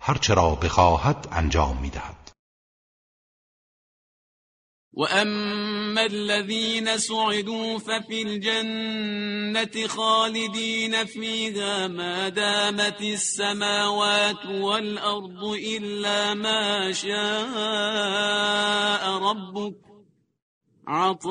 هرچه 0.00 0.34
را 0.34 0.54
بخواهد 0.54 1.28
انجام 1.32 1.76
می‌دهد. 1.82 2.17
وأما 4.92 6.06
الذين 6.06 6.98
سعدوا 6.98 7.78
ففي 7.78 8.22
الجنة 8.22 9.86
خالدين 9.88 11.04
فيها 11.04 11.88
ما 11.88 12.28
دامت 12.28 13.00
السماوات 13.00 14.46
والأرض 14.46 15.44
إلا 15.44 16.34
ما 16.34 16.92
شاء 16.92 17.08
ربك 19.22 19.74
عطاء 20.88 21.28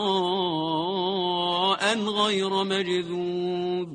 غير 1.97 2.63
مجذوذ. 2.63 3.87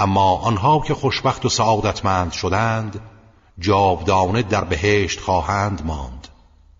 اما 0.00 0.48
آنها 0.48 0.80
که 0.86 0.94
خوشبخت 0.94 1.44
و 1.44 1.48
سعادتمند 1.48 2.32
شدند 2.32 3.00
جاودانه 3.58 4.42
در 4.42 4.64
بهشت 4.64 5.20
خواهند 5.20 5.86
ماند. 5.86 6.15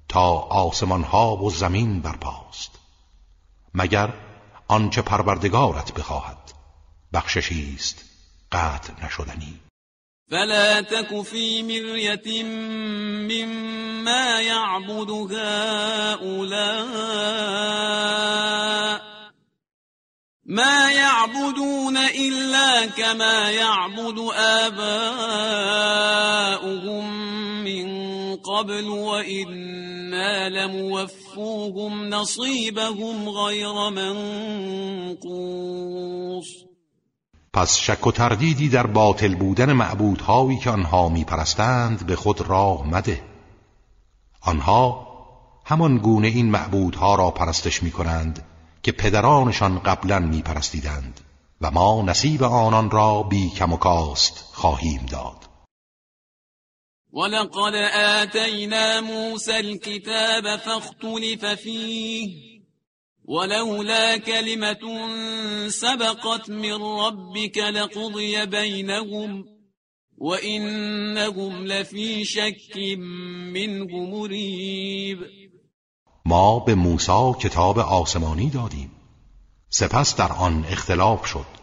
تا 0.08 0.30
آسمان 0.38 1.02
ها 1.02 1.36
و 1.36 1.50
زمین 1.50 2.00
برپاست. 2.00 2.70
مگر 3.74 4.12
آنچه 4.68 5.02
پروردگارت 5.02 5.94
بخواهد 5.94 6.52
بخششی 7.12 7.74
است 7.74 8.04
قطع 8.52 9.06
نشدنی. 9.06 9.60
فلا 10.30 10.82
تك 10.82 11.22
في 11.22 11.62
مرية 11.62 12.44
مما 13.32 14.40
يعبد 14.40 15.10
هؤلاء. 15.32 16.56
ما 20.46 20.90
يعبدون 20.92 21.96
إلا 21.96 22.86
كما 22.86 23.50
يعبد 23.50 24.18
آباؤهم. 24.64 25.26
قبل 28.56 28.88
وإنا 28.88 30.48
لموفوهم 30.48 32.08
نصيبهم 32.14 33.28
غير 33.28 33.90
منقوص. 33.90 35.26
پس 37.52 37.76
شک 37.76 38.06
و 38.06 38.12
تردیدی 38.12 38.68
در 38.68 38.86
باطل 38.86 39.34
بودن 39.34 39.72
معبودهایی 39.72 40.58
که 40.58 40.70
آنها 40.70 41.08
میپرستند 41.08 42.06
به 42.06 42.16
خود 42.16 42.40
راه 42.40 42.86
مده. 42.86 43.22
آنها 44.40 45.06
همان 45.64 45.98
گونه 45.98 46.28
این 46.28 46.50
معبودها 46.50 47.14
را 47.14 47.30
پرستش 47.30 47.82
می‌کنند 47.82 48.44
که 48.82 48.92
پدرانشان 48.92 49.78
قبلا 49.78 50.18
میپرستیدند 50.18 51.20
و 51.60 51.70
ما 51.70 52.02
نصیب 52.02 52.42
آنان 52.42 52.90
را 52.90 53.22
بی 53.22 53.50
کم 53.50 53.72
و 53.72 53.76
کاست 53.76 54.44
خواهیم 54.52 55.06
داد. 55.06 55.55
ولقد 57.12 57.74
آتینا 57.94 59.00
موسى 59.00 59.58
الكتاب 59.60 60.58
فاختلف 60.58 61.44
فيه 61.44 62.56
ولولا 63.24 64.16
كلمة 64.16 65.08
سبقت 65.68 66.50
من 66.50 66.82
ربك 66.82 67.58
لقضي 67.58 68.46
بينهم 68.46 69.44
وإنهم 70.18 71.66
لفي 71.66 72.24
شك 72.24 72.76
منه 73.52 73.96
مريب 73.96 75.18
ما 76.26 76.58
به 76.58 76.74
موسی 76.74 77.34
کتاب 77.40 77.78
آسمانی 77.78 78.50
دادیم. 78.50 78.90
سپس 79.68 80.16
در 80.16 80.32
آن 80.32 80.64
اختلاف 80.64 81.26
شد. 81.26 81.55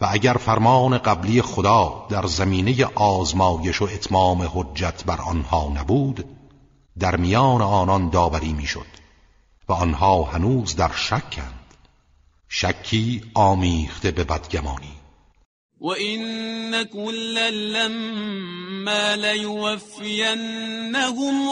و 0.00 0.08
اگر 0.10 0.32
فرمان 0.32 0.98
قبلی 0.98 1.42
خدا 1.42 2.06
در 2.10 2.26
زمینه 2.26 2.84
آزمایش 2.94 3.82
و 3.82 3.84
اتمام 3.84 4.50
حجت 4.54 5.04
بر 5.04 5.20
آنها 5.20 5.72
نبود 5.76 6.24
در 6.98 7.16
میان 7.16 7.62
آنان 7.62 8.10
داوری 8.10 8.52
می‌شد 8.52 8.86
و 9.68 9.72
آنها 9.72 10.22
هنوز 10.22 10.76
در 10.76 10.92
شکند. 10.92 11.60
شکی 12.48 13.22
آمیخته 13.34 14.10
به 14.10 14.24
بدگمانی. 14.24 14.92
وَإِنَّ 15.80 16.84
كُلًّا 16.84 17.50
لَّمَّا 17.50 19.16
لَيُوَفِّيَنَّهُمْ 19.16 20.56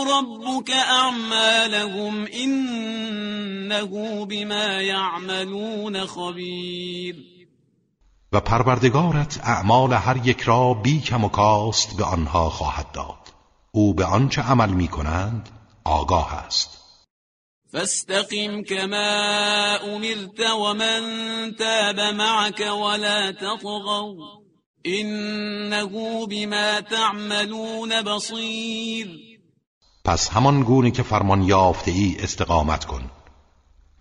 رَبُّكَ 0.09 0.71
أَعْمَالَهُمْ 0.71 2.27
إِنَّهُ 2.27 4.25
بِمَا 4.27 4.83
يَعْمَلُونَ 4.83 6.07
خَبِيرٌ 6.07 7.34
و 8.35 8.41
پروردگارت 8.41 9.41
اعمال 9.43 9.93
هر 9.93 10.27
یک 10.27 10.41
را 10.41 10.75
بی 10.75 11.01
کم 11.01 11.25
و 11.25 11.29
کاست 11.29 11.97
به 11.97 12.05
آنها 12.05 12.51
خواهد 12.51 12.93
داد. 12.93 13.35
او 13.73 13.95
به 13.95 14.05
آنچه 14.05 14.43
عمل 14.43 14.71
می 14.71 14.89
کنند 14.89 15.49
آگاه 15.85 16.35
است. 16.35 16.79
فاستقم 17.73 18.63
كما 18.63 19.79
أمرت 19.97 20.51
ومن 20.51 21.03
تاب 21.59 22.01
معك 22.01 22.61
ولا 22.61 23.33
تطغوا 23.33 24.15
إنه 24.87 26.27
بما 26.27 26.81
تعملون 26.81 28.03
بصير 28.03 29.09
پس 30.05 30.29
همان 30.29 30.63
گونه 30.63 30.91
که 30.91 31.03
فرمان 31.03 31.43
یافته 31.43 31.91
ای 31.91 32.17
استقامت 32.19 32.85
کن. 32.85 33.11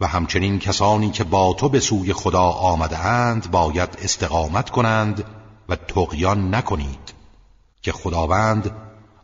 و 0.03 0.05
همچنین 0.05 0.59
کسانی 0.59 1.11
که 1.11 1.23
با 1.23 1.53
تو 1.53 1.69
به 1.69 1.79
سوی 1.79 2.13
خدا 2.13 2.43
آمده 2.43 2.99
اند 2.99 3.51
باید 3.51 3.97
استقامت 4.03 4.69
کنند 4.69 5.23
و 5.69 5.75
تقیان 5.75 6.55
نکنید 6.55 7.13
که 7.81 7.91
خداوند 7.91 8.71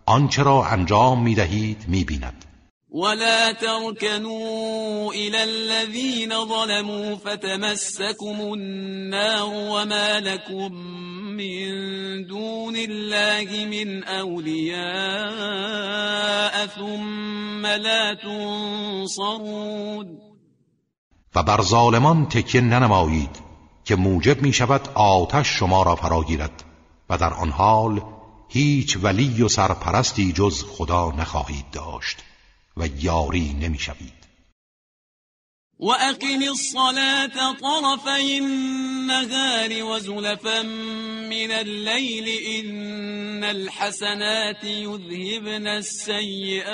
آنچه 0.05 0.43
را 0.43 0.65
انجام 0.65 1.23
می 1.23 1.35
دهید 1.35 1.85
می 1.87 2.03
بیند 2.03 2.45
ولا 2.91 3.53
تركنوا 3.53 5.11
إلى 5.11 5.37
الذين 5.37 6.29
ظلموا 6.29 7.15
فتمسكم 7.15 8.41
النار 8.41 9.53
وما 9.53 10.19
لكم 10.19 10.73
من 11.37 12.23
دون 12.23 12.75
الله 12.75 13.65
من 13.65 14.03
أولياء 14.03 14.79
ثم 16.67 17.65
لا 17.65 18.15
تنصرون 18.15 20.28
و 21.35 21.43
بر 21.43 21.61
ظالمان 21.61 22.25
تکیه 22.25 22.61
ننمایید 22.61 23.39
که 23.85 23.95
موجب 23.95 24.41
می 24.41 24.53
شود 24.53 24.89
آتش 24.95 25.47
شما 25.47 25.83
را 25.83 25.95
فراگیرد 25.95 26.63
و 27.09 27.17
در 27.17 27.33
آن 27.33 27.49
حال 27.49 28.01
هیچ 28.49 28.97
ولی 29.03 29.43
و 29.43 29.47
سرپرستی 29.47 30.33
جز 30.33 30.63
خدا 30.63 31.11
نخواهید 31.11 31.65
داشت 31.71 32.17
و 32.77 32.87
یاری 32.87 33.53
نمی‌شوید. 33.53 34.19
و 35.79 35.85
اقیم 35.89 36.41
الصلاة 36.41 37.27
طرفی 37.53 38.39
النهار 38.39 39.83
و 39.83 39.99
زلفا 39.99 40.63
من 41.29 41.51
اللیل 41.51 42.27
ان 42.47 43.43
الحسنات 43.43 44.63
یذهبن 44.63 45.67
السیئات 45.67 46.69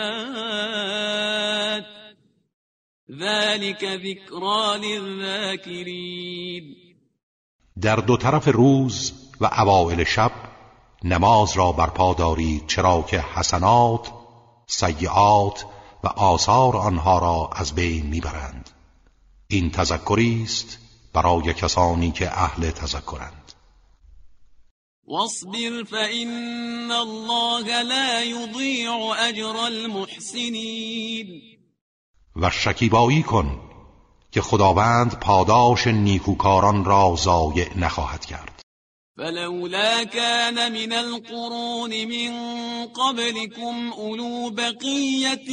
ذلك 3.10 3.86
ذکرا 3.86 4.76
للذاکرین 4.76 6.76
در 7.82 7.96
دو 7.96 8.18
طرف 8.18 8.48
روز 8.48 9.14
و 9.42 9.46
اوائل 9.46 10.04
شب 10.04 10.32
نماز 11.04 11.58
را 11.58 11.72
برپا 11.72 12.14
دارید 12.14 12.68
چرا 12.68 13.02
که 13.02 13.20
حسنات 13.20 14.12
سیعات 14.68 15.66
و 16.04 16.08
آثار 16.08 16.78
آنها 16.78 17.20
را 17.20 17.50
از 17.56 17.76
بین 17.76 18.06
می‌برند. 18.06 18.70
این 19.48 19.72
تذکری 19.72 20.44
است 20.44 20.80
برای 21.14 21.54
کسانی 21.54 22.12
که 22.12 22.32
اهل 22.32 22.72
تذکرند. 22.72 23.52
واصبر 25.08 25.84
فإن 25.84 26.92
الله 26.92 27.84
لا 27.84 28.22
يضيع 28.22 29.16
أجر 29.30 29.58
المحسنين. 29.58 31.55
و 32.36 32.50
شکیبایی 32.50 33.24
کن 33.24 33.62
که 34.32 34.42
خداوند 34.42 35.20
پاداش 35.20 35.88
نیکوکاران 35.88 36.86
را 36.86 37.16
ضایع 37.18 37.78
نخواهد 37.78 38.26
کرد. 38.26 38.62
فلولا 39.18 40.06
كان 40.06 40.72
من 40.72 40.94
القرون 40.94 41.90
من 42.06 42.32
قبلكم 42.86 43.94
أولو 43.98 44.50
بقية 44.50 45.52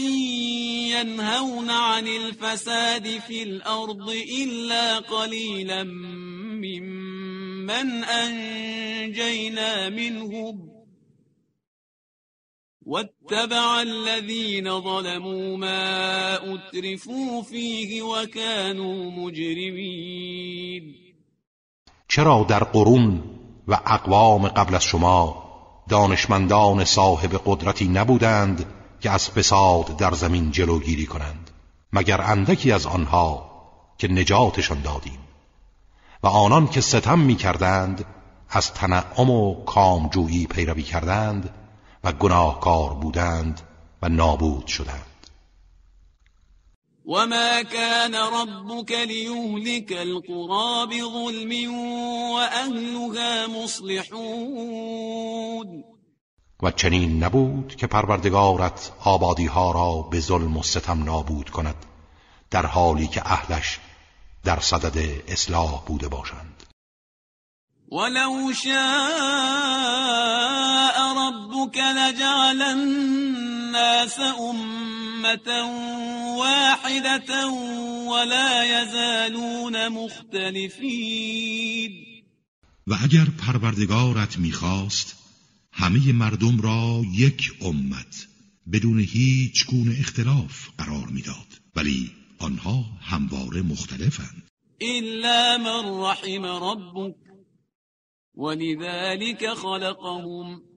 ينهون 0.99 1.71
عن 1.71 2.07
الفساد 2.07 3.19
في 3.19 3.43
الأرض 3.43 4.11
إلا 4.43 4.99
قليلا 4.99 5.85
ممن 6.63 8.05
أنجينا 8.05 9.89
منهم 9.89 10.82
واتبع 12.87 13.81
الذين 13.81 14.81
ظلموا 14.81 15.57
ما 15.57 16.37
أترفوا 16.37 17.43
فيه 17.43 18.03
وكانوا 18.03 19.11
مجرمين. 19.11 20.95
چرا 22.09 22.45
در 22.49 22.65
قرون 22.65 23.23
و 23.69 23.75
اقوام 23.87 24.49
قبل 24.49 24.75
از 24.75 24.85
شما 24.85 25.43
دانشمندان 25.89 26.85
صاحب 26.85 27.41
قدرتی 27.47 27.89
نبودند 27.89 28.67
که 29.01 29.11
از 29.11 29.31
فساد 29.31 29.97
در 29.97 30.13
زمین 30.15 30.51
جلوگیری 30.51 31.07
کنند 31.07 31.51
مگر 31.93 32.21
اندکی 32.21 32.73
از 32.73 32.87
آنها 32.87 33.51
که 33.99 34.09
نجاتشان 34.09 34.83
دادیم؟ 34.83 35.19
و 36.23 36.27
آنان 36.27 36.69
که 36.69 36.81
ستم 36.81 37.19
می 37.19 37.35
کردند 37.35 38.05
از 38.51 38.75
تنعم 38.75 39.31
و 39.31 39.65
کامجویی 39.65 40.47
پیروی 40.47 40.83
کردند 40.83 41.62
و 42.05 42.13
گناهکار 42.13 42.95
بودند 42.95 43.61
و 44.03 44.09
نابود 44.09 44.67
شدند. 44.67 45.07
وما 47.07 47.63
كان 47.63 48.15
ربك 48.15 48.93
ليهلك 48.93 49.93
القرى 49.93 50.87
بظلم 50.87 51.75
وأهلها 52.35 53.47
مصلحون. 53.47 55.03
و 56.63 56.71
چنین 56.71 57.25
نبود 57.25 57.77
که 57.77 57.87
پروردگارت 57.87 58.93
آبادی 59.05 59.47
ها 59.47 59.71
را 59.73 60.03
به 60.03 60.21
ظلم 60.21 60.57
و 60.57 60.63
ستم 60.63 61.05
نابود 61.05 61.51
کند 61.51 61.87
در 62.51 62.67
حالی 62.67 63.07
که 63.07 63.23
اهلش 63.25 63.81
در 64.45 64.61
صدد 64.61 65.23
اصلاح 65.29 65.85
بوده 65.87 66.09
باشند. 66.09 66.63
ولو 67.93 68.53
شاء 68.53 70.42
ربك 70.99 71.77
لجعل 71.77 72.63
الناس 72.63 74.21
أمة 74.21 75.49
واحدة 76.39 77.49
ولا 78.13 78.65
يزالون 78.65 79.89
مختلفين. 79.89 81.93
و 82.87 82.95
اگر 83.05 83.25
پروردگارت 83.25 84.39
می‌خواست 84.39 85.17
همه 85.73 86.13
مردم 86.13 86.61
را 86.61 87.03
یک 87.15 87.53
امت 87.63 88.29
بدون 88.73 89.01
هیچ 89.01 89.67
گونه 89.67 89.97
اختلاف 90.01 90.69
قرار 90.79 91.07
می‌داد. 91.07 91.47
ولی 91.77 92.11
آنها 92.39 92.85
همواره 93.01 93.63
مختلفند. 93.63 94.43
إلا 94.83 95.59
من 95.59 96.05
رحم 96.05 96.47
ربك 96.47 97.17
ولذلك 98.35 99.55
خلقهم. 99.55 100.72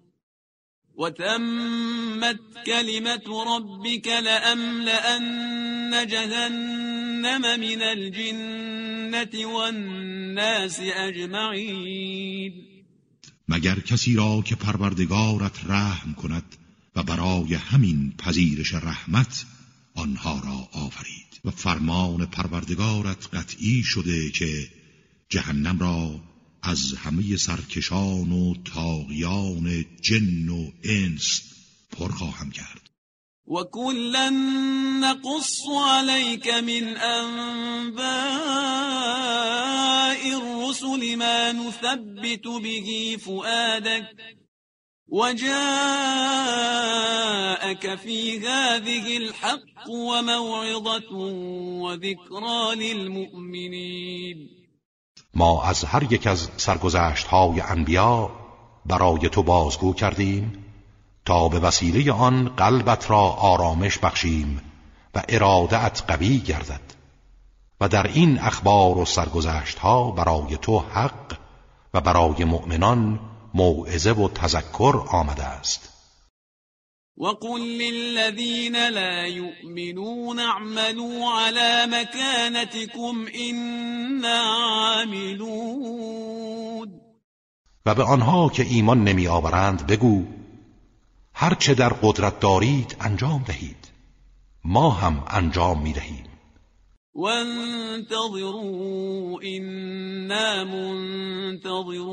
وتمت 0.97 2.39
كلمة 2.65 3.43
ربك 3.55 4.07
لأملأن 4.07 6.07
جهنم 6.07 7.59
من 7.59 7.81
الجنة 7.81 9.45
والناس 9.45 10.79
أجمعين. 10.79 12.53
مگر 13.47 13.79
کسی 13.79 14.15
را 14.15 14.41
که 14.45 14.55
پروردگارت 14.55 15.65
رحم 15.65 16.13
کند 16.13 16.55
و 16.95 17.03
برای 17.03 17.53
همین 17.53 18.13
پذیرش 18.17 18.73
رحمت 18.73 19.45
آنها 19.95 20.41
را 20.45 20.83
آفرید. 20.85 21.25
و 21.45 21.51
فرمان 21.51 22.25
پروردگارت 22.25 23.27
قطعی 23.33 23.83
شده 23.83 24.31
که 24.31 24.69
جهنم 25.29 25.79
را 25.79 26.19
از 26.65 26.93
همه 26.97 27.37
سرکشان 27.37 28.31
و 28.31 28.53
تاغیان 28.73 29.85
جن 30.01 30.49
و 30.49 30.71
انس 30.83 31.41
پر 31.91 32.11
خواهم 32.11 32.51
کرد. 32.51 32.89
و 33.47 33.63
کلا 33.71 34.29
نقص 35.01 35.59
عليك 35.87 36.47
من 36.47 36.97
انباء 36.97 38.05
الرسل 40.33 41.15
ما 41.15 41.51
نثبت 41.51 42.47
به 42.63 43.17
فؤادك 43.19 44.07
وجاءك 45.07 45.45
في 47.95 48.39
هذه 48.39 49.17
الحق 49.17 49.89
وموعظة 49.89 51.15
وذكرى 51.81 52.75
للمؤمنين 52.75 54.64
ما 55.35 55.63
از 55.63 55.83
هر 55.83 56.13
یک 56.13 56.27
از 56.27 56.49
سرگذشت 56.57 57.27
های 57.27 57.61
انبیا 57.61 58.29
برای 58.85 59.29
تو 59.29 59.43
بازگو 59.43 59.93
کردیم 59.93 60.65
تا 61.25 61.49
به 61.49 61.59
وسیله 61.59 62.11
آن 62.11 62.49
قلبت 62.57 63.09
را 63.11 63.21
آرامش 63.29 63.97
بخشیم 63.97 64.61
و 65.15 65.23
ارادت 65.29 66.03
قوی 66.07 66.39
گردد 66.39 66.81
و 67.81 67.87
در 67.87 68.07
این 68.07 68.39
اخبار 68.39 68.97
و 68.97 69.05
سرگذشت 69.05 69.79
ها 69.79 70.11
برای 70.11 70.57
تو 70.57 70.79
حق 70.79 71.37
و 71.93 72.01
برای 72.01 72.43
مؤمنان 72.43 73.19
موعظه 73.53 74.11
و 74.11 74.29
تذکر 74.29 75.03
آمده 75.07 75.43
است. 75.43 75.94
وقل 77.17 77.61
للذين 77.61 78.89
لا 78.89 79.25
يؤمنون 79.25 80.39
اعملوا 80.39 81.29
على 81.31 81.87
مكانتكم 81.87 83.25
إنا 83.35 84.39
عاملون 84.79 85.85
و 87.85 87.95
به 87.95 88.03
آنها 88.03 88.49
که 88.49 88.63
ایمان 88.63 89.03
نمی 89.03 89.27
آورند 89.27 89.87
بگو 89.87 90.25
هرچه 91.33 91.73
در 91.73 91.89
قدرت 91.89 92.39
دارید 92.39 92.97
انجام 93.01 93.43
دهید. 93.47 93.91
ما 94.63 94.89
هم 94.89 95.23
انجام 95.27 95.81
می 95.81 95.93
دهیم 95.93 96.23
وانتظروا 97.15 98.59
إنا 99.41 100.63
منتظرون 101.53 102.11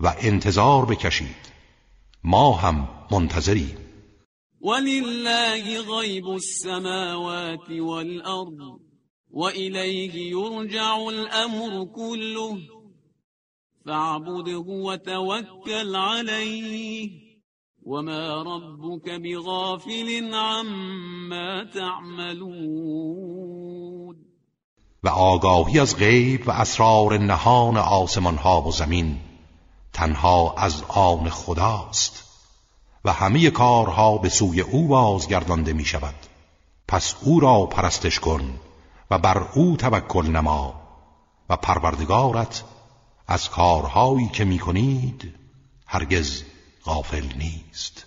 و 0.00 0.14
انتظار 0.20 0.86
بکشید. 0.86 1.55
ما 2.28 2.50
هم 2.50 2.88
منتظریم 3.12 3.78
ولله 4.60 5.80
غیب 5.80 6.26
السماوات 6.26 7.70
والأرض 7.70 8.80
وإليه 9.30 10.30
يرجع 10.30 10.96
الأمر 11.08 11.84
كله. 11.84 12.58
فاعبده 13.86 14.64
وتوكل 14.68 15.96
عليه. 15.96 17.10
وما 17.86 18.42
ربك 18.42 19.10
بغافل 19.10 20.34
عما 20.34 21.64
تعملون. 21.74 22.56
و 25.04 25.08
آگاهی 25.08 25.80
از 25.80 25.96
غیب 25.96 26.48
و 26.48 26.50
اسرار 26.50 27.18
نهان 27.18 27.76
آسمان 27.76 28.36
ها 28.36 28.62
و 28.62 28.72
زمین. 28.72 29.25
تنها 29.96 30.54
از 30.56 30.82
آن 30.88 31.30
خداست 31.30 32.24
و 33.04 33.12
همه 33.12 33.50
کارها 33.50 34.18
به 34.18 34.28
سوی 34.28 34.60
او 34.60 34.88
بازگردانده 34.88 35.72
می 35.72 35.84
شود. 35.84 36.14
پس 36.88 37.14
او 37.20 37.40
را 37.40 37.66
پرستش 37.66 38.20
کن 38.20 38.60
و 39.10 39.18
بر 39.18 39.38
او 39.54 39.76
توکل 39.76 40.26
نما 40.26 40.74
و 41.48 41.56
پروردگارت 41.56 42.64
از 43.26 43.50
کارهایی 43.50 44.28
که 44.28 44.44
می 44.44 44.58
کنید 44.58 45.34
هرگز 45.86 46.42
غافل 46.84 47.26
نیست. 47.36 48.05